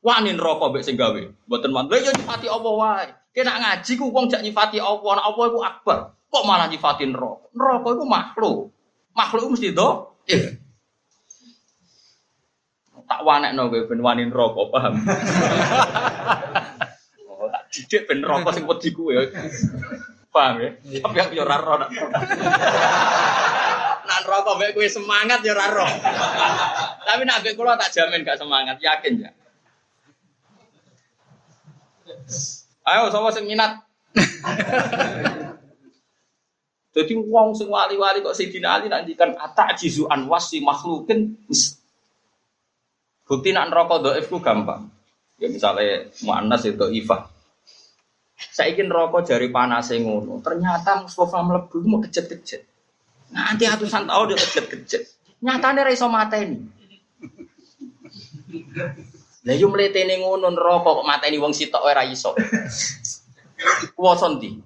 Wani 0.00 0.32
neraka 0.32 0.72
mbek 0.72 0.80
sing 0.80 0.96
gawe. 0.96 1.20
Mboten 1.44 1.70
man. 1.76 1.92
Lha 1.92 2.00
yo 2.00 2.10
nyifati 2.16 2.48
Allah 2.48 2.72
wae. 2.72 3.08
Kena 3.36 3.60
ngaji 3.60 3.92
ku 4.00 4.08
wong 4.08 4.32
jak 4.32 4.40
nyifati 4.40 4.80
Allah, 4.80 5.20
nek 5.20 5.26
Allah 5.28 5.44
iku 5.52 5.60
akbar. 5.60 5.98
Kok 6.32 6.44
malah 6.48 6.66
nyifati 6.72 7.04
neraka? 7.04 7.52
Neraka 7.52 7.88
iku 7.92 8.04
makhluk. 8.08 8.58
Makhluk 9.12 9.52
mesti 9.52 9.76
do. 9.76 10.16
Eh. 10.24 10.56
Tak 13.10 13.26
wanekno 13.26 13.66
kowe 13.66 13.90
ben 13.90 14.06
wani 14.06 14.30
neraka, 14.30 14.62
paham? 14.70 14.94
oh, 17.26 17.50
tak 17.50 17.62
didik 17.74 18.06
ben 18.06 18.22
neraka 18.22 18.54
sing 18.54 18.70
wedi 18.70 18.94
kuwe. 18.94 19.34
Paham 20.30 20.62
ya? 20.62 20.70
Tapi 20.78 21.18
aku 21.18 21.34
yo 21.34 21.42
ora 21.42 21.58
ro. 21.58 21.74
Nak 24.06 24.18
neraka 24.22 24.50
mbek 24.54 24.78
kowe 24.78 24.86
semangat 24.86 25.42
yo 25.42 25.58
ora 25.58 25.66
ro. 25.74 25.90
Tapi 27.02 27.26
nak 27.26 27.42
mbek 27.42 27.58
kula 27.58 27.74
tak 27.74 27.90
jamin 27.90 28.22
gak 28.22 28.38
semangat, 28.38 28.78
yakin 28.78 29.26
ya. 29.26 29.30
Ayo 32.86 33.10
sama 33.10 33.34
sing 33.34 33.50
minat. 33.50 33.82
Jadi 36.94 37.12
wong 37.18 37.58
sing 37.58 37.66
wali-wali 37.66 38.22
kok 38.22 38.38
Sayyidina 38.38 38.78
Ali 38.78 38.86
nantikan 38.86 39.34
atak 39.34 39.74
jizu 39.78 40.10
anwasi 40.10 40.58
makhlukin 40.62 41.38
Bukti 43.30 43.54
nak 43.54 43.70
neraka 43.70 44.02
dhaif 44.02 44.26
ku 44.26 44.42
gampang. 44.42 44.90
Ya 45.38 45.46
misalnya 45.46 46.10
muannas 46.26 46.66
itu 46.66 46.82
ifah. 46.98 47.30
Saya 48.50 48.74
ingin 48.74 48.90
rokok 48.90 49.22
jari 49.22 49.54
panas 49.54 49.94
ngono. 49.94 50.42
Ternyata 50.42 51.06
Mustafa 51.06 51.38
melebu 51.38 51.78
mau 51.86 52.02
kejet-kejet. 52.02 52.66
Nanti 53.30 53.70
atusan 53.70 54.10
tahun 54.10 54.34
dia 54.34 54.42
kejet-kejet. 54.42 55.02
Nyatanya 55.46 55.86
raiso 55.86 56.10
mata 56.10 56.42
ini. 56.42 56.58
Lah 59.46 59.54
yo 59.54 59.70
mletene 59.70 60.18
ngono 60.18 60.50
neraka 60.50 60.90
kok 60.98 61.06
mateni 61.06 61.38
wong 61.38 61.54
sitok 61.54 61.86
ora 61.86 62.02
iso. 62.02 62.34
Kuwasa 63.94 64.26
ndi? 64.34 64.58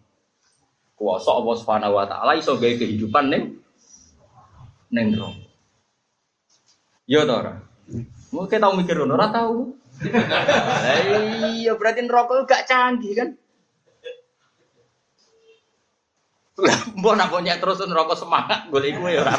Kuwasa 0.97 1.37
Allah 1.37 1.55
Subhanahu 1.61 2.01
wa 2.01 2.09
taala 2.09 2.33
iso 2.41 2.57
gawe 2.57 2.75
kehidupan 2.81 3.29
ning 3.29 3.61
ning 4.89 5.13
neraka. 5.13 5.45
Yo 7.05 7.29
to? 7.29 7.64
Mungkin 8.35 8.59
tau 8.59 8.75
mikir 8.75 8.99
ngono 8.99 9.15
ora. 9.15 9.31
Lah 9.31 9.47
iya 11.55 11.79
berarti 11.79 12.03
neraka 12.03 12.43
gak 12.43 12.67
canggih 12.67 13.15
kan? 13.15 13.29
Mbok 16.99 17.15
nak 17.15 17.31
punya 17.31 17.59
terus 17.63 17.83
neraka 17.87 18.19
semangat 18.19 18.67
golek 18.75 18.99
iku 18.99 19.07
ya 19.07 19.23
ora. 19.23 19.35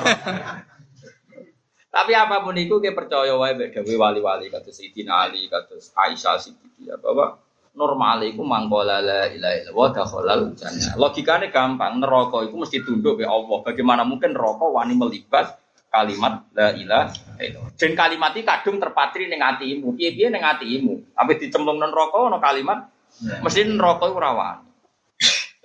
Tapi 1.96 2.12
apa 2.12 2.44
pun 2.44 2.60
itu 2.60 2.84
kita 2.84 2.92
percaya 2.92 3.36
wae 3.40 3.56
mbek 3.56 3.72
dewe 3.72 3.96
wali-wali 3.96 4.52
kados 4.52 4.76
Sayyidina 4.76 5.32
Ali 5.32 5.48
kados 5.48 5.96
Aisyah 5.96 6.36
Siddiqiyah 6.44 7.00
bahwa 7.00 7.40
normal 7.72 8.20
iku 8.28 8.44
mangkola 8.44 9.00
la 9.00 9.32
ilaha 9.32 9.56
illallah 9.64 9.88
dakhalal 9.96 10.52
jannah. 10.60 10.96
Logikane 11.00 11.56
gampang, 11.56 12.04
neraka 12.04 12.44
iku 12.44 12.68
mesti 12.68 12.84
tunduk 12.84 13.20
be 13.20 13.24
Allah. 13.24 13.64
Bagaimana 13.64 14.04
mungkin 14.04 14.36
neraka 14.36 14.68
wani 14.68 14.92
melibat 14.92 15.56
kalimat 15.96 16.34
la 16.52 16.76
ilaha 16.76 17.16
illallah. 17.40 17.72
Dan 17.80 17.92
kalimat 17.96 18.36
iki 18.36 18.44
kadung 18.44 18.78
terpatri 18.84 19.32
ning 19.32 19.40
atimu. 19.40 19.96
Piye-piye 19.96 20.28
ning 20.28 20.44
atimu. 20.44 21.16
Dicemplung 21.40 21.80
nang 21.80 21.96
neraka 21.96 22.18
ana 22.28 22.40
kalimat 22.44 22.92
mesti 23.40 23.64
neraka 23.64 24.12
iku 24.12 24.20
ora 24.20 24.32
wani. 24.36 24.70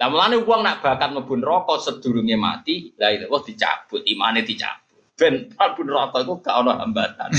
Lah 0.01 0.09
mulane 0.09 0.41
wong 0.41 0.61
nak 0.65 0.81
bakat 0.81 1.13
mlebu 1.13 1.35
neraka 1.37 1.77
sedurunge 1.77 2.33
mati, 2.33 2.97
la 2.97 3.13
ilaha 3.13 3.45
dicabut, 3.45 4.01
imane 4.09 4.41
dicabut. 4.47 5.13
Ben 5.19 5.53
mlebu 5.53 5.81
neraka 5.85 6.17
iku 6.25 6.41
gak 6.41 6.57
ana 6.57 6.81
hambatan. 6.81 7.31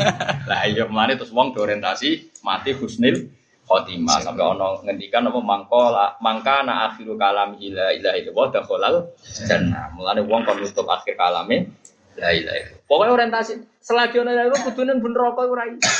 Lah 0.48 0.64
iya 0.64 0.88
mulane 0.88 1.20
terus 1.20 1.34
wong 1.34 1.52
orientasi 1.52 2.40
mati 2.40 2.72
husnil 2.72 3.28
khotimah 3.66 4.22
sampai 4.22 4.46
ono 4.46 4.80
ngendikan 4.86 5.26
apa 5.26 5.42
mangkola 5.42 6.06
mangkana 6.22 6.86
akhiru 6.86 7.18
kalam 7.18 7.58
ila 7.58 7.90
ilaha 7.92 8.16
illallah 8.16 8.48
dakhalal 8.54 8.94
jannah. 9.44 9.92
Mulane 9.92 10.22
wong 10.24 10.40
kon 10.46 10.56
nutup 10.62 10.86
akhir 10.88 11.18
kalame 11.20 11.68
la 12.16 12.30
ilaha 12.32 12.56
illallah. 12.56 12.82
Pokoke 12.88 13.12
orientasi 13.12 13.52
selagi 13.80 14.16
ono 14.20 14.30
iku 14.32 14.56
kudune 14.72 14.92
ben 14.98 15.12
neraka 15.12 15.42
ora 15.46 15.64
iso. 15.68 15.92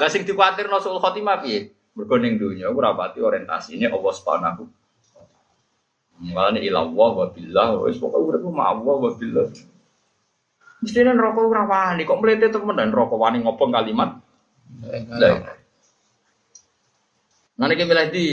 Lah 0.00 0.08
sing 0.08 0.24
dikuatirno 0.24 0.80
sul 0.80 1.00
khotimah 1.00 1.40
piye? 1.44 1.72
Mergo 1.92 2.16
ning 2.16 2.40
dunya 2.40 2.72
ora 2.72 2.96
pati 2.96 3.20
orientasine 3.20 3.88
Allah 3.88 4.12
Subhanahu 4.16 4.64
Malah 6.22 6.54
ini 6.54 6.70
ilah 6.70 6.86
wa 6.86 7.26
billah, 7.34 7.82
wis 7.82 7.98
pokoknya 7.98 8.38
urip 8.38 8.46
ma 8.54 8.70
Allah 8.70 8.94
wa 8.94 9.10
billah. 9.10 9.50
Mestinya 10.78 11.18
rokok 11.18 11.50
ora 11.50 11.66
wani, 11.66 12.06
kok 12.06 12.18
melete 12.22 12.46
temen 12.46 12.78
dan 12.78 12.94
rokok 12.94 13.18
wani 13.18 13.42
ngopong 13.42 13.74
kalimat. 13.74 14.22
Lah. 15.18 15.58
Nanti 17.58 17.74
kita 17.74 17.90
milih 17.90 18.06
di 18.14 18.26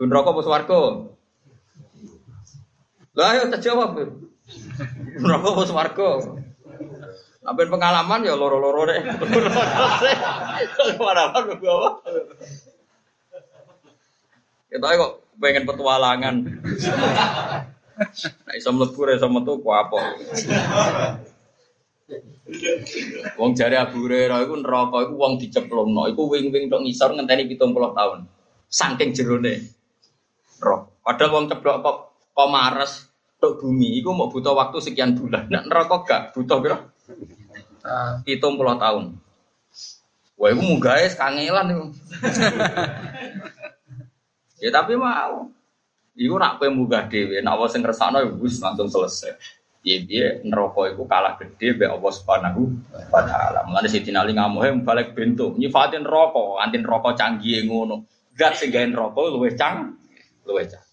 Bun 0.00 0.10
rokok 0.10 0.40
bos 0.40 0.48
warga. 0.48 1.12
Lah 3.12 3.26
ayo 3.36 3.52
tak 3.52 3.60
jawab. 3.60 4.00
Bun 5.18 5.26
rokok 5.26 5.52
bos 5.58 5.72
warga. 5.74 6.10
Sampai 7.40 7.66
pengalaman 7.66 8.22
ya 8.22 8.36
loro-loro 8.36 8.84
deh. 8.86 9.00
Pengalaman 11.00 11.42
gue 11.56 11.78
Kita 14.70 14.86
kok 14.86 15.12
pengen 15.40 15.66
petualangan. 15.66 16.34
Nah, 18.46 18.54
iso 18.56 18.70
mlebu 18.72 19.00
iso 19.12 19.28
metu 19.28 19.58
ku 19.58 19.68
apa. 19.74 20.16
Wong 23.36 23.50
jare 23.52 23.76
Abu 23.76 24.06
Hurairah 24.06 24.46
iku 24.46 24.54
neraka 24.58 25.04
iku 25.06 25.14
wong 25.20 25.38
diceplokno, 25.38 26.08
iku 26.10 26.26
wing-wing 26.26 26.72
tok 26.72 26.82
ngisor 26.86 27.14
ngenteni 27.14 27.50
70 27.50 27.98
tahun. 27.98 28.18
Saking 28.70 29.10
jerone. 29.12 29.54
Roh. 30.62 30.86
Padahal 31.02 31.34
wong 31.34 31.44
ceblok 31.50 31.76
kok 31.82 31.96
kok 32.36 32.48
mares 32.48 33.09
tok 33.40 33.64
bumi 33.64 33.96
iku 33.98 34.12
mau 34.12 34.28
butuh 34.28 34.52
waktu 34.52 34.78
sekian 34.84 35.16
bulan. 35.16 35.48
Nek 35.48 35.66
neraka 35.66 35.96
gak 36.04 36.22
butuh 36.36 36.60
piro? 36.60 36.78
70 38.28 38.28
tahun. 38.76 39.04
Wah, 40.36 40.48
iku 40.52 40.60
munggah 40.60 41.00
kangelan 41.16 41.66
iku. 41.72 41.84
Ya 44.60 44.68
tapi 44.68 44.92
mau. 44.94 45.48
Iku 46.12 46.36
nak 46.36 46.60
kowe 46.60 46.68
munggah 46.68 47.08
dhewe, 47.08 47.40
nak 47.40 47.56
sing 47.72 47.80
ngersakno 47.80 48.20
ya 48.20 48.28
wis 48.36 48.60
langsung 48.60 48.92
selesai. 48.92 49.32
Ya 49.80 49.96
dia 50.04 50.36
neraka 50.44 50.92
iku 50.92 51.08
kalah 51.08 51.40
gede 51.40 51.80
be 51.80 51.88
Allah 51.88 52.12
Subhanahu 52.12 52.68
wa 53.08 53.24
taala. 53.24 53.64
Mulane 53.64 53.88
Sidin 53.88 54.20
Ali 54.20 54.36
ngamuhe 54.36 54.84
balik 54.84 55.16
bentuk 55.16 55.56
nyifatin 55.56 56.04
neraka, 56.04 56.60
anti 56.60 56.76
neraka 56.76 57.16
canggih 57.16 57.64
ngono. 57.64 58.04
Zat 58.36 58.60
sing 58.60 58.68
gawe 58.68 58.84
neraka 58.84 59.20
luwih 59.32 59.56
cang, 59.56 59.96
luwih 60.44 60.68
cang. 60.68 60.84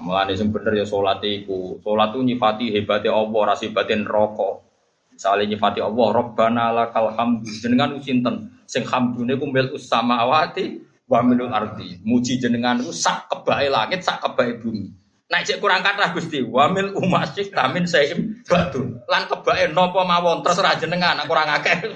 Mulane 0.00 0.32
sing 0.32 0.48
bener 0.48 0.72
ya 0.72 0.86
salat 0.88 1.20
iku. 1.20 1.78
Salat 1.84 2.16
ku 2.16 2.24
nyifati 2.24 2.72
hebate 2.72 3.12
Allah, 3.12 3.40
ra 3.44 3.54
sebate 3.54 3.94
neraka. 3.96 4.64
Misale 5.12 5.44
nyifati 5.44 5.84
Allah, 5.84 6.06
Rabbana 6.16 6.72
lakal 6.72 7.12
hamdu. 7.12 7.48
Jenengan 7.60 8.00
sinten? 8.00 8.64
Sing 8.64 8.88
hamdune 8.88 9.36
ku 9.36 9.44
mil 9.46 9.76
samawati 9.76 10.80
wa 11.04 11.20
minul 11.20 11.52
ardi. 11.52 12.00
Muji 12.00 12.40
jenengan 12.40 12.80
ku 12.80 12.90
sak 12.90 13.28
kebae 13.28 13.68
langit, 13.68 14.00
sak 14.00 14.24
kebae 14.24 14.56
bumi. 14.56 14.88
Nek 15.30 15.46
cek 15.46 15.62
kurang 15.62 15.86
kata 15.86 16.10
Gusti, 16.10 16.42
wamil 16.42 16.90
umasih 16.90 17.54
tamin 17.54 17.86
saim 17.86 18.42
batu. 18.50 18.98
Lan 19.06 19.30
kebake 19.30 19.70
napa 19.70 20.02
mawon 20.02 20.42
terserah 20.42 20.74
jenengan, 20.74 21.22
kurang 21.30 21.46
akeh. 21.54 21.86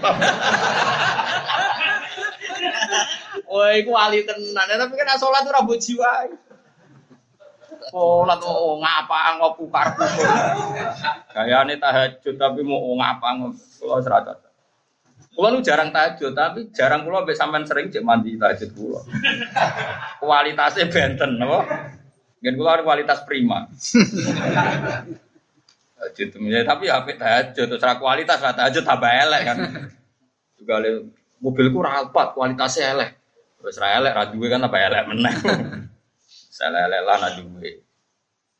Wah, 3.54 3.70
iku 3.74 3.94
wali 3.94 4.26
tenan. 4.26 4.66
Tapi 4.66 4.94
kan 4.98 5.14
salat 5.18 5.46
ora 5.46 5.62
mbok 5.62 5.78
jiwa. 5.78 6.26
Salat 7.90 8.40
oh 8.44 8.80
ngapa 8.80 9.36
ngopu 9.40 9.68
karbu. 9.68 10.04
Gayane 11.34 11.76
tahajud 11.76 12.34
tapi 12.40 12.60
mau 12.64 12.80
ngapa 12.96 13.28
ngopo 13.40 14.00
seragat. 14.00 14.40
Kulo 15.34 15.50
nu 15.50 15.66
jarang 15.66 15.90
tahajud, 15.90 16.30
tapi 16.30 16.70
jarang 16.70 17.02
kulo 17.02 17.26
mbek 17.26 17.34
sampean 17.34 17.66
sering 17.66 17.90
cek 17.90 18.06
mandi 18.06 18.38
tahajud 18.38 18.70
kulo. 18.70 19.02
Kualitasnya 20.22 20.86
benten, 20.86 21.42
apa? 21.42 21.58
Gen 22.38 22.54
kula 22.54 22.86
kualitas 22.86 23.26
prima. 23.26 23.66
tahajud 25.98 26.28
ya, 26.38 26.62
tapi 26.62 26.86
ya 26.86 27.02
tahajud 27.02 27.66
terus 27.66 27.98
kualitas 27.98 28.38
lah 28.38 28.54
tahajud 28.54 28.84
tambah 28.86 29.10
elek 29.10 29.42
kan. 29.42 29.56
Juga 30.54 30.74
mobilku 31.42 31.82
rapat 31.82 32.38
kualitasnya 32.38 32.94
elek. 32.94 33.10
Terus 33.58 33.80
ra 33.82 33.98
elek 33.98 34.14
ra 34.14 34.24
duwe 34.30 34.46
kan 34.46 34.62
tambah 34.62 34.78
elek 34.78 35.02
meneh. 35.10 35.34
Salah 36.54 36.86
elek 36.86 37.02
lah 37.02 37.18
na 37.18 37.28
duwe. 37.34 37.82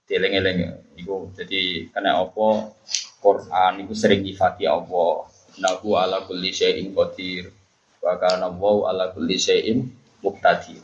Dieling-eling 0.02 0.58
iku 0.98 1.30
jadi 1.30 1.86
kena 1.94 2.18
apa 2.18 2.74
Quran 3.22 3.86
iku 3.86 3.94
sering 3.94 4.26
nyifati 4.26 4.66
Allah. 4.66 5.30
Nahu 5.62 5.94
ala 5.94 6.26
kulli 6.26 6.50
syai'in 6.50 6.90
qadir. 6.90 7.54
Wa 8.02 8.18
kana 8.18 8.50
ala 8.50 9.14
kulli 9.14 9.38
syai'in 9.38 9.78
muqtadir. 10.26 10.82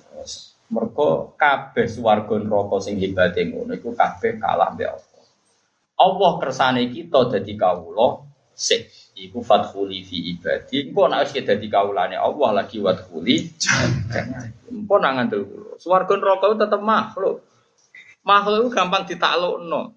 Mergo 0.71 1.35
kabeh 1.35 1.91
swarga 1.91 2.39
neraka 2.39 2.79
sing 2.79 3.03
hebate 3.03 3.43
ngono 3.43 3.75
iku 3.75 3.91
kabeh 3.91 4.39
kalah 4.39 4.71
mbek 4.71 4.95
Allah. 4.95 5.25
Allah 5.99 6.33
kersane 6.39 6.95
kita 6.95 7.27
dadi 7.27 7.59
kawula 7.59 8.23
sik 8.55 8.87
iku 9.19 9.43
fathuli 9.43 10.07
fi 10.07 10.31
ibadi. 10.31 10.87
Engko 10.87 11.11
nek 11.11 11.27
wis 11.27 11.43
dadi 11.43 11.67
kawulane 11.67 12.15
Allah 12.15 12.63
lagi 12.63 12.79
wadkhuli 12.79 13.51
engko 14.71 14.95
nang 15.03 15.19
ngandel 15.19 15.43
kula. 15.43 15.70
Swarga 15.81 16.15
neraka 16.21 16.53
tetep 16.61 16.81
makhluk. 16.85 17.41
Makhluk 18.21 18.69
itu 18.69 18.71
gampang 18.77 19.09
ditaklukno. 19.09 19.97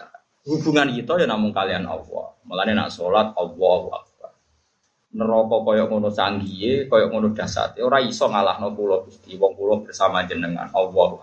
Nah, 0.00 0.10
hubungan 0.48 0.88
kita 0.96 1.20
ya 1.20 1.28
namun 1.28 1.52
kalian 1.52 1.84
Allah. 1.84 2.32
Mulane 2.48 2.72
nak 2.72 2.88
salat 2.88 3.36
Allahu 3.36 3.92
Akbar 3.92 4.14
neraka 5.14 5.56
kaya 5.62 5.86
ngono 5.86 6.10
canggihe, 6.10 6.90
kaya 6.90 7.06
ngono 7.06 7.30
dasate, 7.32 7.78
ora 7.80 8.02
iso 8.02 8.26
ngalahno 8.26 8.74
kula 8.74 9.06
Gusti. 9.06 9.38
Wong 9.38 9.54
kula 9.54 9.86
bersama 9.86 10.26
jenengan 10.26 10.68
Allah. 10.74 11.22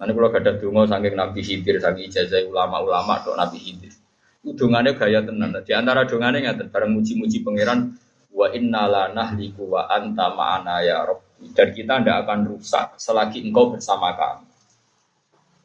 Nanti 0.00 0.16
kalau 0.16 0.32
gada 0.32 0.56
dungo 0.56 0.88
saking 0.88 1.12
Nabi 1.12 1.40
Khidir, 1.44 1.76
saking 1.76 2.08
ijazah 2.08 2.40
ulama-ulama 2.48 3.20
dok 3.20 3.36
Nabi 3.36 3.60
Khidir. 3.60 3.92
Udungannya 4.40 4.96
gaya 4.96 5.20
tenan. 5.20 5.52
Di 5.60 5.76
antara 5.76 6.08
dungannya 6.08 6.40
nggak 6.40 6.72
bareng 6.72 6.96
muji-muji 6.96 7.44
pangeran 7.44 8.00
wa 8.40 8.48
inna 8.56 8.88
la 8.88 9.02
nahliku 9.12 9.68
wa 9.68 9.84
anta 9.92 10.32
ma'ana 10.32 10.80
ya 10.80 11.04
Rob. 11.04 11.20
Dan 11.40 11.72
kita 11.76 12.00
tidak 12.00 12.24
akan 12.24 12.56
rusak 12.56 12.96
selagi 12.96 13.44
engkau 13.44 13.76
bersama 13.76 14.16
kami. 14.16 14.48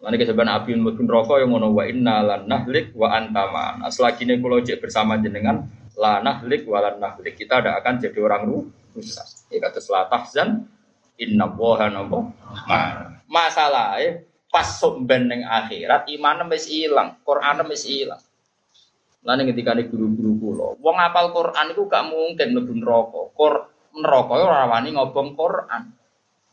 Nanti 0.03 0.17
keseban 0.21 0.51
api 0.51 0.76
mungkin 0.76 1.07
rokok 1.07 1.39
yang 1.39 1.55
ngono 1.55 1.71
wa 1.71 1.84
inna 1.88 2.19
la 2.19 2.36
nahlik 2.43 2.91
wa 2.91 3.15
anta 3.15 3.47
ma'ana. 3.47 3.88
Selagi 3.88 4.28
ini 4.28 4.39
kalau 4.43 4.59
bersama 4.59 5.15
jenengan, 5.17 5.65
la 5.95 6.19
nahlik 6.19 6.67
walan 6.67 6.99
nahlik 6.99 7.39
kita 7.39 7.63
tidak 7.63 7.80
akan 7.80 7.93
jadi 8.03 8.19
orang 8.19 8.43
rusak 8.95 9.28
ya 9.51 9.59
kata 9.63 9.80
selah 9.80 10.07
tahzan 10.11 10.67
inna 11.15 11.47
woha 11.47 11.88
nopo 11.88 12.32
masalah 13.28 13.99
ya 13.99 14.19
pas 14.51 14.80
sumben 14.80 15.32
akhirat 15.43 16.07
iman 16.19 16.47
wis 16.51 16.67
ilang 16.71 17.19
Quran 17.23 17.63
wis 17.67 17.88
ilang 17.88 18.19
Lalu 19.26 19.49
ketika 19.51 19.73
di 19.73 19.89
guru-guru 19.89 20.32
kulo, 20.38 20.67
wong 20.78 20.97
apal 21.01 21.34
Quran 21.34 21.73
itu 21.73 21.82
gak 21.89 22.05
mungkin 22.13 22.47
lebih 22.53 22.78
neraka. 22.78 23.34
Kor 23.34 23.53
neraka 23.97 24.34
ora 24.38 24.69
wani 24.69 24.93
ngobong 24.93 25.34
Quran. 25.34 25.89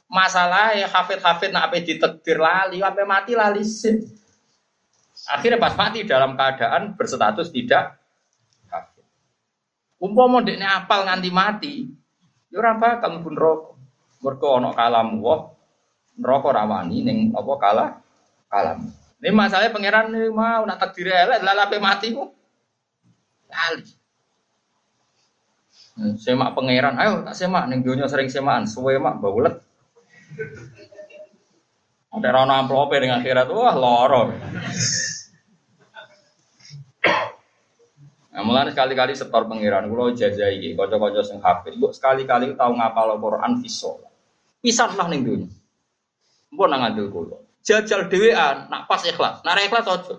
Masalah 0.09 0.73
ya 0.77 0.89
hafid-hafid 0.89 1.53
nak 1.53 1.69
ape 1.69 1.85
ditekdir 1.85 2.41
lali, 2.41 2.81
ape 2.81 3.05
mati 3.05 3.37
lali 3.37 3.61
sih. 3.61 4.01
Akhirnya 5.29 5.61
pas 5.61 5.77
mati 5.77 6.09
dalam 6.09 6.33
keadaan 6.33 6.97
berstatus 6.97 7.53
tidak 7.53 8.01
Umpama 10.03 10.43
dekne 10.43 10.67
apal 10.67 11.07
nganti 11.07 11.31
mati, 11.31 11.75
ya 12.51 12.59
ora 12.59 12.75
bakal 12.75 13.23
mlebu 13.23 13.31
neraka. 13.39 13.71
Mergo 14.23 14.49
ana 14.59 14.71
kalam 14.75 15.23
wah 15.23 15.55
Neraka 16.19 16.49
rawani 16.53 17.07
ning 17.07 17.19
apa 17.33 17.53
kalah 17.57 17.91
kalam. 18.51 18.91
Ini 19.23 19.31
masalahnya 19.31 19.71
pangeran 19.71 20.13
mau 20.35 20.67
nak 20.67 20.83
takdir 20.83 21.09
elek 21.09 21.41
lalape 21.41 21.79
mati. 21.79 22.13
Lali. 23.53 23.85
Hmm, 25.93 26.17
semak 26.17 26.57
pangeran, 26.57 26.97
ayo 26.97 27.21
tak 27.21 27.37
semak 27.37 27.69
ning 27.69 27.85
dunia 27.85 28.09
sering 28.09 28.33
semakan, 28.33 28.65
suwe 28.65 28.97
mak 28.97 29.21
baulet. 29.21 29.61
Ada 32.13 32.29
rana 32.33 32.65
amplope 32.65 32.97
dengan 32.97 33.21
akhirat, 33.21 33.53
wah 33.53 33.77
lorong. 33.77 34.33
Nah, 38.33 38.41
mulai 38.41 38.73
sekali-kali 38.73 39.13
setor 39.13 39.45
pangeran, 39.45 39.93
kalau 39.93 40.09
jajai 40.17 40.57
iki, 40.57 40.73
kocok-kocok 40.73 41.25
sing 41.25 41.39
hafid, 41.45 41.77
bu 41.77 41.93
sekali-kali 41.93 42.57
tahu 42.57 42.73
ngapal 42.81 43.21
Quran 43.21 43.61
visol. 43.61 44.01
Pisan 44.65 44.97
lah 44.97 45.05
ning 45.13 45.21
dunia. 45.21 45.53
Mbok 46.57 46.67
nang 46.69 46.97
kula. 47.13 47.37
Jajal 47.61 48.09
dhewean, 48.09 48.73
nak 48.73 48.89
pas 48.89 49.05
ikhlas. 49.05 49.45
Nak 49.45 49.61
ikhlas 49.61 49.85
aja. 49.85 50.17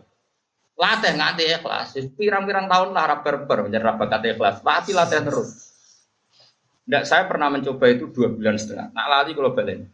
Latih 0.73 1.13
nganti 1.13 1.43
ikhlas. 1.45 1.93
Pirang-pirang 2.17 2.65
tahun 2.65 2.89
lah 2.97 3.03
rap 3.05 3.21
berber 3.21 3.69
menjadi 3.69 3.93
bakat 3.93 4.21
ikhlas. 4.33 4.55
Pasti 4.65 4.91
latih 4.91 5.21
terus. 5.21 5.49
Nggak, 6.83 7.03
saya 7.07 7.23
pernah 7.29 7.47
mencoba 7.47 7.85
itu 7.87 8.11
dua 8.11 8.27
bulan 8.33 8.59
setengah. 8.59 8.91
Nak 8.91 9.07
lali 9.07 9.31
kalau 9.31 9.55
balen. 9.55 9.87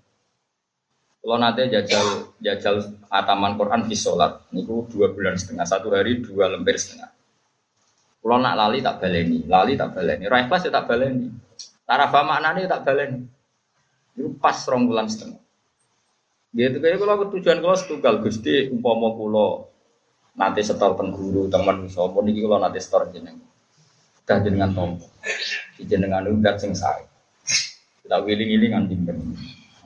Kalau 1.19 1.35
nanti 1.35 1.67
jajal 1.67 2.31
jajal 2.39 2.75
ataman 3.11 3.59
Quran 3.59 3.85
di 3.85 3.93
sholat, 3.93 4.39
niku 4.55 4.87
dua 4.87 5.11
bulan 5.11 5.35
setengah, 5.35 5.67
satu 5.67 5.91
hari 5.91 6.23
dua 6.23 6.47
lembar 6.47 6.79
setengah. 6.79 7.11
Kalau 8.23 8.39
nak 8.39 8.55
lali 8.55 8.79
tak 8.79 9.03
baleni, 9.03 9.43
lali 9.45 9.75
tak 9.75 9.95
baleni. 9.95 10.25
Rai 10.27 10.47
kelas 10.47 10.63
ya 10.67 10.71
tak 10.71 10.87
baleni. 10.87 11.27
Tarafa 11.83 12.19
maknanya 12.23 12.79
tak 12.79 12.81
baleni. 12.87 13.19
Itu 14.15 14.35
pas 14.39 14.55
rong 14.65 14.87
bulan 14.87 15.11
setengah. 15.11 15.43
Gitu 16.49 16.77
kayak 16.81 16.97
kalau 16.97 17.29
tujuan 17.29 17.61
kalau 17.61 17.77
setunggal 17.77 18.15
gusti 18.25 18.73
umpama 18.73 19.13
kulo 19.13 19.68
nanti 20.39 20.63
setor 20.63 20.95
tengguru 20.95 21.51
teman 21.51 21.91
sopon 21.91 22.31
ini 22.31 22.39
kalau 22.39 22.63
nanti 22.63 22.79
setor 22.79 23.11
jeneng. 23.11 23.35
Dah 24.23 24.39
jenengan 24.39 24.71
tompo. 24.71 25.11
Jenengan 25.75 26.23
udah 26.23 26.55
sing 26.55 26.71
saya. 26.71 27.03
Kita 27.99 28.23
wiling 28.23 28.49
ini 28.55 28.65
nganti 28.71 28.95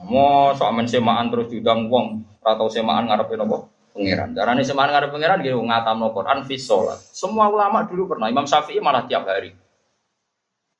Mau 0.04 0.52
soal 0.54 0.76
mensemaan 0.76 1.32
terus 1.32 1.50
diundang 1.50 1.90
uang 1.90 2.22
atau 2.44 2.68
semaan 2.68 3.08
ngarepin 3.08 3.40
apa? 3.40 3.74
pangeran. 3.94 4.34
Caranya 4.34 4.64
semangat 4.66 4.90
ngarep 4.98 5.10
pangeran 5.14 5.38
gitu 5.46 5.58
ngatam 5.62 5.96
no 6.02 6.10
Quran 6.10 6.38
fi 6.42 6.58
sholat. 6.58 6.98
Semua 6.98 7.46
ulama 7.46 7.86
dulu 7.86 8.10
pernah. 8.10 8.26
Imam 8.26 8.44
Syafi'i 8.44 8.82
malah 8.82 9.06
tiap 9.06 9.24
hari. 9.24 9.54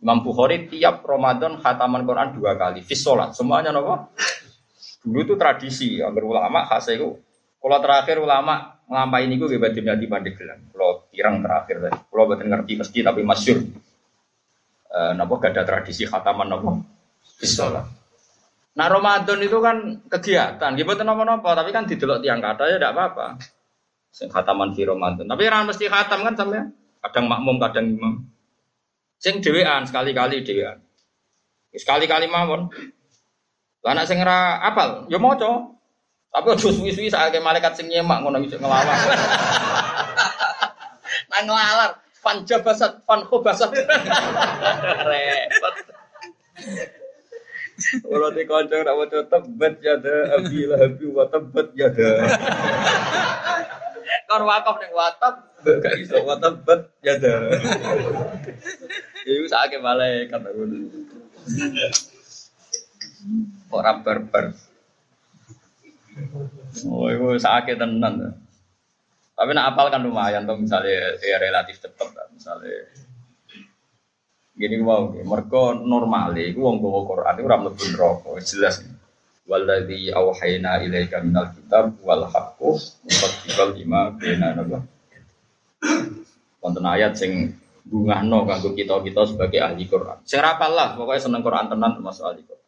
Imam 0.03 0.20
Bukhari 0.20 0.66
tiap 0.66 1.07
Ramadan 1.07 1.62
khataman 1.62 2.03
Quran 2.03 2.35
dua 2.35 2.59
kali 2.59 2.83
fi 2.83 2.99
sholat. 2.99 3.33
Semuanya 3.33 3.70
nopo. 3.70 4.11
Dulu 5.07 5.18
itu 5.22 5.35
tradisi. 5.39 6.03
Agar 6.03 6.27
ulama 6.27 6.66
khas 6.66 6.91
itu. 6.91 7.14
Kalau 7.62 7.79
terakhir 7.81 8.20
ulama 8.20 8.74
ngelampai 8.89 9.24
ini 9.24 9.35
gue 9.41 9.57
berarti 9.57 9.80
di 9.80 10.09
Pandeglang. 10.09 10.61
Kalau 10.72 11.09
tirang 11.09 11.41
terakhir 11.41 11.76
tadi. 11.89 11.99
Kalau 12.11 12.24
betul 12.28 12.47
ngerti 12.53 12.72
meski 12.76 13.01
tapi 13.01 13.20
masyur. 13.24 13.59
E, 14.95 14.99
nopo 15.16 15.41
gak 15.41 15.57
ada 15.57 15.62
tradisi 15.64 16.05
khataman 16.05 16.47
nopo 16.47 16.70
fi 17.41 17.47
sholat. 17.49 17.87
Nah 18.74 18.87
Ramadan 18.91 19.39
itu 19.39 19.59
kan 19.62 20.03
kegiatan, 20.11 20.74
gitu 20.74 21.03
nama-nama, 21.07 21.47
tapi 21.55 21.70
kan 21.70 21.87
didelok 21.87 22.26
tiang 22.26 22.43
kata 22.43 22.66
ya 22.66 22.76
tidak 22.82 22.93
apa-apa. 22.99 23.26
Sing 24.11 24.26
khataman 24.30 24.74
fi 24.74 24.82
Ramadan. 24.87 25.26
Tapi 25.30 25.43
orang 25.47 25.70
mesti 25.70 25.87
khatam 25.87 26.26
kan 26.26 26.35
sampai 26.35 26.62
kadang 27.03 27.26
makmum, 27.30 27.57
kadang 27.62 27.87
imam. 27.95 28.14
Sing 29.18 29.39
dewean 29.43 29.87
sekali-kali 29.87 30.43
dewean. 30.43 30.82
Sekali-kali 31.74 32.26
mawon. 32.30 32.70
Anak 33.85 34.09
sing 34.09 34.22
ora 34.22 34.62
apal, 34.64 35.07
ya 35.12 35.18
maca. 35.20 35.74
Tapi 36.35 36.51
aja 36.51 36.66
suwi-suwi 36.66 37.07
saake 37.07 37.39
malaikat 37.39 37.78
sing 37.78 37.87
nyemak 37.87 38.18
ngono 38.18 38.43
iso 38.43 38.59
ngelawan. 38.59 38.91
Nang 41.30 41.47
ngelalar, 41.47 42.03
fan 42.11 42.43
jabasat, 42.43 43.07
fan 43.07 43.22
khobasat. 43.22 43.70
Repot. 45.07 45.74
Kalau 48.03 48.35
di 48.35 48.43
konco 48.47 48.76
nak 48.82 48.95
mau 48.99 49.07
tebet 49.07 49.74
ya 49.82 49.99
ada 49.99 50.39
abi 50.39 50.66
lahabi 50.66 51.07
wa 51.11 51.26
tebet 51.30 51.68
ya 51.78 51.87
ada. 51.91 52.11
Kau 54.30 54.47
wakaf 54.47 54.78
neng 54.82 54.95
watap 54.95 55.35
gak 55.62 55.95
iso 56.03 56.18
wa 56.22 56.39
tebet 56.39 56.80
ya 57.03 57.14
ada. 57.14 57.35
Iku 59.22 59.47
sakit 59.47 59.80
malaikat 59.82 60.43
aku. 60.43 60.62
Ora 63.74 63.93
berber. 64.03 64.55
Oh, 66.87 67.11
itu 67.11 67.39
sakit 67.43 67.77
tenan. 67.79 68.39
Tapi 69.35 69.51
nak 69.51 69.75
apal 69.75 69.91
kan 69.91 70.03
lumayan 70.07 70.47
tuh 70.47 70.55
misalnya 70.55 71.19
ya 71.19 71.43
relatif 71.43 71.83
cepet 71.83 72.07
misalnya 72.31 72.87
Gini 74.55 74.79
wow, 74.87 75.11
mereka 75.11 75.75
normal 75.83 76.31
iku 76.39 76.71
wong 76.71 76.79
bawa 76.79 77.03
Quran 77.11 77.35
itu 77.35 77.43
ora 77.43 77.57
mlebu 77.59 77.85
neraka, 77.91 78.31
jelas. 78.39 78.87
Walladzi 79.51 80.15
auhayna 80.15 80.79
ilaika 80.79 81.19
minal 81.27 81.51
kitab 81.51 81.99
wal 82.07 82.23
haqqu 82.31 82.71
musaddiqal 83.03 83.75
lima 83.75 84.15
baina 84.15 84.55
napa. 84.55 84.87
Wonten 86.62 86.87
ayat 86.87 87.19
sing 87.19 87.59
bungahno 87.83 88.47
kanggo 88.47 88.79
kita-kita 88.79 89.27
sebagai 89.27 89.59
ahli 89.59 89.91
Quran. 89.91 90.23
Sing 90.23 90.39
lah, 90.39 90.95
pokoknya 90.95 91.21
seneng 91.27 91.43
Quran 91.43 91.67
tenan 91.67 91.99
termasuk 91.99 92.23
ahli 92.23 92.47
Quran. 92.47 92.64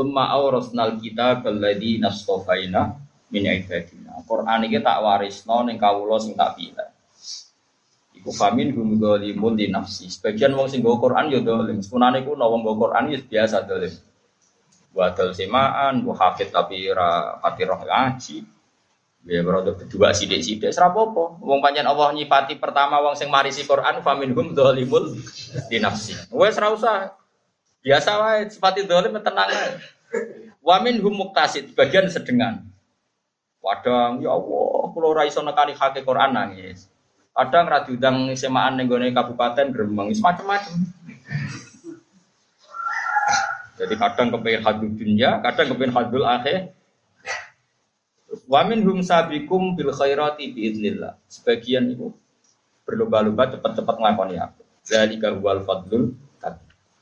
Summa 0.00 0.32
aurasnal 0.32 0.96
kitab 0.96 1.44
alladzi 1.44 2.00
nastofaina 2.00 2.96
min 3.28 3.44
ibadina. 3.44 4.16
Quran 4.24 4.64
iki 4.64 4.80
tak 4.80 4.96
warisno 5.04 5.60
ning 5.68 5.76
kawula 5.76 6.16
sing 6.16 6.32
tak 6.32 6.56
pilih. 6.56 6.88
Iku 8.16 8.32
famin 8.32 8.72
hum 8.72 8.96
dzalimun 8.96 9.60
di 9.60 9.68
nafsi. 9.68 10.08
Sebagian 10.08 10.56
wong 10.56 10.72
sing 10.72 10.80
nggo 10.80 10.96
Quran 11.04 11.28
ya 11.28 11.44
dolim. 11.44 11.84
Sepunane 11.84 12.24
ku 12.24 12.32
wong 12.32 12.64
nggo 12.64 12.80
Quran 12.80 13.12
ya 13.12 13.20
biasa 13.20 13.68
dolim. 13.68 13.92
Wadal 14.96 15.36
semaan, 15.36 16.00
bu 16.00 16.16
hafid 16.16 16.48
tapi 16.48 16.88
ra 16.88 17.36
pati 17.36 17.68
roh 17.68 17.84
ngaji. 17.84 18.36
Ya 19.28 19.44
berada 19.44 19.76
berdua 19.76 20.16
sidik-sidik 20.16 20.72
serapopo. 20.72 21.36
Wong 21.44 21.60
panjang 21.60 21.84
Allah 21.84 22.08
nyipati 22.16 22.56
pertama 22.56 23.04
wong 23.04 23.20
sing 23.20 23.28
marisi 23.28 23.68
Quran 23.68 24.00
famin 24.00 24.32
hum 24.32 24.56
dzalimul 24.56 25.12
di 25.68 25.76
nafsi. 25.76 26.16
Wes 26.32 26.56
ra 26.56 26.72
usah. 26.72 27.19
Biasa 27.80 28.10
wae 28.20 28.44
sifati 28.52 28.84
dolim 28.84 29.16
tenang 29.24 29.48
ae. 29.48 29.80
Wamin 30.60 31.00
hum 31.00 31.16
muktasid, 31.16 31.72
bagian 31.72 32.04
sedengan. 32.12 32.68
Wadang, 33.64 34.20
ya 34.20 34.36
Allah, 34.36 34.88
kalau 34.92 35.12
ra 35.16 35.24
iso 35.24 35.40
nekani 35.40 35.72
hake 35.72 36.04
Quran 36.04 36.36
nangis. 36.36 36.88
Kadang 37.32 37.64
ra 37.72 37.84
diundang 37.84 38.28
semaan 38.36 38.76
ning 38.76 38.84
gone 38.84 39.08
kabupaten 39.16 39.72
Gremeng 39.72 40.12
macam-macam. 40.20 40.76
Jadi 43.80 43.94
kadang 43.96 44.28
kepengen 44.28 44.60
hadul 44.60 44.92
dunia, 44.92 45.40
kadang 45.40 45.72
kepengen 45.72 45.96
hadul 45.96 46.24
akhir. 46.28 46.76
Wamin 48.44 48.84
hum 48.84 49.00
sabikum 49.00 49.72
bil 49.72 49.88
khairati 49.96 50.52
biiznillah. 50.52 51.16
Sebagian 51.32 51.88
itu 51.96 52.12
berlomba-lomba 52.84 53.56
cepat-cepat 53.56 53.96
ngelakoni 53.96 54.36
aku. 54.36 54.60
Jadi 54.84 55.16
huwal 55.16 55.64
fadlul 55.64 56.12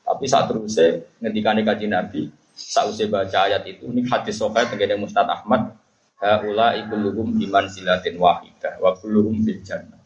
tapi 0.09 0.25
saat 0.25 0.49
terusnya 0.49 1.05
ngendikane 1.21 1.61
kaji 1.69 1.85
Nabi, 1.85 2.33
saat 2.57 2.97
baca 3.13 3.45
ayat 3.45 3.61
itu, 3.69 3.93
ini 3.93 4.09
hadis 4.09 4.41
sokai 4.41 4.65
tenggene 4.65 4.97
Mustad 4.97 5.29
Ahmad, 5.29 5.77
haula 6.17 6.73
ikuluhum 6.81 7.37
iman 7.37 7.69
silatin 7.69 8.17
wahidah, 8.17 8.81
wa 8.81 8.97
kulluhum 8.97 9.45
bil 9.45 9.61
jannah. 9.61 10.01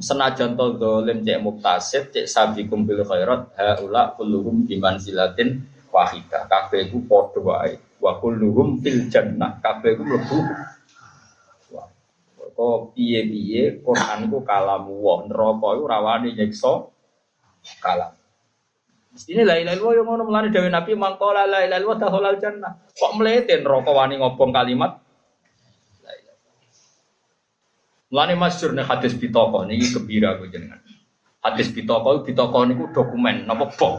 Senajan 0.00 0.56
dolim 0.56 1.20
cek 1.20 1.40
muktasib 1.44 2.08
cek 2.16 2.24
sabi 2.24 2.64
kumpil 2.64 3.04
khairat 3.04 3.52
haula 3.60 4.16
kulluhum 4.16 4.64
biman 4.64 4.96
silatin 4.96 5.60
wahidah. 5.92 6.48
Kabeh 6.48 6.88
iku 6.88 7.04
wa 8.00 8.12
kulluhum 8.16 8.80
fil 8.80 9.12
jannah. 9.12 9.60
Kabeh 9.60 10.00
iku 10.00 10.04
kok 12.56 12.96
piye-piye 12.96 13.84
Quran 13.84 14.32
iku 14.32 14.40
kalamu 14.40 14.96
wa 14.96 15.28
neraka 15.28 15.76
iku 15.76 15.84
nyiksa 16.24 16.72
kalam 17.84 18.16
Ini 19.24 19.42
la 19.48 19.56
ilaha 19.56 19.74
illallah 19.80 19.94
yang 19.96 20.06
ngono 20.06 20.22
melani 20.28 20.48
dewe 20.52 20.68
Nabi 20.68 20.92
mangkola 20.92 21.48
la 21.48 21.64
ilaha 21.64 21.80
illallah 21.80 21.98
dahulal 21.98 22.36
jannah. 22.36 22.72
Kok 22.92 23.12
mlete 23.16 23.56
neraka 23.64 23.90
wani 23.96 24.20
ngobong 24.20 24.52
kalimat 24.52 25.00
Mulane 28.06 28.38
masyhur 28.38 28.70
nih 28.72 28.86
hadis 28.86 29.18
pitoko 29.18 29.66
niki 29.68 29.90
gembira 29.92 30.38
aku 30.38 30.48
jenengan. 30.48 30.78
Hadis 31.44 31.68
pitoko 31.68 32.22
pitoko 32.24 32.64
niku 32.64 32.88
dokumen 32.94 33.44
napa 33.44 33.68
bok. 33.76 33.94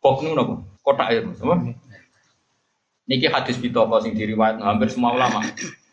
Bok 0.00 0.22
niku 0.22 0.34
napa? 0.38 0.54
Kotak 0.80 1.08
ya, 1.12 1.20
sama. 1.36 1.74
Niki 3.04 3.26
hadis 3.28 3.60
pitoko 3.60 4.00
sing 4.00 4.16
diriwayat 4.16 4.62
hampir 4.64 4.88
semua 4.88 5.12
ulama. 5.12 5.44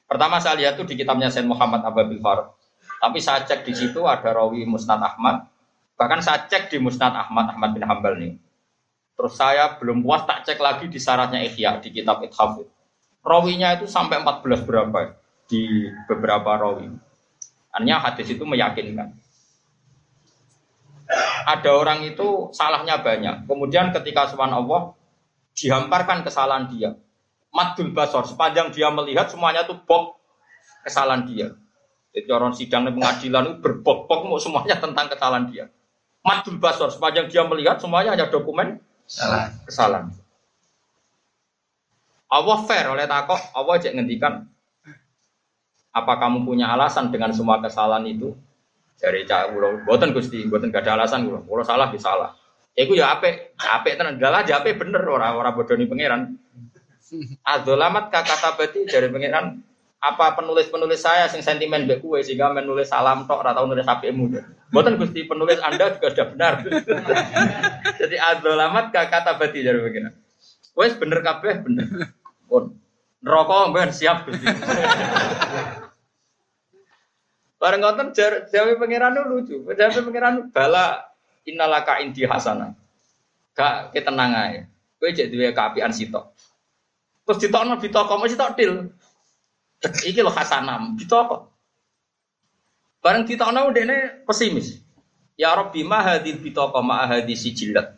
Pertama 0.08 0.40
saya 0.40 0.64
lihat 0.64 0.80
tuh 0.80 0.88
di 0.88 0.96
kitabnya 0.96 1.28
Sayyid 1.28 1.50
Muhammad 1.50 1.84
Ababil 1.84 2.24
Farad. 2.24 2.56
Tapi 3.04 3.20
saya 3.20 3.44
cek 3.44 3.68
di 3.68 3.76
situ 3.76 4.00
ada 4.08 4.32
rawi 4.32 4.64
Musnad 4.64 5.04
Ahmad. 5.04 5.51
Bahkan 5.96 6.20
saya 6.24 6.48
cek 6.50 6.74
di 6.74 6.78
Musnad 6.82 7.14
Ahmad 7.14 7.56
Ahmad 7.56 7.72
bin 7.78 7.86
Hambal 7.86 8.18
nih. 8.18 8.34
Terus 9.16 9.38
saya 9.38 9.78
belum 9.78 10.02
puas 10.02 10.26
tak 10.26 10.50
cek 10.50 10.58
lagi 10.58 10.90
di 10.90 10.98
syaratnya 10.98 11.46
Ihya 11.46 11.78
di 11.78 11.94
kitab 11.94 12.26
Ithaf. 12.26 12.58
Rawinya 13.22 13.78
itu 13.78 13.86
sampai 13.86 14.18
14 14.18 14.66
berapa 14.66 15.14
di 15.46 15.86
beberapa 16.10 16.58
rawi. 16.58 16.90
Hanya 17.78 18.02
hadis 18.02 18.34
itu 18.34 18.42
meyakinkan. 18.42 19.14
Ada 21.46 21.70
orang 21.76 22.08
itu 22.08 22.50
salahnya 22.56 23.04
banyak. 23.04 23.46
Kemudian 23.46 23.92
ketika 23.94 24.32
subhanallah 24.32 24.96
dihamparkan 25.54 26.24
kesalahan 26.24 26.72
dia. 26.72 26.96
Madul 27.52 27.92
basor, 27.92 28.24
sepanjang 28.26 28.72
dia 28.72 28.88
melihat 28.90 29.28
semuanya 29.28 29.68
itu 29.68 29.76
bok 29.76 30.16
kesalahan 30.88 31.28
dia. 31.28 31.52
Jadi 32.16 32.30
orang 32.32 32.56
sidang 32.56 32.88
di 32.88 32.96
pengadilan 32.96 33.44
itu 33.44 33.56
berbok-bok 33.60 34.40
semuanya 34.40 34.80
tentang 34.84 35.12
kesalahan 35.12 35.46
dia. 35.52 35.66
Madul 36.22 36.62
basor, 36.62 36.94
sepanjang 36.94 37.34
dia 37.34 37.42
melihat 37.42 37.82
semuanya 37.82 38.14
hanya 38.14 38.30
dokumen 38.30 38.78
kesalahan. 39.10 39.50
kesalahan. 39.66 40.06
Allah 42.32 42.58
fair 42.64 42.86
oleh 42.88 43.06
takok, 43.10 43.42
Allah 43.58 43.76
cek 43.82 43.98
ngendikan 43.98 44.46
apa 45.92 46.14
kamu 46.16 46.48
punya 46.48 46.72
alasan 46.72 47.12
dengan 47.12 47.36
semua 47.36 47.60
kesalahan 47.60 48.08
itu? 48.08 48.32
Dari 49.02 49.26
cak 49.26 49.58
kulo, 49.58 49.82
buatan 49.84 50.14
gusti, 50.14 50.46
buatan 50.46 50.70
gak 50.70 50.86
ada 50.86 51.02
alasan 51.02 51.26
kulo, 51.26 51.42
kulo 51.44 51.66
salah 51.66 51.90
salah. 51.98 52.38
Iku 52.72 52.96
ya 52.96 53.18
ape, 53.18 53.58
ape 53.58 54.00
tenan 54.00 54.16
dalah 54.16 54.46
aja 54.46 54.64
ape 54.64 54.78
bener 54.78 55.04
orang 55.04 55.36
orang 55.36 55.58
bodoh 55.58 55.76
nih 55.76 55.90
pangeran. 55.90 56.38
Adolamat 57.44 58.08
kata 58.08 58.56
berarti 58.56 58.88
dari 58.88 59.12
pangeran 59.12 59.60
apa 60.02 60.34
penulis-penulis 60.40 61.04
saya 61.04 61.28
sing 61.28 61.44
sentimen 61.44 61.84
mbek 61.84 62.00
kue 62.00 62.24
sehingga 62.24 62.50
menulis 62.56 62.90
salam 62.90 63.28
tok 63.28 63.44
ora 63.44 63.52
tau 63.52 63.68
nulis 63.68 63.84
apikmu. 63.84 64.32
Mboten 64.72 64.96
Gusti 64.96 65.28
penulis 65.28 65.60
Anda 65.60 65.92
juga 65.92 66.16
sudah 66.16 66.28
benar. 66.32 66.54
Jadi 68.00 68.16
adzalamat 68.16 68.96
kata 68.96 69.36
berarti 69.36 69.60
dari 69.68 69.80
pangeran. 69.84 70.16
Wes 70.80 70.96
bener 70.96 71.20
kabeh 71.20 71.60
bener. 71.60 71.88
Pun 72.48 72.80
neraka 73.20 73.68
ben 73.76 73.92
siap 73.92 74.24
Gusti. 74.24 74.48
Bareng 77.60 77.84
ngoten 77.84 78.16
jawe 78.48 78.72
pangeran 78.80 79.20
lucu. 79.28 79.60
Jawe 79.68 79.92
pangeran 79.92 80.48
bala 80.56 81.04
innalaka 81.44 82.00
indi 82.00 82.24
hasanah. 82.24 82.72
Gak 83.52 83.92
ketenang 83.92 84.32
ae. 84.32 84.72
Kowe 84.96 85.12
jek 85.12 85.36
duwe 85.36 85.52
kaapian 85.52 85.92
sitok. 85.92 86.32
Terus 87.28 87.38
ditokno 87.44 87.76
bitoko 87.76 88.16
mesti 88.24 88.40
tok 88.40 88.56
til. 88.56 88.96
Iki 89.84 90.24
lho 90.24 90.32
hasanam, 90.32 90.96
bitoko. 90.96 91.51
Bareng 93.02 93.26
ditokno 93.26 93.74
dene 93.74 94.22
pesimis. 94.30 94.78
Ya 95.34 95.58
Rabbi 95.58 95.82
ma 95.82 96.06
hadil 96.06 96.38
bitoko 96.38 96.86
ma 96.86 97.10
hadis 97.10 97.42
sijilat. 97.42 97.98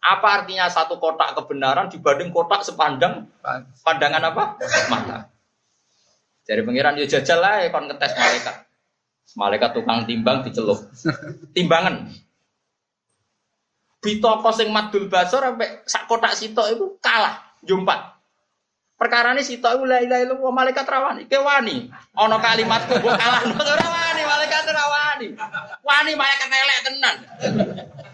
Apa 0.00 0.40
artinya 0.40 0.70
satu 0.70 1.02
kotak 1.02 1.34
kebenaran 1.34 1.90
dibanding 1.90 2.30
kotak 2.30 2.62
sepandang 2.62 3.26
pandangan 3.82 4.30
apa? 4.30 4.42
Mata. 4.86 5.18
Jadi 6.46 6.62
pangeran 6.62 6.96
yo 6.96 7.10
jajal 7.10 7.42
lah 7.42 7.66
kon 7.74 7.90
ngetes 7.90 8.14
malaikat. 8.14 8.56
Malaikat 9.34 9.70
tukang 9.74 10.06
timbang 10.06 10.46
dicelup. 10.46 10.78
Timbangan. 11.54 12.10
Bitoko 14.00 14.48
sing 14.54 14.70
madul 14.70 15.10
basor 15.10 15.42
sampai 15.42 15.84
sak 15.84 16.06
kotak 16.06 16.38
sitok 16.38 16.70
itu 16.70 16.86
kalah 17.02 17.50
jumpat. 17.66 18.19
Perkara 19.00 19.32
ini 19.32 19.40
sitok 19.40 19.80
itu 19.80 19.84
la 19.88 20.04
ilaha 20.04 20.20
illallah 20.28 20.52
malaikat 20.52 20.84
rawani. 20.84 21.24
Ke 21.24 21.40
wani. 21.40 21.88
Ono 22.20 22.36
kalimat 22.36 22.84
mbok 22.84 23.16
kalah 23.16 23.40
ora 23.72 23.86
wani 23.88 24.22
malaikat 24.28 24.64
rawani. 24.68 25.26
Wani 25.80 26.12
malaikat 26.20 26.48
elek 26.52 26.78
tenan. 26.84 27.16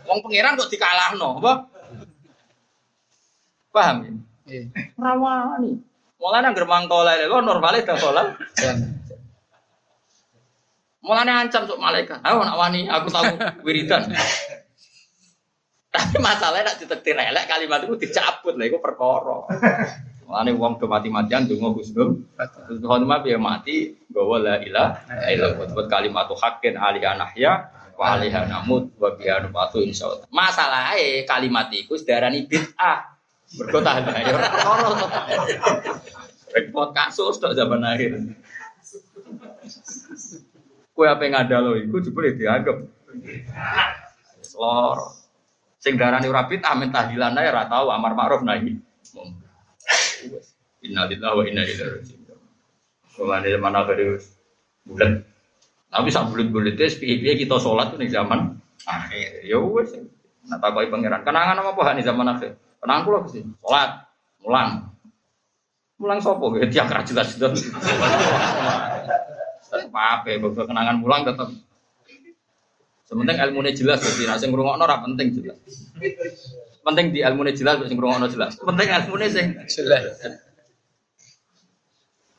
Wong 0.06 0.22
pangeran 0.22 0.54
kok 0.54 0.70
dikalahno, 0.70 1.42
apa? 1.42 1.52
Paham 3.74 3.96
ya? 4.06 4.10
Iya. 4.46 4.62
Rawani. 4.94 5.82
Mulane 6.22 6.46
anggere 6.54 6.70
mangko 6.70 7.02
la 7.02 7.18
ilaha 7.18 7.42
normale 7.42 7.82
dah 7.82 7.98
salat. 7.98 8.38
Mulane 11.02 11.32
ancam 11.34 11.66
sok 11.66 11.82
malaikat. 11.82 12.22
Ayo 12.22 12.46
nak 12.46 12.62
wani 12.62 12.86
aku 12.86 13.10
tahu 13.10 13.34
wiridan. 13.66 14.06
Tapi 15.90 16.14
masalahnya 16.22 16.70
nak 16.70 16.78
ditektir 16.78 17.18
elek 17.18 17.50
kalimat 17.50 17.82
itu 17.82 17.98
dicabut 17.98 18.54
lah, 18.54 18.70
itu 18.70 18.78
perkara. 18.78 19.50
Mulane 20.26 20.50
wong 20.58 20.82
do 20.82 20.90
mati-matian 20.90 21.46
donga 21.46 21.70
husnul. 21.70 22.26
Terus 22.34 22.82
khotimah 22.82 23.22
biar 23.22 23.38
mati 23.38 23.94
bahwa 24.10 24.42
la 24.42 24.58
ilaha 24.58 24.98
illallah 25.30 25.70
buat 25.70 25.86
kalimat 25.86 26.26
hakin 26.26 26.74
ali 26.74 26.98
anahya 27.06 27.70
wa 27.94 28.18
alaiha 28.18 28.50
namut 28.50 28.90
wa 28.98 29.14
biha 29.14 29.46
nubatu 29.46 29.78
insyaallah. 29.78 30.26
Masalahe 30.34 31.22
kalimat 31.30 31.70
iku 31.70 31.94
sedarani 31.94 32.42
bid'ah. 32.50 33.06
Mergo 33.54 33.78
tahan 33.78 34.10
ae 34.10 34.26
ora 34.26 34.42
perkara 34.50 34.82
to. 34.90 34.94
Repot 36.50 36.90
kasus 36.90 37.38
tok 37.38 37.54
zaman 37.54 37.86
akhir. 37.86 38.18
Kue 40.90 41.06
apa 41.06 41.22
yang 41.22 41.38
ada 41.38 41.62
lo, 41.62 41.78
iku 41.78 42.02
jebule 42.02 42.34
dianggap. 42.34 42.82
Lor. 44.58 44.98
Sing 45.78 45.94
darani 45.94 46.26
ora 46.26 46.50
bid'ah 46.50 46.74
men 46.74 46.90
tahdilan 46.90 47.38
ae 47.38 47.46
ora 47.46 47.70
tau 47.70 47.94
amar 47.94 48.18
ma'ruf 48.18 48.42
nahi. 48.42 48.74
Innalillahi 50.86 51.34
wa 51.34 51.44
inna 51.46 51.62
ilaihi 51.66 51.92
raji'un. 51.98 52.38
Mulane 53.16 53.48
bulan. 54.86 55.12
Tapi 55.90 56.08
sak 56.12 56.28
bulan-bulan 56.30 56.76
itu 56.76 57.00
piye 57.00 57.34
kita 57.40 57.56
sholat 57.58 57.94
tuh 57.94 57.98
nih 57.98 58.12
zaman 58.12 58.60
akhir. 58.84 59.42
Ya 59.42 59.58
wes. 59.58 59.96
Nah 60.46 60.58
takoki 60.60 60.92
pangeran. 60.92 61.24
Kenangan 61.24 61.58
apa 61.58 61.96
nih 61.96 62.04
zaman 62.04 62.26
akhir? 62.36 62.54
Kenangan 62.78 63.02
kula 63.02 63.18
sih. 63.32 63.42
Sholat, 63.64 63.90
mulang. 64.44 64.70
Mulang 65.96 66.20
sopo 66.20 66.52
gitu 66.54 66.68
tiap 66.68 66.92
jelas 66.92 67.34
jelas. 67.40 67.56
Tetap 69.66 69.90
apa 69.90 70.28
ya, 70.30 70.38
kenangan 70.38 71.00
mulang 71.02 71.26
tetap 71.26 71.50
Sementing 73.06 73.38
ilmunya 73.38 73.70
jelas 73.70 74.02
jadi 74.02 74.26
nasi 74.26 74.50
ngurungokno 74.50 74.82
ora 74.82 74.98
penting 74.98 75.30
jelas. 75.30 75.62
Penting 76.86 77.10
di 77.10 77.18
ilmunya 77.18 77.50
jelas 77.50 77.82
sing 77.82 77.98
ngurungokno 77.98 78.30
jelas. 78.30 78.54
Penting 78.62 78.86
ilmunya 78.86 79.26
sing 79.26 79.46
jelas. 79.66 80.22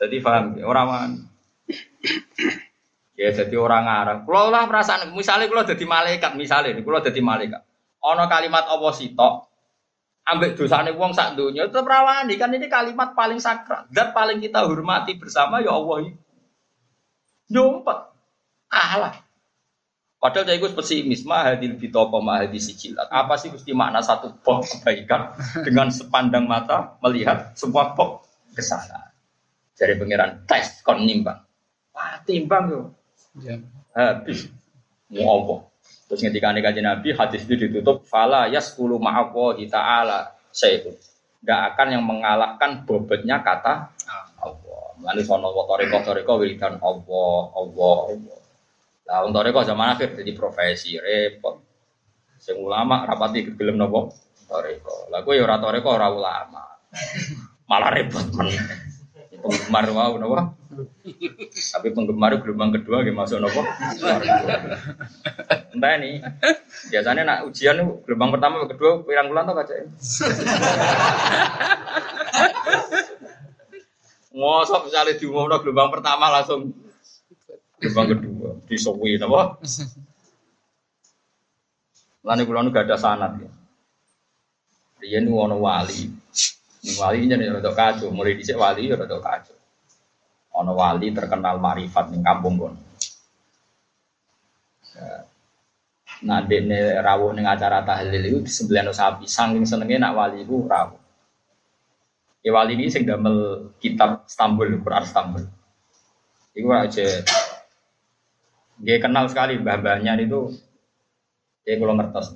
Jadi 0.00 0.16
paham 0.24 0.56
ya, 0.56 0.64
orang 0.64 1.20
Ya 3.18 3.34
jadi 3.34 3.58
orang 3.58 3.82
ngarang. 3.82 4.18
Kalau 4.30 4.48
lah 4.54 4.64
perasaan, 4.70 5.10
misalnya 5.10 5.50
kalau 5.50 5.66
jadi 5.66 5.82
malaikat, 5.82 6.38
misalnya, 6.38 6.78
kalau 6.78 7.02
jadi 7.02 7.18
malaikat, 7.18 7.66
ono 7.98 8.24
kalimat 8.30 8.62
apa 8.62 8.88
tok, 8.94 9.34
ambek 10.22 10.54
dosane 10.54 10.94
wong 10.94 11.10
sak 11.10 11.34
dunia 11.34 11.66
itu 11.66 11.80
perawani 11.82 12.38
kan 12.38 12.52
ini 12.52 12.70
kalimat 12.70 13.16
paling 13.16 13.40
sakral 13.40 13.88
dan 13.90 14.12
paling 14.12 14.38
kita 14.38 14.62
hormati 14.62 15.18
bersama 15.18 15.58
ya 15.58 15.74
Allah. 15.74 16.14
Nyumpet, 17.50 17.98
kalah. 18.70 19.27
Padahal 20.18 20.50
saya 20.50 20.58
ikut 20.58 20.74
pesimis, 20.74 21.22
mahadil 21.22 21.78
bitoko 21.78 22.18
mahadil 22.18 22.58
sijilat. 22.58 23.06
Apa 23.06 23.38
sih 23.38 23.54
mesti 23.54 23.70
makna 23.70 24.02
satu 24.02 24.34
pok 24.42 24.66
kebaikan 24.66 25.30
dengan 25.66 25.94
sepandang 25.94 26.50
mata 26.50 26.98
melihat 27.06 27.54
semua 27.54 27.94
pok 27.94 28.26
kesalahan. 28.50 29.14
Jadi 29.78 29.94
pangeran 29.94 30.42
tes 30.42 30.82
kon 30.82 31.06
nimbang. 31.06 31.38
Wah 31.94 32.18
timbang 32.26 32.64
yo. 32.66 32.80
Ya. 33.38 33.62
Habis. 33.94 34.50
Mau 35.14 35.46
apa? 35.46 35.54
Terus 36.10 36.20
ketika 36.26 36.50
kajian 36.50 36.82
Nabi 36.82 37.14
hadis 37.14 37.46
itu 37.46 37.54
ditutup 37.54 38.02
fala 38.08 38.50
yaskulu 38.50 38.98
ma'awahi 38.98 39.70
ta'ala 39.70 40.34
itu 40.50 40.90
Gak 41.38 41.60
akan 41.74 41.88
yang 41.94 42.02
mengalahkan 42.02 42.82
bobotnya 42.82 43.38
kata 43.46 43.94
Allah. 44.42 44.84
Lalu 44.98 45.22
sono 45.22 45.54
toriko 45.54 46.02
toriko 46.02 46.42
wiridan 46.42 46.82
Allah 46.82 47.54
Allah 47.54 47.98
Allah. 48.10 48.38
Lah 49.08 49.24
untuk 49.24 49.40
mereka 49.40 49.64
zaman 49.64 49.96
akhir 49.96 50.20
jadi 50.20 50.36
profesi 50.36 51.00
repot. 51.00 51.64
Sing 52.36 52.60
ulama 52.60 53.08
rapati 53.08 53.48
gelem 53.56 53.80
nopo? 53.80 54.12
Toreko. 54.44 55.08
Lah 55.08 55.24
kowe 55.24 55.32
ya 55.32 55.48
ora 55.48 55.56
toreko 55.56 55.96
ora 55.96 56.12
ulama. 56.12 56.64
Malah 57.64 57.90
repot 57.96 58.28
men. 58.36 58.52
Penggemar 59.40 59.88
mau 59.96 60.12
nopo? 60.20 60.36
Tapi 61.48 61.88
penggemar 61.96 62.36
gelombang 62.44 62.76
kedua 62.76 63.00
gak 63.00 63.16
masuk 63.16 63.40
nopo? 63.40 63.64
Entah 65.72 65.92
ini. 65.96 66.20
Biasanya 66.92 67.22
nak 67.24 67.48
ujian 67.48 67.80
gelombang 68.04 68.36
pertama 68.36 68.68
kedua 68.68 69.08
pirang 69.08 69.32
bulan 69.32 69.48
tuh 69.48 69.56
kaca. 69.56 69.74
Ngosok 74.36 74.80
misalnya 74.92 75.16
diumumno 75.16 75.64
gelombang 75.64 75.88
pertama 75.96 76.28
langsung 76.28 76.76
gelombang 77.78 78.06
kedua 78.14 78.50
disowi 78.66 79.18
apa? 79.18 79.58
Lalu 82.26 82.42
kulo 82.44 82.58
nu 82.66 82.74
gak 82.74 82.90
ada 82.90 82.98
sanat 82.98 83.32
ya. 83.38 83.50
Dia 84.98 85.22
nu 85.22 85.38
ono 85.38 85.62
wali, 85.62 86.10
ini 86.82 86.92
wali 86.98 87.18
ini 87.24 87.46
rada 87.46 87.70
kacau, 87.70 88.10
mulai 88.10 88.34
dicek 88.34 88.58
wali 88.58 88.90
rada 88.90 89.16
kacau. 89.22 89.54
Ono 90.58 90.74
wali 90.74 91.14
terkenal 91.14 91.62
marifat 91.62 92.10
ning 92.10 92.26
kampung. 92.26 92.74
Ya. 94.98 95.22
Nah, 96.18 96.42
dene 96.42 96.98
rawuh 96.98 97.30
ning 97.30 97.46
acara 97.46 97.86
tahlil 97.86 98.18
itu 98.26 98.38
disembelihno 98.42 98.90
sapi, 98.90 99.30
saking 99.30 99.62
senenge 99.62 100.02
nak 100.02 100.18
wali 100.18 100.42
iku 100.42 100.66
rawuh. 100.66 100.98
Ya 102.42 102.50
wali 102.50 102.74
ini 102.74 102.90
sing 102.90 103.06
damel 103.06 103.70
kitab 103.78 104.26
Istanbul, 104.26 104.82
Quran 104.82 105.06
Istanbul. 105.06 105.46
Iku 106.58 106.74
aja 106.74 107.06
dia 108.78 109.02
kenal 109.02 109.26
sekali 109.26 109.58
mbah-mbahnya 109.58 110.14
itu 110.22 110.54
dia 111.66 111.76
kalau 111.76 111.94
ngertos. 111.98 112.32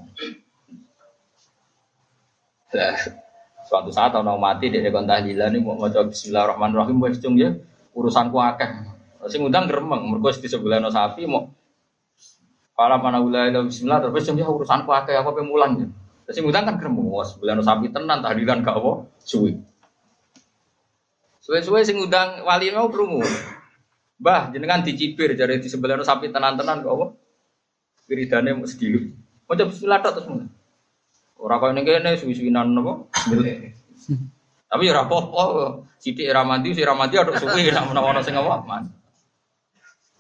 Nah, 2.73 2.97
suatu 3.69 3.91
saat 3.95 4.13
orang 4.17 4.43
mati 4.43 4.73
dia 4.73 4.91
kon 4.91 5.07
tahlilan 5.07 5.55
ini 5.55 5.63
mau 5.63 5.79
maca 5.79 6.03
bismillahirrahmanirrahim 6.03 6.99
wis 7.05 7.23
cung 7.23 7.39
ya 7.39 7.55
urusanku 7.95 8.37
akeh. 8.43 8.69
Sing 9.31 9.47
ngundang 9.47 9.71
gremeng 9.71 10.11
mergo 10.11 10.35
di 10.35 10.51
sebelah 10.51 10.83
sapi 10.91 11.31
mau 11.31 11.47
Kala 12.73 12.99
mana 12.99 13.21
wilayah 13.21 13.63
bismillah 13.63 14.01
terus 14.01 14.27
jam 14.27 14.35
ya 14.35 14.49
urusanku 14.49 14.91
akeh 14.91 15.15
apa 15.15 15.31
pemulan 15.31 15.79
ya. 15.79 15.87
Ngundang 16.43 16.65
kan 16.67 16.75
gremeng 16.81 17.07
wes 17.13 17.37
sebelah 17.37 17.61
sapi 17.63 17.93
tenan 17.93 18.19
tahlilan 18.25 18.67
gak 18.67 18.75
apa 18.83 19.07
suwi. 19.23 19.63
Suwe-suwe 21.43 21.83
sing 21.87 22.03
ngundang 22.03 22.43
wali 22.43 22.71
mau 22.75 22.91
krungu. 22.91 23.23
Mbah 24.23 24.55
jenengan 24.55 24.87
dicibir 24.87 25.35
jare 25.35 25.59
di 25.59 25.67
sebelah 25.67 25.99
sapi 26.07 26.31
tenan-tenan 26.31 26.87
kok 26.87 26.95
apa? 26.95 27.07
Wiridane 28.07 28.55
mau 28.55 28.71
sedih. 28.71 29.11
Mau 29.51 29.59
bismillah 29.59 29.99
terus 29.99 30.31
mulai. 30.31 30.47
Ora 31.43 31.59
kaya 31.59 31.75
ning 31.75 31.83
kene 31.83 32.15
suwi-suwinan 32.15 32.71
napa? 32.71 33.11
Tapi 34.71 34.83
ya 34.87 34.95
ora 34.95 35.03
apa-apa. 35.11 35.43
Sithik 35.99 36.31
ra 36.31 36.47
mandi, 36.47 36.71
sing 36.71 36.87
ra 36.87 36.95
mandi 36.95 37.19
suwi 37.19 37.75
nek 37.75 37.83
menawa 37.91 38.23
sing 38.23 38.39
apa 38.39 38.63
man. 38.63 38.87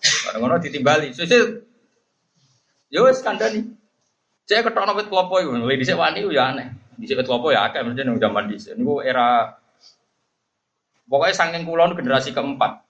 Bareng 0.03 0.41
ngono 0.43 0.59
ditimbali. 0.59 1.15
Sesuk 1.15 1.63
Yo 2.93 3.09
wis 3.09 3.25
kandhani. 3.25 3.65
Cek 4.45 4.69
ketokno 4.69 4.93
wit 4.93 5.09
klopo 5.09 5.41
iku, 5.41 5.57
lha 5.57 5.65
dhisik 5.79 5.97
wani 5.97 6.27
ya 6.29 6.53
aneh. 6.53 6.69
Dhisik 7.01 7.17
wit 7.23 7.27
klopo 7.31 7.49
ya 7.49 7.71
akeh 7.71 7.81
mesti 7.81 8.05
nang 8.05 8.21
zaman 8.21 8.53
dhisik. 8.53 8.77
Niku 8.77 9.01
era 9.01 9.57
pokoknya 11.09 11.33
saking 11.33 11.65
kulon 11.65 11.97
generasi 11.97 12.37
keempat. 12.37 12.85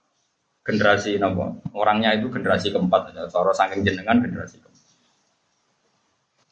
Generasi 0.63 1.19
napa? 1.19 1.59
Orangnya 1.75 2.15
itu 2.15 2.31
generasi 2.31 2.71
keempat 2.71 3.11
aja. 3.11 3.27
Cara 3.27 3.51
saking 3.51 3.83
jenengan 3.83 4.23
generasi 4.23 4.63
keempat. 4.63 4.73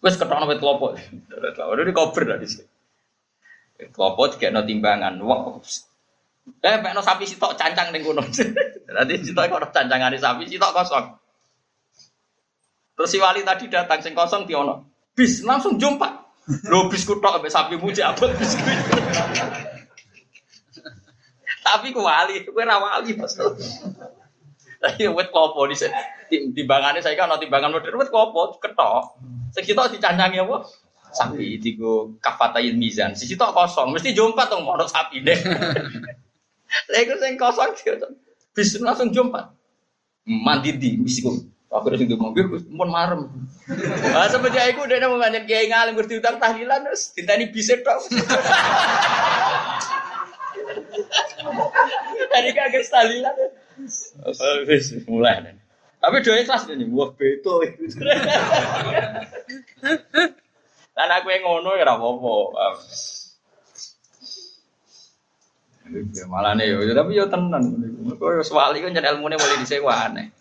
Wes 0.01 0.20
ketokno 0.20 0.49
wit 0.51 0.59
klopo. 0.59 0.97
Udah 1.39 1.84
di 1.88 1.93
cover 1.95 2.24
lah 2.28 2.38
dhisik. 2.41 2.68
Klopo 3.95 4.28
dikekno 4.28 4.68
timbangan. 4.68 5.16
Wah. 5.24 5.64
Eh, 6.62 6.78
pekno 6.82 7.01
sapi 7.05 7.24
sitok 7.24 7.55
cancang 7.55 7.93
ning 7.95 8.03
kono. 8.03 8.26
Nanti 8.97 9.14
sitok 9.24 9.47
kok 9.47 9.72
cancangane 9.72 10.18
sapi 10.20 10.49
sitok 10.49 10.74
kosong. 10.74 11.05
Terus 12.97 13.09
si 13.09 13.18
wali 13.22 13.47
tadi 13.47 13.72
datang 13.72 14.03
sing 14.03 14.12
kosong 14.12 14.43
diono. 14.43 14.91
Bis 15.16 15.45
langsung 15.47 15.80
jumpa. 15.80 16.09
Lo 16.68 16.91
bis 16.91 17.07
kutok 17.07 17.39
sampai 17.39 17.53
sapi 17.53 17.74
muji 17.80 18.01
abot 18.03 18.28
bis. 18.36 18.57
Tapi 21.62 21.93
ku 21.93 22.01
wali, 22.01 22.41
ku 22.41 22.57
ora 22.57 22.82
wali 22.82 23.14
Mas. 23.14 23.38
Tapi 24.82 25.05
wet 25.14 25.30
klopo 25.30 25.70
di 25.70 25.78
timbangannya 26.57 27.05
saya 27.05 27.14
kan 27.14 27.30
timbangan 27.38 27.70
modern 27.70 28.01
wet 28.01 28.09
klopo 28.09 28.57
ketok. 28.57 29.22
Sing 29.53 29.64
sitok 29.68 29.93
dicancangi 29.93 30.41
apa? 30.41 30.66
Sapi 31.12 31.59
digo 31.59 32.18
kafatain 32.24 32.80
mizan. 32.80 33.14
Si 33.14 33.30
sitok 33.30 33.51
kosong, 33.51 33.91
mesti 33.93 34.16
jumpa 34.16 34.47
tuh 34.47 34.64
mau 34.64 34.80
sapi 34.80 35.22
deh. 35.22 35.38
Lha 36.89 37.16
sing 37.20 37.36
kosong 37.38 37.76
bis 38.55 38.80
langsung 38.82 39.14
jumpa. 39.14 39.53
Mandi 40.26 40.72
di. 40.80 40.97
Aku 41.72 41.88
udah 41.88 41.95
sing 41.95 42.12
mobil, 42.20 42.51
pun 42.51 42.89
marem. 42.91 43.32
Ah 44.12 44.28
semenjak 44.28 44.76
iku 44.76 44.84
dia 44.91 45.07
mau 45.07 45.16
ngajar 45.16 45.47
kiai 45.47 45.72
ngalim 45.72 45.95
ngerti 45.95 46.20
utang 46.20 46.36
tahlilan 46.36 46.84
terus 46.84 47.16
ditani 47.16 47.47
bisa 47.47 47.80
tok. 47.80 48.12
Dari 52.32 52.51
kaget 52.53 52.84
tahlilan. 52.91 53.36
Wis 54.70 54.93
mulai. 55.09 55.57
Tapi 56.01 56.16
doa 56.26 56.38
ikhlas 56.41 56.66
nih, 56.66 56.89
wah 56.89 57.14
beto. 57.14 57.62
Dan 60.91 61.09
aku 61.14 61.28
yang 61.30 61.45
ngono 61.45 61.78
ya 61.78 61.86
apa-apa. 61.86 62.34
Malah 66.26 66.57
nih, 66.57 66.74
tapi 66.97 67.18
yo 67.18 67.30
tenan. 67.30 67.64
Kau 68.18 68.41
swali 68.41 68.82
kan 68.82 68.97
jadi 68.97 69.14
ilmu 69.14 69.30
nih 69.30 69.38
mulai 69.38 69.62
disewa 69.62 69.93
aneh. 70.09 70.34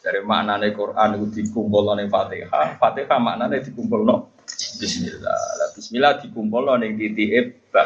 Dari 0.00 0.24
makna 0.24 0.56
nih 0.56 0.72
Quran 0.72 1.20
itu 1.20 1.44
dikumpul 1.44 1.92
nih 1.92 2.08
Fatihah, 2.08 2.80
Fatihah 2.80 3.20
makna 3.20 3.52
nih 3.52 3.60
dikumpul 3.68 4.00
no 4.08 4.32
Bismillah. 4.80 5.40
Lah 5.60 5.68
Bismillah 5.76 6.24
dikumpul 6.24 6.64
nih 6.80 6.96
titik 6.96 7.28
eba. 7.36 7.84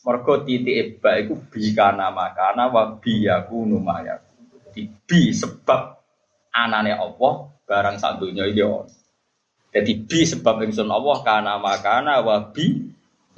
Mergo 0.00 0.44
titik 0.48 0.76
eba 0.76 1.20
itu 1.20 1.36
bi 1.52 1.76
kana 1.76 2.08
makana 2.08 2.72
wa 2.72 2.96
bi 2.96 3.28
yakunu 3.28 3.84
Di 4.72 4.86
bi 4.86 5.34
sebab 5.34 5.80
anane 6.56 6.96
Allah 6.96 7.32
barang 7.68 7.96
satunya 8.00 8.48
iki 8.48 8.64
ono. 8.64 8.88
Jadi 9.70 9.92
bi 10.02 10.20
sebab 10.24 10.66
ingsun 10.66 10.88
Allah 10.88 11.18
kana 11.20 11.60
makana 11.60 12.24
wa 12.24 12.40
bi 12.48 12.90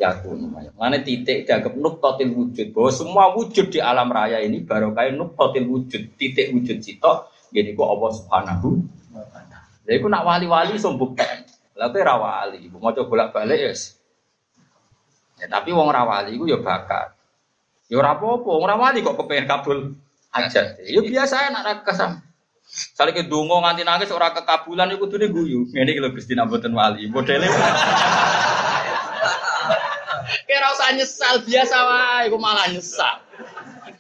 mayakun. 0.02 0.38
Mana 0.74 0.98
titik 0.98 1.46
dianggap 1.46 1.74
nuktotil 1.78 2.34
wujud 2.34 2.74
bahwa 2.74 2.90
semua 2.90 3.24
wujud 3.38 3.70
di 3.70 3.78
alam 3.78 4.10
raya 4.10 4.42
ini 4.42 4.66
baru 4.66 4.90
kayak 4.90 5.14
nuktotil 5.14 5.64
wujud 5.68 6.18
titik 6.18 6.50
wujud 6.50 6.82
sitok 6.82 7.30
Gini 7.52 7.76
kok 7.76 7.84
Allah 7.84 8.10
Subhanahu 8.16 8.68
wa 9.12 9.24
taala. 9.28 9.60
Lha 9.84 9.92
iku 9.92 10.08
nak 10.08 10.24
wali-wali 10.24 10.80
sombukkan. 10.80 11.44
Lah 11.76 11.92
kowe 11.92 12.00
ra 12.00 12.16
wali, 12.16 12.64
mau 12.72 12.88
coba 12.96 13.28
bolak-balik 13.28 13.60
ya. 13.60 13.72
Ya 15.42 15.50
tapi 15.50 15.74
wong 15.74 15.90
ra 15.90 16.06
wali 16.06 16.38
iku 16.38 16.46
ya 16.46 16.62
bakat. 16.62 17.18
Ya 17.90 17.98
ora 17.98 18.14
apa-apa, 18.14 18.46
wong 18.46 18.62
ra 18.62 18.78
wali 18.78 19.02
kok 19.02 19.18
kepengen 19.18 19.50
kabul 19.50 19.98
hajat. 20.30 20.78
Ya 20.86 21.02
biasa 21.02 21.50
nak 21.50 21.62
ra 21.66 21.72
kesam. 21.82 22.22
Sale 22.72 23.10
ke 23.10 23.26
donga 23.26 23.58
nganti 23.58 23.82
nangis 23.82 24.14
ora 24.14 24.30
kekabulan 24.30 24.94
iku 24.94 25.10
kudune 25.10 25.34
guyu. 25.34 25.66
Iki 25.66 25.98
lho 25.98 26.14
Gusti 26.14 26.38
mboten 26.38 26.78
wali. 26.78 27.10
Modele 27.10 27.50
Kira 30.46 30.66
usah 30.72 30.94
nyesal 30.94 31.42
biasa 31.42 31.76
wae, 31.90 32.30
iku 32.30 32.38
malah 32.38 32.70
nyesal. 32.70 33.18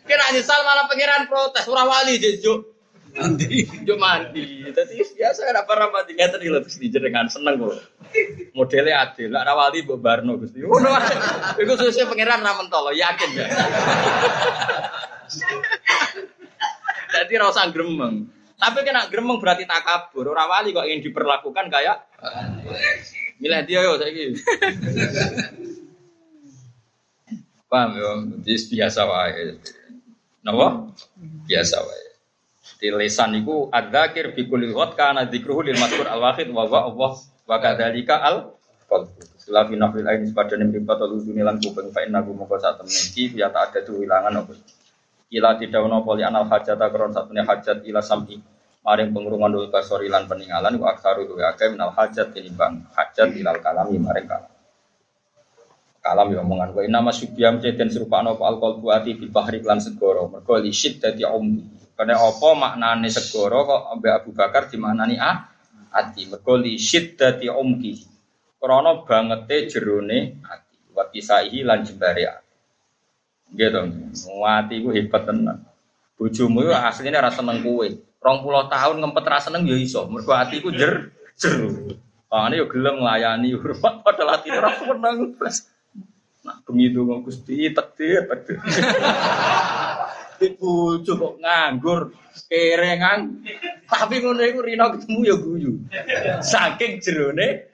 Kira 0.06 0.30
nyesal 0.30 0.62
malah 0.62 0.86
pangeran 0.86 1.26
protes, 1.26 1.66
ora 1.66 1.82
wali 1.84 2.22
juk 2.38 2.72
mandi 3.12 3.68
yo 3.84 3.94
mandi 4.00 4.72
tapi 4.72 5.04
biasa 5.04 5.52
ada 5.52 5.68
para 5.68 5.92
mandi 5.92 6.16
tadi 6.16 6.48
terus 6.48 6.80
dijenengan 6.80 7.28
seneng 7.28 7.60
kok 7.60 7.91
modelnya 8.56 9.08
adil. 9.08 9.28
Lah 9.32 9.42
rawali 9.46 9.84
bu 9.84 9.96
Barno 9.98 10.36
gusti. 10.36 10.60
Itu 10.62 11.72
sesuai 11.78 12.08
pangeran 12.12 12.44
ramen 12.44 12.66
tolo 12.68 12.92
yakin 12.92 13.30
ya? 13.36 13.46
Jadi 17.12 17.32
rasa 17.36 17.68
gremeng. 17.72 18.28
Tapi 18.56 18.78
kena 18.86 19.10
gremeng 19.10 19.42
berarti 19.42 19.66
tak 19.66 19.82
kabur 19.82 20.30
orang 20.30 20.46
wali 20.46 20.70
kok 20.70 20.86
ingin 20.86 21.10
diperlakukan 21.10 21.66
kayak 21.66 22.06
milih 23.42 23.58
dia 23.66 23.82
yo 23.82 23.98
saya 23.98 24.14
gitu 24.14 24.38
paham 27.72 27.96
yo? 27.96 28.10
Biasa 28.44 29.00
wae. 29.08 29.56
Napa? 30.44 30.92
Biasa 31.48 31.76
wae. 31.80 32.04
Di 32.76 32.92
lesan 32.92 33.40
itu 33.40 33.72
adzakir 33.72 34.36
bi 34.36 34.44
kulli 34.44 34.68
ghad 34.68 34.92
kana 34.92 35.24
dzikruhu 35.24 35.64
al 35.72 36.20
wahid 36.20 36.52
wa 36.52 36.68
wa 36.68 36.80
Allah 36.92 37.12
wa 37.52 37.60
kadzalika 37.60 38.16
al 38.24 38.56
qalbu. 38.88 39.20
Setelah 39.36 39.68
fi 39.68 39.74
nafil 39.76 40.06
ain 40.08 40.24
sepadane 40.24 40.64
mripat 40.64 41.04
lu 41.04 41.20
dunilan 41.20 41.60
kuping 41.60 41.92
fa 41.92 42.00
inna 42.00 42.24
gum 42.24 42.40
moko 42.40 42.56
ya 42.56 43.50
tak 43.52 43.76
ada 43.76 43.78
tu 43.84 44.00
wilangan 44.00 44.32
apa. 44.32 44.54
Ila 45.32 45.60
tidawno 45.60 46.00
poli 46.00 46.24
anal 46.24 46.48
hajat 46.48 46.80
kron 46.80 47.12
satune 47.12 47.44
hajat 47.44 47.84
ila 47.84 48.00
sam'i 48.00 48.40
maring 48.84 49.10
pengurungan 49.12 49.50
dulu 49.50 49.68
kasori 49.68 50.08
lan 50.08 50.28
peninggalan 50.28 50.76
wa 50.80 50.92
aksaru 50.92 51.28
tu 51.28 51.36
akeh 51.40 51.72
minal 51.72 51.92
hajat 51.92 52.32
tinimbang 52.32 52.86
hajat 52.96 53.34
ilal 53.36 53.60
kalami 53.60 53.96
maring 54.00 54.28
kalam. 54.28 54.52
Kalam 56.02 56.26
ya 56.34 56.40
omongan 56.42 56.70
wa 56.74 56.82
inna 56.82 57.00
masyubiyam 57.02 57.62
ceten 57.62 57.90
serupa 57.90 58.22
apa 58.22 58.42
alkohol 58.42 58.82
buati 58.82 59.14
bil 59.18 59.30
bahri 59.30 59.62
lan 59.62 59.78
segoro 59.78 60.26
mergo 60.30 60.58
li 60.58 60.74
syiddati 60.74 61.22
ummi 61.26 61.94
karena 61.94 62.18
apa 62.18 62.48
maknane 62.58 63.10
segoro 63.10 63.66
kok 63.66 63.80
Abu 64.00 64.30
Bakar 64.34 64.66
dimaknani 64.70 65.16
ah 65.18 65.51
ati 65.92 66.26
mergo 66.26 66.56
li 66.56 66.80
syiddati 66.80 67.46
umki. 67.52 68.08
Krana 68.56 69.04
bangete 69.04 69.68
jerone 69.68 70.40
ati 70.42 70.76
wa 70.96 71.04
kisaihi 71.12 71.60
lan 71.62 71.84
jembare 71.84 72.24
ati. 72.24 72.54
Nggih. 73.52 74.16
Ati 74.40 74.74
ku 74.80 74.88
hebat 74.90 75.22
tenan. 75.28 75.58
Bojomu 76.16 76.64
yo 76.64 76.72
asline 76.72 77.18
ora 77.18 77.28
seneng 77.28 77.60
kowe. 77.60 77.86
20 78.22 78.72
tahun 78.72 78.96
ngempet 79.02 79.24
ra 79.26 79.38
seneng 79.42 79.68
ya 79.68 79.76
iso. 79.76 80.08
Mergo 80.08 80.32
ati 80.32 80.64
ku 80.64 80.72
jer 80.72 81.12
jero. 81.36 81.68
Pangane 82.32 82.56
yo 82.56 82.66
gelem 82.70 83.04
nglayani 83.04 83.52
hormat 83.58 84.00
padahal 84.00 84.40
ati 84.40 84.48
ora 84.48 84.70
seneng. 84.72 85.36
Nah, 86.42 86.58
begitu 86.66 87.06
Gusti 87.22 87.70
takdir 87.70 88.26
takdir. 88.26 88.58
Bojo 90.58 91.12
kok 91.14 91.34
nganggur, 91.38 92.00
kerengan. 92.50 93.44
Tapi 93.86 94.14
ngono 94.18 94.42
iku 94.42 94.60
Rino 94.64 94.86
ketemu 94.96 95.18
ya 95.22 95.36
guyu. 95.38 95.72
Saking 96.42 96.98
jerone 96.98 97.70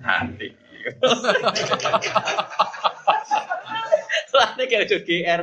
hati. 0.00 0.48
Lane 4.36 4.62
kayak 4.68 4.86
ojo 4.86 4.96
GR. 5.02 5.42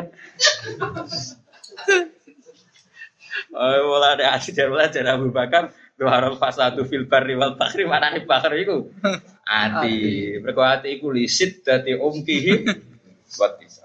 Oh, 3.54 3.70
mulai 3.90 4.18
ada 4.18 4.38
dari 4.42 4.70
mulai 4.70 4.90
dari 4.90 5.10
Abu 5.10 5.30
Bakar 5.30 5.70
Tuharul 5.94 6.42
fasadu 6.42 6.90
fil 6.90 7.06
barri 7.06 7.38
wal 7.38 7.54
bahri 7.54 7.86
mana 7.86 8.10
nih 8.10 8.26
bakar 8.26 8.58
itu? 8.58 8.90
Ati, 9.46 9.98
berkuat 10.42 10.82
iku 10.90 11.14
lisit 11.14 11.62
dari 11.62 11.94
umkihi 11.94 12.66
buat 13.38 13.54
bisa. 13.62 13.83